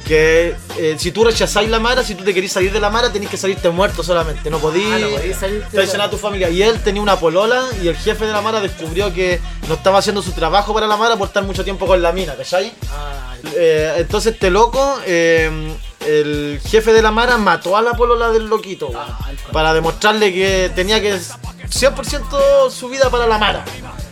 que 0.08 0.56
eh, 0.78 0.96
si 0.98 1.12
tú 1.12 1.24
rechazáis 1.24 1.70
la 1.70 1.78
mara, 1.80 2.04
si 2.04 2.16
tú 2.16 2.24
te 2.24 2.34
querís 2.34 2.52
salir 2.52 2.72
de 2.72 2.80
la 2.80 2.90
mara, 2.90 3.12
tenés 3.12 3.30
que 3.30 3.38
salirte 3.38 3.70
muerto 3.70 4.02
solamente. 4.02 4.50
No 4.50 4.58
podís 4.58 4.86
Ah, 4.92 4.98
no 4.98 5.08
traicionar 5.72 6.08
a 6.08 6.10
tu 6.10 6.18
familia. 6.18 6.50
Y 6.50 6.64
él 6.64 6.80
tenía 6.82 7.00
una 7.02 7.18
polola 7.20 7.64
y 7.84 7.90
el 7.90 7.96
jefe 7.96 8.26
de 8.26 8.32
la 8.32 8.42
mara 8.42 8.60
descubrió 8.60 9.14
que 9.14 9.40
no 9.68 9.76
estaba 9.76 10.00
haciendo 10.00 10.24
su 10.24 10.32
trabajo 10.32 10.74
para 10.74 10.88
la 10.88 10.98
mara 10.98 11.16
por 11.16 11.28
estar 11.28 11.44
mucho 11.44 11.64
tiempo 11.64 11.86
con 11.86 12.02
la 12.02 12.12
mina, 12.12 12.34
¿cachai? 12.36 12.74
Ah, 12.92 13.36
Eh, 13.56 13.96
entonces 13.98 14.34
este 14.34 14.50
loco, 14.50 15.00
eh, 15.06 15.52
el 16.06 16.60
jefe 16.66 16.94
de 16.94 17.02
la 17.02 17.12
Mara 17.12 17.38
mató 17.38 17.76
a 17.78 17.82
la 17.82 17.94
polola 17.94 18.30
del 18.30 18.48
loquito 18.48 18.88
weón, 18.88 19.06
Ah, 19.08 19.32
para 19.52 19.74
demostrarle 19.74 20.34
que 20.34 20.72
tenía 20.76 21.02
que 21.02 21.20
100% 21.70 22.70
su 22.70 22.90
vida 22.90 23.10
para 23.10 23.28
la 23.28 23.38
Mara. 23.38 23.66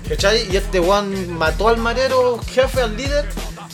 ¿Cachai? 0.08 0.48
Y 0.52 0.56
este 0.56 0.80
weón 0.80 1.34
mató 1.34 1.68
al 1.68 1.78
marero 1.78 2.40
jefe, 2.54 2.82
al 2.82 2.96
líder, 2.96 3.28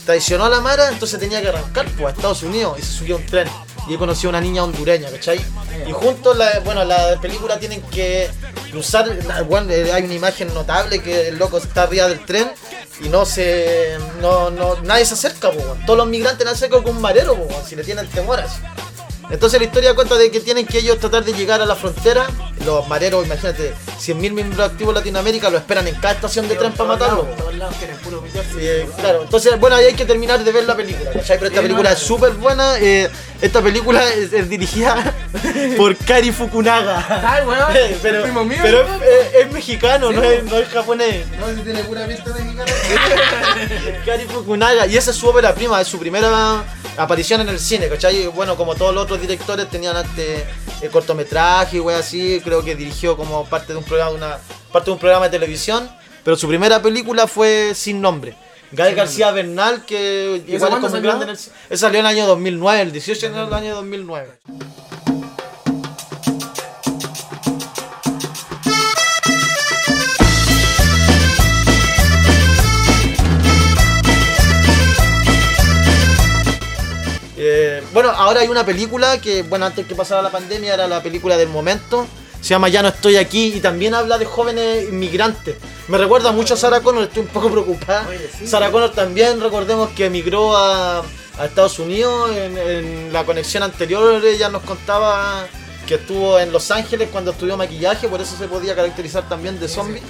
traicionó 0.05 0.45
a 0.45 0.49
la 0.49 0.59
Mara, 0.61 0.89
entonces 0.89 1.19
tenía 1.19 1.41
que 1.41 1.49
arrancar 1.49 1.85
pues, 1.97 2.07
a 2.07 2.09
Estados 2.09 2.43
Unidos 2.43 2.77
y 2.79 2.81
se 2.81 2.91
subió 2.91 3.15
a 3.15 3.19
un 3.19 3.25
tren. 3.25 3.47
Y 3.87 3.91
ahí 3.91 3.97
conoció 3.97 4.29
a 4.29 4.31
una 4.31 4.41
niña 4.41 4.63
hondureña, 4.63 5.09
¿cachai? 5.09 5.39
Y 5.87 5.91
juntos, 5.91 6.37
la, 6.37 6.59
bueno, 6.61 6.83
la 6.85 7.19
película 7.21 7.59
tienen 7.59 7.81
que 7.83 8.29
cruzar, 8.71 9.05
bueno, 9.45 9.71
eh, 9.71 9.91
hay 9.91 10.03
una 10.03 10.13
imagen 10.13 10.53
notable 10.53 11.01
que 11.01 11.27
el 11.29 11.37
loco 11.37 11.57
está 11.57 11.83
arriba 11.83 12.07
del 12.07 12.25
tren 12.25 12.51
y 13.01 13.09
no 13.09 13.25
se, 13.25 13.97
no, 14.21 14.49
no, 14.49 14.81
nadie 14.81 15.05
se 15.05 15.15
acerca, 15.15 15.49
weón. 15.49 15.85
todos 15.85 15.97
los 15.97 16.07
migrantes 16.07 16.45
no 16.45 16.55
se 16.55 16.69
con 16.69 16.87
un 16.87 17.01
marero, 17.01 17.33
weón, 17.33 17.65
si 17.65 17.75
le 17.75 17.83
tienen 17.83 18.07
temor 18.09 18.39
así. 18.39 18.61
Entonces 19.29 19.59
la 19.59 19.65
historia 19.65 19.95
cuenta 19.95 20.15
de 20.15 20.29
que 20.29 20.39
tienen 20.39 20.65
que 20.65 20.79
ellos 20.79 20.99
tratar 20.99 21.23
de 21.23 21.33
llegar 21.33 21.61
a 21.61 21.65
la 21.65 21.75
frontera. 21.75 22.27
Los 22.65 22.87
mareros, 22.87 23.25
imagínate, 23.25 23.73
100.000 23.99 24.15
miembros 24.31 24.69
activos 24.71 24.93
de 24.93 24.99
Latinoamérica 25.01 25.49
lo 25.49 25.57
esperan 25.57 25.87
en 25.87 25.95
cada 25.95 26.13
estación 26.13 26.47
de 26.47 26.55
tren 26.55 26.71
para 26.73 26.89
matarlo. 26.89 27.27
Eh, 28.59 28.87
claro, 28.99 29.23
entonces, 29.23 29.59
bueno, 29.59 29.75
ahí 29.75 29.85
hay 29.85 29.93
que 29.95 30.05
terminar 30.05 30.43
de 30.43 30.51
ver 30.51 30.63
la 30.65 30.75
película, 30.75 31.11
¿cachai? 31.11 31.37
Pero 31.37 31.47
esta 31.49 31.59
Sí, 31.61 31.67
película 31.67 31.91
es 31.91 31.99
súper 31.99 32.31
buena. 32.33 32.77
eh, 32.79 33.09
esta 33.41 33.61
película 33.61 34.07
es, 34.13 34.31
es 34.31 34.49
dirigida 34.49 35.13
por 35.77 35.95
Kari 35.97 36.31
Fukunaga. 36.31 37.05
Ay, 37.25 37.45
weón, 37.45 37.63
Eh, 37.75 37.97
pero 38.01 38.23
primo 38.23 38.45
mío, 38.45 38.59
pero 38.61 38.81
es, 38.83 39.45
es- 39.45 39.51
mexicano, 39.51 40.11
no, 40.11 40.23
es, 40.23 40.43
no 40.45 40.57
es 40.57 40.67
japonés. 40.69 41.25
No, 41.39 41.47
si 41.53 41.61
tiene 41.61 41.83
pura 41.83 42.05
pinta 42.07 42.31
mexicana. 42.33 42.71
Kari 44.05 44.23
Fukunaga. 44.25 44.87
Y 44.87 44.95
esa 44.97 45.11
es 45.11 45.17
su 45.17 45.27
ópera 45.27 45.53
prima, 45.53 45.81
es 45.81 45.87
su 45.87 45.99
primera 45.99 46.63
aparición 46.97 47.41
en 47.41 47.49
el 47.49 47.59
cine, 47.59 47.87
¿cachai? 47.89 48.27
Bueno, 48.27 48.55
como 48.55 48.75
todos 48.75 48.93
los 48.93 49.03
otros 49.03 49.12
directores 49.21 49.69
tenían 49.69 49.95
antes 49.95 50.43
eh, 50.81 50.89
cortometraje 50.89 51.77
y 51.77 51.79
wey 51.79 51.95
así, 51.95 52.41
creo 52.43 52.63
que 52.63 52.75
dirigió 52.75 53.15
como 53.17 53.45
parte 53.45 53.73
de 53.73 53.79
un 53.79 53.85
programa, 53.85 54.11
una, 54.11 54.37
parte 54.71 54.87
de 54.87 54.91
un 54.93 54.99
programa 54.99 55.25
de 55.25 55.31
televisión, 55.31 55.89
pero 56.23 56.35
su 56.35 56.47
primera 56.47 56.81
película 56.81 57.27
fue 57.27 57.73
sin 57.75 58.01
nombre. 58.01 58.35
Gael 58.71 58.95
García 58.95 59.31
Bernal, 59.31 59.85
que 59.85 60.41
¿Y 60.47 60.55
esa 60.55 60.65
igual 60.65 60.71
es 60.73 60.75
como 60.79 60.89
salió? 60.89 61.09
grande 61.09 61.25
en 61.25 61.29
el. 61.31 61.37
Esa 61.37 61.51
salió 61.77 61.99
en 61.99 62.05
el 62.05 62.11
año 62.11 62.25
2009, 62.27 62.81
el 62.81 62.91
18 62.91 63.21
de 63.21 63.27
enero 63.27 63.45
del 63.45 63.53
año 63.53 63.75
2009. 63.75 64.29
Eh, 77.45 77.83
bueno, 77.93 78.09
ahora 78.09 78.39
hay 78.39 78.47
una 78.47 78.65
película 78.65 79.19
que, 79.19 79.43
bueno, 79.43 79.65
antes 79.65 79.85
que 79.85 79.95
pasara 79.95 80.21
la 80.21 80.29
pandemia 80.31 80.73
era 80.73 80.87
la 80.87 81.03
película 81.03 81.35
del 81.35 81.49
momento. 81.49 82.07
Se 82.39 82.49
llama 82.49 82.69
Ya 82.69 82.81
no 82.81 82.87
estoy 82.89 83.17
aquí 83.17 83.53
y 83.55 83.59
también 83.59 83.93
habla 83.93 84.17
de 84.17 84.25
jóvenes 84.25 84.89
inmigrantes. 84.89 85.55
Me 85.89 85.97
recuerda 85.97 86.31
mucho 86.31 86.53
a 86.53 86.57
Sarah 86.57 86.81
Connor, 86.81 87.03
estoy 87.03 87.23
un 87.23 87.27
poco 87.29 87.49
preocupada. 87.49 88.05
Oye, 88.07 88.29
sí. 88.37 88.47
Sarah 88.47 88.71
Connor 88.71 88.91
también, 88.91 89.41
recordemos 89.41 89.89
que 89.89 90.05
emigró 90.05 90.55
a, 90.55 90.99
a 90.99 91.45
Estados 91.45 91.79
Unidos. 91.79 92.31
En, 92.35 92.57
en 92.57 93.13
la 93.13 93.25
conexión 93.25 93.63
anterior 93.63 94.23
ella 94.25 94.47
nos 94.49 94.63
contaba 94.63 95.45
que 95.85 95.95
estuvo 95.95 96.39
en 96.39 96.51
Los 96.53 96.71
Ángeles 96.71 97.09
cuando 97.11 97.31
estudió 97.31 97.57
maquillaje, 97.57 98.07
por 98.07 98.21
eso 98.21 98.37
se 98.37 98.47
podía 98.47 98.73
caracterizar 98.73 99.27
también 99.27 99.59
de 99.59 99.67
zombie. 99.67 100.01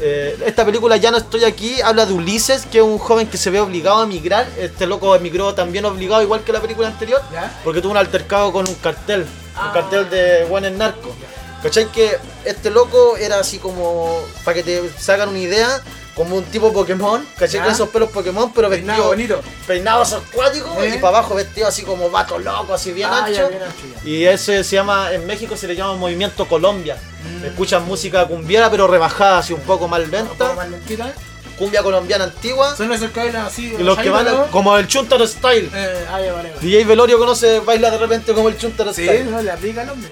Eh, 0.00 0.36
esta 0.44 0.64
película 0.64 0.96
Ya 0.98 1.10
no 1.10 1.16
estoy 1.16 1.44
aquí 1.44 1.80
habla 1.80 2.04
de 2.06 2.12
Ulises, 2.12 2.66
que 2.66 2.78
es 2.78 2.84
un 2.84 2.98
joven 2.98 3.26
que 3.28 3.38
se 3.38 3.50
ve 3.50 3.60
obligado 3.60 4.00
a 4.00 4.04
emigrar. 4.04 4.46
Este 4.58 4.86
loco 4.86 5.14
emigró 5.16 5.54
también 5.54 5.84
obligado, 5.84 6.22
igual 6.22 6.42
que 6.44 6.52
la 6.52 6.60
película 6.60 6.88
anterior, 6.88 7.20
¿Ya? 7.32 7.58
porque 7.64 7.80
tuvo 7.80 7.92
un 7.92 7.96
altercado 7.98 8.52
con 8.52 8.68
un 8.68 8.74
cartel, 8.76 9.22
un 9.22 9.28
Ah. 9.56 9.70
cartel 9.72 10.08
de 10.10 10.44
buenos 10.44 10.72
narco. 10.72 11.14
¿Cachai? 11.62 11.90
Que 11.90 12.18
este 12.44 12.70
loco 12.70 13.16
era 13.16 13.40
así 13.40 13.58
como, 13.58 14.20
para 14.44 14.54
que 14.54 14.62
te 14.62 14.82
hagan 15.10 15.30
una 15.30 15.38
idea, 15.38 15.80
como 16.16 16.36
un 16.36 16.44
tipo 16.44 16.72
Pokémon, 16.72 17.24
¿cachai? 17.38 17.60
Con 17.60 17.70
esos 17.70 17.88
pelos 17.90 18.10
Pokémon, 18.10 18.50
pero 18.52 18.70
Peinado 18.70 19.10
vestido, 19.10 19.36
bonito. 19.36 19.50
peinados 19.66 20.12
acuáticos 20.14 20.76
¿Eh? 20.78 20.94
y 20.96 20.98
para 20.98 21.18
abajo 21.18 21.34
vestido 21.34 21.68
así 21.68 21.82
como 21.82 22.08
vato 22.10 22.38
loco, 22.38 22.72
así 22.74 22.90
bien 22.92 23.08
Ah, 23.12 23.28
ya, 23.30 23.42
ancho. 23.44 23.50
bien 23.50 23.62
ancho, 23.62 23.82
ya. 24.02 24.08
Y 24.08 24.24
ese 24.24 24.64
se 24.64 24.76
llama, 24.76 25.12
en 25.12 25.26
México 25.26 25.56
se 25.56 25.68
le 25.68 25.76
llama 25.76 25.94
Movimiento 25.94 26.48
Colombia. 26.48 26.96
Mm. 27.40 27.44
Escuchan 27.44 27.84
música 27.84 28.26
cumbiera 28.26 28.70
pero 28.70 28.86
rebajada, 28.88 29.38
así 29.38 29.52
un 29.52 29.60
poco 29.60 29.86
más 29.88 30.00
Un 30.00 30.10
poco 30.10 30.26
lenta. 30.48 31.04
más. 31.04 31.12
Cumbia 31.58 31.82
colombiana 31.82 32.24
antigua. 32.24 32.76
Son 32.76 32.92
esos 32.92 33.10
que 33.12 33.20
bailan 33.20 33.46
así. 33.46 33.74
Y 33.78 33.82
los 33.82 33.98
que 33.98 34.10
van 34.10 34.26
¿no? 34.26 34.46
como 34.50 34.76
el 34.76 34.86
Chuntaro 34.88 35.26
Style. 35.26 35.70
Eh, 35.74 36.06
ah, 36.10 36.20
ya, 36.20 36.32
vale, 36.34 36.50
vale. 36.50 36.60
DJ 36.60 36.84
Velorio 36.84 37.18
conoce, 37.18 37.60
baila 37.60 37.90
de 37.90 37.96
repente 37.98 38.34
como 38.34 38.48
el 38.50 38.58
Chuntaro 38.58 38.92
Sí, 38.92 39.04
Style. 39.04 39.30
no 39.30 39.40
le 39.40 39.50
aplica 39.50 39.82
el 39.82 39.88
hombre. 39.90 40.10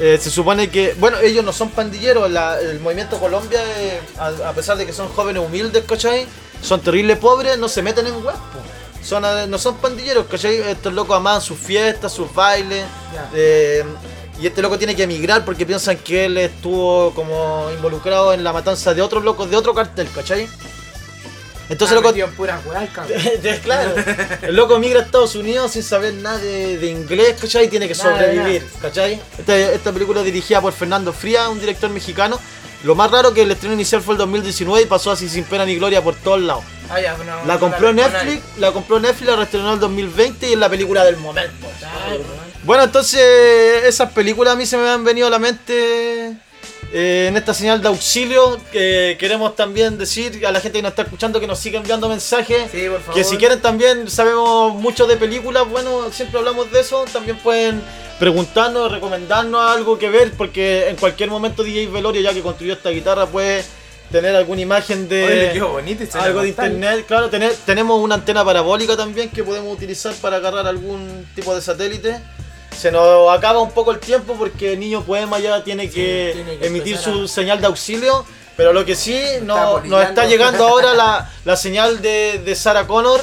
Eh, 0.00 0.18
se 0.20 0.28
supone 0.30 0.70
que, 0.70 0.94
bueno, 0.98 1.18
ellos 1.20 1.44
no 1.44 1.52
son 1.52 1.70
pandilleros, 1.70 2.28
la- 2.30 2.58
el 2.60 2.80
movimiento 2.80 3.18
Colombia, 3.18 3.60
eh, 3.78 4.00
a, 4.18 4.48
a 4.48 4.52
pesar 4.52 4.76
de 4.76 4.86
que 4.86 4.92
son 4.92 5.08
jóvenes 5.08 5.42
humildes, 5.44 5.84
¿cachai? 5.86 6.26
Son 6.60 6.80
terribles 6.80 7.18
pobres, 7.18 7.58
no 7.58 7.68
se 7.68 7.80
meten 7.82 8.06
en 8.08 8.14
huevo. 8.14 8.32
Son, 9.02 9.24
eh, 9.24 9.46
no 9.48 9.58
son 9.58 9.76
pandilleros, 9.76 10.26
¿cachai? 10.26 10.56
Estos 10.56 10.92
locos 10.94 11.16
aman 11.16 11.40
sus 11.40 11.58
fiestas, 11.58 12.12
sus 12.12 12.32
bailes. 12.34 12.84
Eh, 13.34 13.84
y 14.40 14.46
este 14.48 14.62
loco 14.62 14.76
tiene 14.78 14.96
que 14.96 15.04
emigrar 15.04 15.44
porque 15.44 15.64
piensan 15.64 15.96
que 15.98 16.24
él 16.24 16.38
estuvo 16.38 17.12
como 17.14 17.68
involucrado 17.76 18.32
en 18.34 18.42
la 18.42 18.52
matanza 18.52 18.92
de 18.94 19.00
otros 19.02 19.22
locos 19.22 19.48
de 19.48 19.56
otro 19.56 19.74
cartel, 19.74 20.08
¿cachai? 20.12 20.48
Entonces 21.68 21.96
Ah, 21.96 22.00
loco, 22.00 22.14
pura 22.36 22.60
claro, 23.62 23.94
el 24.42 24.54
loco 24.54 24.78
migra 24.78 25.00
a 25.00 25.02
Estados 25.02 25.34
Unidos 25.34 25.72
sin 25.72 25.82
saber 25.82 26.14
nada 26.14 26.38
de, 26.38 26.78
de 26.78 26.86
inglés, 26.88 27.36
¿cachai? 27.40 27.66
Y 27.66 27.68
tiene 27.68 27.88
que 27.88 27.94
Nada, 27.94 28.10
sobrevivir, 28.18 28.66
¿cachai? 28.82 29.20
Esta, 29.38 29.56
esta 29.56 29.92
película 29.92 30.20
es 30.20 30.26
dirigida 30.26 30.60
por 30.60 30.72
Fernando 30.72 31.12
Fría, 31.12 31.48
un 31.48 31.60
director 31.60 31.88
mexicano. 31.90 32.38
Lo 32.84 32.94
más 32.94 33.10
raro 33.10 33.32
que 33.32 33.42
el 33.42 33.50
estreno 33.50 33.74
inicial 33.74 34.02
fue 34.02 34.12
el 34.12 34.18
2019 34.18 34.82
y 34.82 34.86
pasó 34.86 35.10
así 35.10 35.26
sin 35.26 35.44
pena 35.44 35.64
ni 35.64 35.76
gloria 35.76 36.02
por 36.02 36.16
todos 36.16 36.42
lados. 36.42 36.64
Ah, 36.90 37.00
ya, 37.00 37.16
La 37.46 37.58
compró 37.58 37.94
Netflix, 37.94 38.42
la 38.58 38.72
compró 38.72 39.00
Netflix, 39.00 39.30
la 39.30 39.36
reestrenó 39.36 39.68
en 39.68 39.74
el 39.74 39.80
2020 39.80 40.48
y 40.48 40.52
es 40.52 40.58
la 40.58 40.68
película 40.68 41.02
del 41.02 41.16
momento. 41.16 41.66
Bueno, 42.64 42.82
entonces 42.84 43.84
esas 43.84 44.12
películas 44.12 44.52
a 44.52 44.56
mí 44.56 44.66
se 44.66 44.76
me 44.76 44.88
han 44.88 45.02
venido 45.02 45.26
a 45.26 45.30
la 45.30 45.38
mente 45.38 46.36
eh, 46.94 47.26
en 47.28 47.36
esta 47.36 47.52
señal 47.52 47.82
de 47.82 47.88
auxilio. 47.88 48.58
Que 48.72 49.16
queremos 49.18 49.54
también 49.56 49.98
decir 49.98 50.46
a 50.46 50.50
la 50.52 50.60
gente 50.60 50.78
que 50.78 50.82
nos 50.82 50.92
está 50.92 51.02
escuchando 51.02 51.40
que 51.40 51.46
nos 51.46 51.58
siga 51.58 51.78
enviando 51.78 52.08
mensajes. 52.08 52.70
Sí, 52.70 52.86
por 52.88 53.00
favor. 53.00 53.14
Que 53.14 53.24
si 53.24 53.36
quieren 53.36 53.60
también, 53.60 54.08
sabemos 54.08 54.74
mucho 54.74 55.06
de 55.06 55.16
películas, 55.16 55.68
bueno, 55.68 56.10
siempre 56.12 56.38
hablamos 56.38 56.70
de 56.72 56.80
eso, 56.80 57.04
también 57.12 57.36
pueden 57.38 57.82
preguntarnos, 58.18 58.90
recomendarnos 58.92 59.60
algo 59.70 59.98
que 59.98 60.08
ver, 60.08 60.32
porque 60.32 60.88
en 60.88 60.96
cualquier 60.96 61.28
momento 61.30 61.62
DJ 61.64 61.88
Velorio, 61.88 62.22
ya 62.22 62.32
que 62.32 62.40
construyó 62.42 62.72
esta 62.74 62.90
guitarra, 62.90 63.26
puede 63.26 63.64
tener 64.12 64.36
alguna 64.36 64.60
imagen 64.60 65.08
de 65.08 65.50
Oye, 65.52 65.60
bonito 65.62 66.04
algo 66.18 66.42
de 66.42 66.48
internet. 66.50 67.04
Claro, 67.08 67.28
tener- 67.30 67.54
tenemos 67.66 68.00
una 68.00 68.14
antena 68.14 68.44
parabólica 68.44 68.96
también 68.96 69.30
que 69.30 69.42
podemos 69.42 69.72
utilizar 69.74 70.14
para 70.22 70.36
agarrar 70.36 70.66
algún 70.68 71.26
tipo 71.34 71.54
de 71.54 71.60
satélite. 71.60 72.20
Se 72.76 72.90
nos 72.90 73.32
acaba 73.36 73.60
un 73.60 73.70
poco 73.70 73.92
el 73.92 73.98
tiempo 74.00 74.34
porque 74.38 74.76
Niño 74.76 75.02
Poema 75.02 75.38
ya 75.38 75.62
tiene 75.64 75.88
que, 75.90 76.32
tiene 76.34 76.58
que 76.58 76.66
emitir 76.66 76.98
su 76.98 77.22
a- 77.24 77.28
señal 77.28 77.60
de 77.60 77.66
auxilio. 77.66 78.24
Pero 78.56 78.72
lo 78.72 78.84
que 78.84 78.94
sí, 78.94 79.20
no- 79.42 79.80
nos 79.80 80.02
está 80.04 80.26
llegando 80.26 80.66
ahora 80.66 80.94
la, 80.94 81.30
la 81.44 81.56
señal 81.56 82.00
de, 82.02 82.40
de 82.44 82.54
Sarah 82.54 82.86
Connor. 82.86 83.20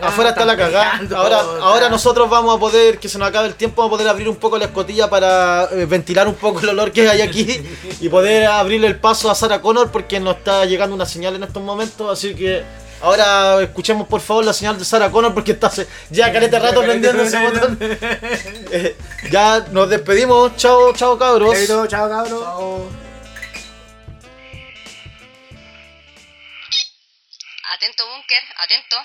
Ah, 0.00 0.08
Afuera 0.08 0.30
está 0.30 0.44
la 0.44 0.56
cagada. 0.56 1.00
Ahora, 1.16 1.40
está. 1.40 1.58
ahora 1.62 1.88
nosotros 1.88 2.28
vamos 2.28 2.54
a 2.56 2.60
poder, 2.60 2.98
que 2.98 3.08
se 3.08 3.18
nos 3.18 3.28
acabe 3.28 3.48
el 3.48 3.54
tiempo, 3.54 3.80
vamos 3.82 3.94
a 3.94 3.96
poder 3.96 4.08
abrir 4.10 4.28
un 4.28 4.36
poco 4.36 4.58
la 4.58 4.66
escotilla 4.66 5.08
para 5.08 5.68
eh, 5.72 5.86
ventilar 5.86 6.28
un 6.28 6.34
poco 6.34 6.60
el 6.60 6.68
olor 6.70 6.92
que 6.92 7.08
hay 7.08 7.20
aquí 7.22 7.62
y 8.00 8.08
poder 8.08 8.46
abrirle 8.46 8.86
el 8.88 8.98
paso 8.98 9.30
a 9.30 9.34
Sarah 9.34 9.60
Connor 9.62 9.90
porque 9.90 10.20
nos 10.20 10.36
está 10.36 10.64
llegando 10.66 10.94
una 10.94 11.06
señal 11.06 11.34
en 11.36 11.44
estos 11.44 11.62
momentos. 11.62 12.10
Así 12.10 12.34
que 12.34 12.62
ahora 13.00 13.62
escuchemos 13.62 14.06
por 14.08 14.20
favor 14.20 14.44
la 14.44 14.52
señal 14.52 14.78
de 14.78 14.84
Sarah 14.84 15.10
Connor 15.10 15.34
porque 15.34 15.52
está 15.52 15.66
hace- 15.68 15.86
ya 16.10 16.32
carete 16.32 16.58
rato 16.58 16.82
prendiendo 16.82 17.22
ese 17.22 17.38
botón. 17.38 17.78
Eh, 18.72 18.96
ya 19.30 19.60
nos 19.70 19.88
despedimos. 19.88 20.56
Chao, 20.56 20.92
chao 20.94 21.16
cabros. 21.18 21.52
Chaito, 21.54 21.86
chao, 21.86 22.08
cabrón. 22.08 23.06
Atento, 27.74 28.06
búnker, 28.06 28.42
atento. 28.58 28.96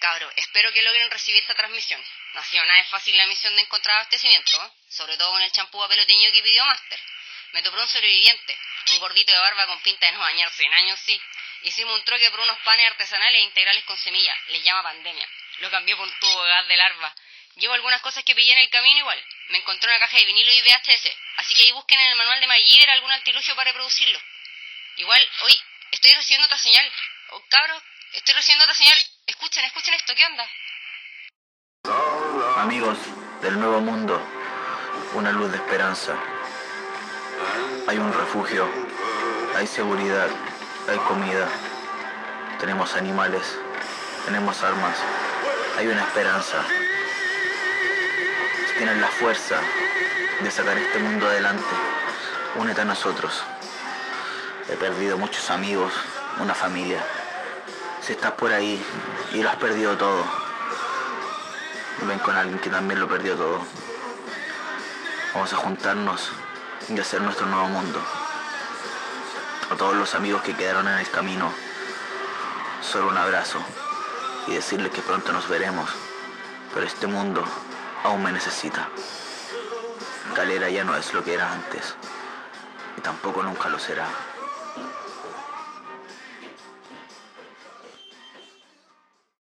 Cabro, 0.00 0.30
espero 0.36 0.72
que 0.72 0.82
logren 0.82 1.10
recibir 1.10 1.40
esta 1.40 1.54
transmisión. 1.54 2.00
No 2.34 2.40
ha 2.40 2.44
sido 2.44 2.64
nada 2.66 2.78
de 2.78 2.84
fácil 2.86 3.16
la 3.16 3.26
misión 3.26 3.54
de 3.56 3.62
encontrar 3.62 3.96
abastecimiento, 3.96 4.56
¿eh? 4.62 4.70
sobre 4.88 5.16
todo 5.16 5.30
con 5.32 5.40
el 5.40 5.50
champú 5.52 5.78
papeloteño 5.78 6.32
que 6.32 6.42
pidió 6.42 6.64
Master. 6.66 6.98
Me 7.52 7.62
topó 7.62 7.80
un 7.80 7.88
sobreviviente, 7.88 8.56
un 8.92 8.98
gordito 8.98 9.32
de 9.32 9.38
barba 9.38 9.66
con 9.66 9.80
pinta 9.80 10.06
de 10.06 10.12
no 10.12 10.18
bañarse 10.18 10.64
en 10.64 10.74
años, 10.74 10.98
sí. 11.04 11.18
Hicimos 11.64 11.98
un 11.98 12.04
troque 12.04 12.30
por 12.30 12.40
unos 12.40 12.58
panes 12.58 12.90
artesanales 12.90 13.40
e 13.40 13.44
integrales 13.44 13.84
con 13.84 13.96
semilla, 13.96 14.36
les 14.48 14.62
llama 14.62 14.82
pandemia. 14.82 15.26
Lo 15.60 15.70
cambié 15.70 15.96
por 15.96 16.06
un 16.06 16.12
tubo 16.20 16.44
de 16.44 16.50
gas 16.50 16.68
de 16.68 16.76
larva. 16.76 17.14
Llevo 17.56 17.72
algunas 17.72 18.02
cosas 18.02 18.22
que 18.22 18.34
pillé 18.34 18.52
en 18.52 18.58
el 18.58 18.68
camino 18.68 18.98
igual. 18.98 19.24
Me 19.48 19.58
encontré 19.58 19.88
una 19.88 19.98
caja 19.98 20.18
de 20.18 20.26
vinilo 20.26 20.52
y 20.52 20.60
VHS, 20.60 21.16
así 21.38 21.54
que 21.54 21.62
ahí 21.62 21.72
busquen 21.72 21.98
en 21.98 22.10
el 22.10 22.16
manual 22.16 22.38
de 22.40 22.48
Mayer 22.48 22.90
algún 22.90 23.10
artilugio 23.10 23.56
para 23.56 23.70
reproducirlo. 23.70 24.20
Igual, 24.96 25.26
hoy 25.44 25.58
estoy 25.90 26.12
recibiendo 26.12 26.44
otra 26.44 26.58
señal. 26.58 26.92
Oh, 27.30 27.42
cabros, 27.48 27.82
estoy 28.12 28.34
recibiendo 28.34 28.64
otra 28.64 28.74
señal. 28.74 28.98
Escuchen, 29.26 29.64
escuchen 29.64 29.94
esto, 29.94 30.14
¿qué 30.14 30.26
onda? 30.26 30.46
Amigos 32.58 32.98
del 33.40 33.58
nuevo 33.58 33.80
mundo, 33.80 34.20
una 35.14 35.32
luz 35.32 35.50
de 35.50 35.56
esperanza. 35.56 36.14
Hay 37.88 37.96
un 37.96 38.12
refugio, 38.12 38.70
hay 39.56 39.66
seguridad, 39.66 40.28
hay 40.88 40.98
comida, 40.98 41.48
tenemos 42.60 42.94
animales, 42.94 43.58
Tenemos 44.24 44.62
armas. 44.62 44.96
Hay 45.76 45.86
una 45.86 46.00
esperanza. 46.00 46.62
Si 48.66 48.78
tienes 48.78 48.96
la 48.96 49.08
fuerza 49.08 49.56
de 50.40 50.50
sacar 50.50 50.78
este 50.78 50.98
mundo 50.98 51.26
adelante, 51.26 51.74
únete 52.56 52.80
a 52.80 52.84
nosotros. 52.86 53.44
He 54.70 54.76
perdido 54.76 55.18
muchos 55.18 55.50
amigos, 55.50 55.92
una 56.40 56.54
familia. 56.54 57.04
Si 58.00 58.12
estás 58.12 58.32
por 58.32 58.50
ahí 58.50 58.82
y 59.34 59.42
lo 59.42 59.50
has 59.50 59.56
perdido 59.56 59.98
todo, 59.98 60.24
ven 62.08 62.18
con 62.20 62.34
alguien 62.34 62.58
que 62.58 62.70
también 62.70 62.98
lo 63.00 63.06
perdió 63.06 63.36
todo. 63.36 63.60
Vamos 65.34 65.52
a 65.52 65.56
juntarnos 65.56 66.30
y 66.88 66.98
hacer 66.98 67.20
nuestro 67.20 67.44
nuevo 67.44 67.68
mundo. 67.68 68.00
A 69.70 69.76
todos 69.76 69.96
los 69.96 70.14
amigos 70.14 70.42
que 70.42 70.54
quedaron 70.54 70.86
en 70.86 70.98
el 70.98 71.10
camino, 71.10 71.50
solo 72.82 73.08
un 73.08 73.16
abrazo 73.16 73.58
y 74.46 74.54
decirles 74.54 74.92
que 74.92 75.00
pronto 75.00 75.32
nos 75.32 75.48
veremos. 75.48 75.90
Pero 76.72 76.86
este 76.86 77.06
mundo 77.06 77.42
aún 78.02 78.22
me 78.22 78.32
necesita. 78.32 78.88
Calera 80.34 80.68
ya 80.68 80.84
no 80.84 80.96
es 80.96 81.14
lo 81.14 81.24
que 81.24 81.34
era 81.34 81.52
antes 81.52 81.94
y 82.96 83.00
tampoco 83.00 83.42
nunca 83.42 83.68
lo 83.68 83.78
será. 83.78 84.06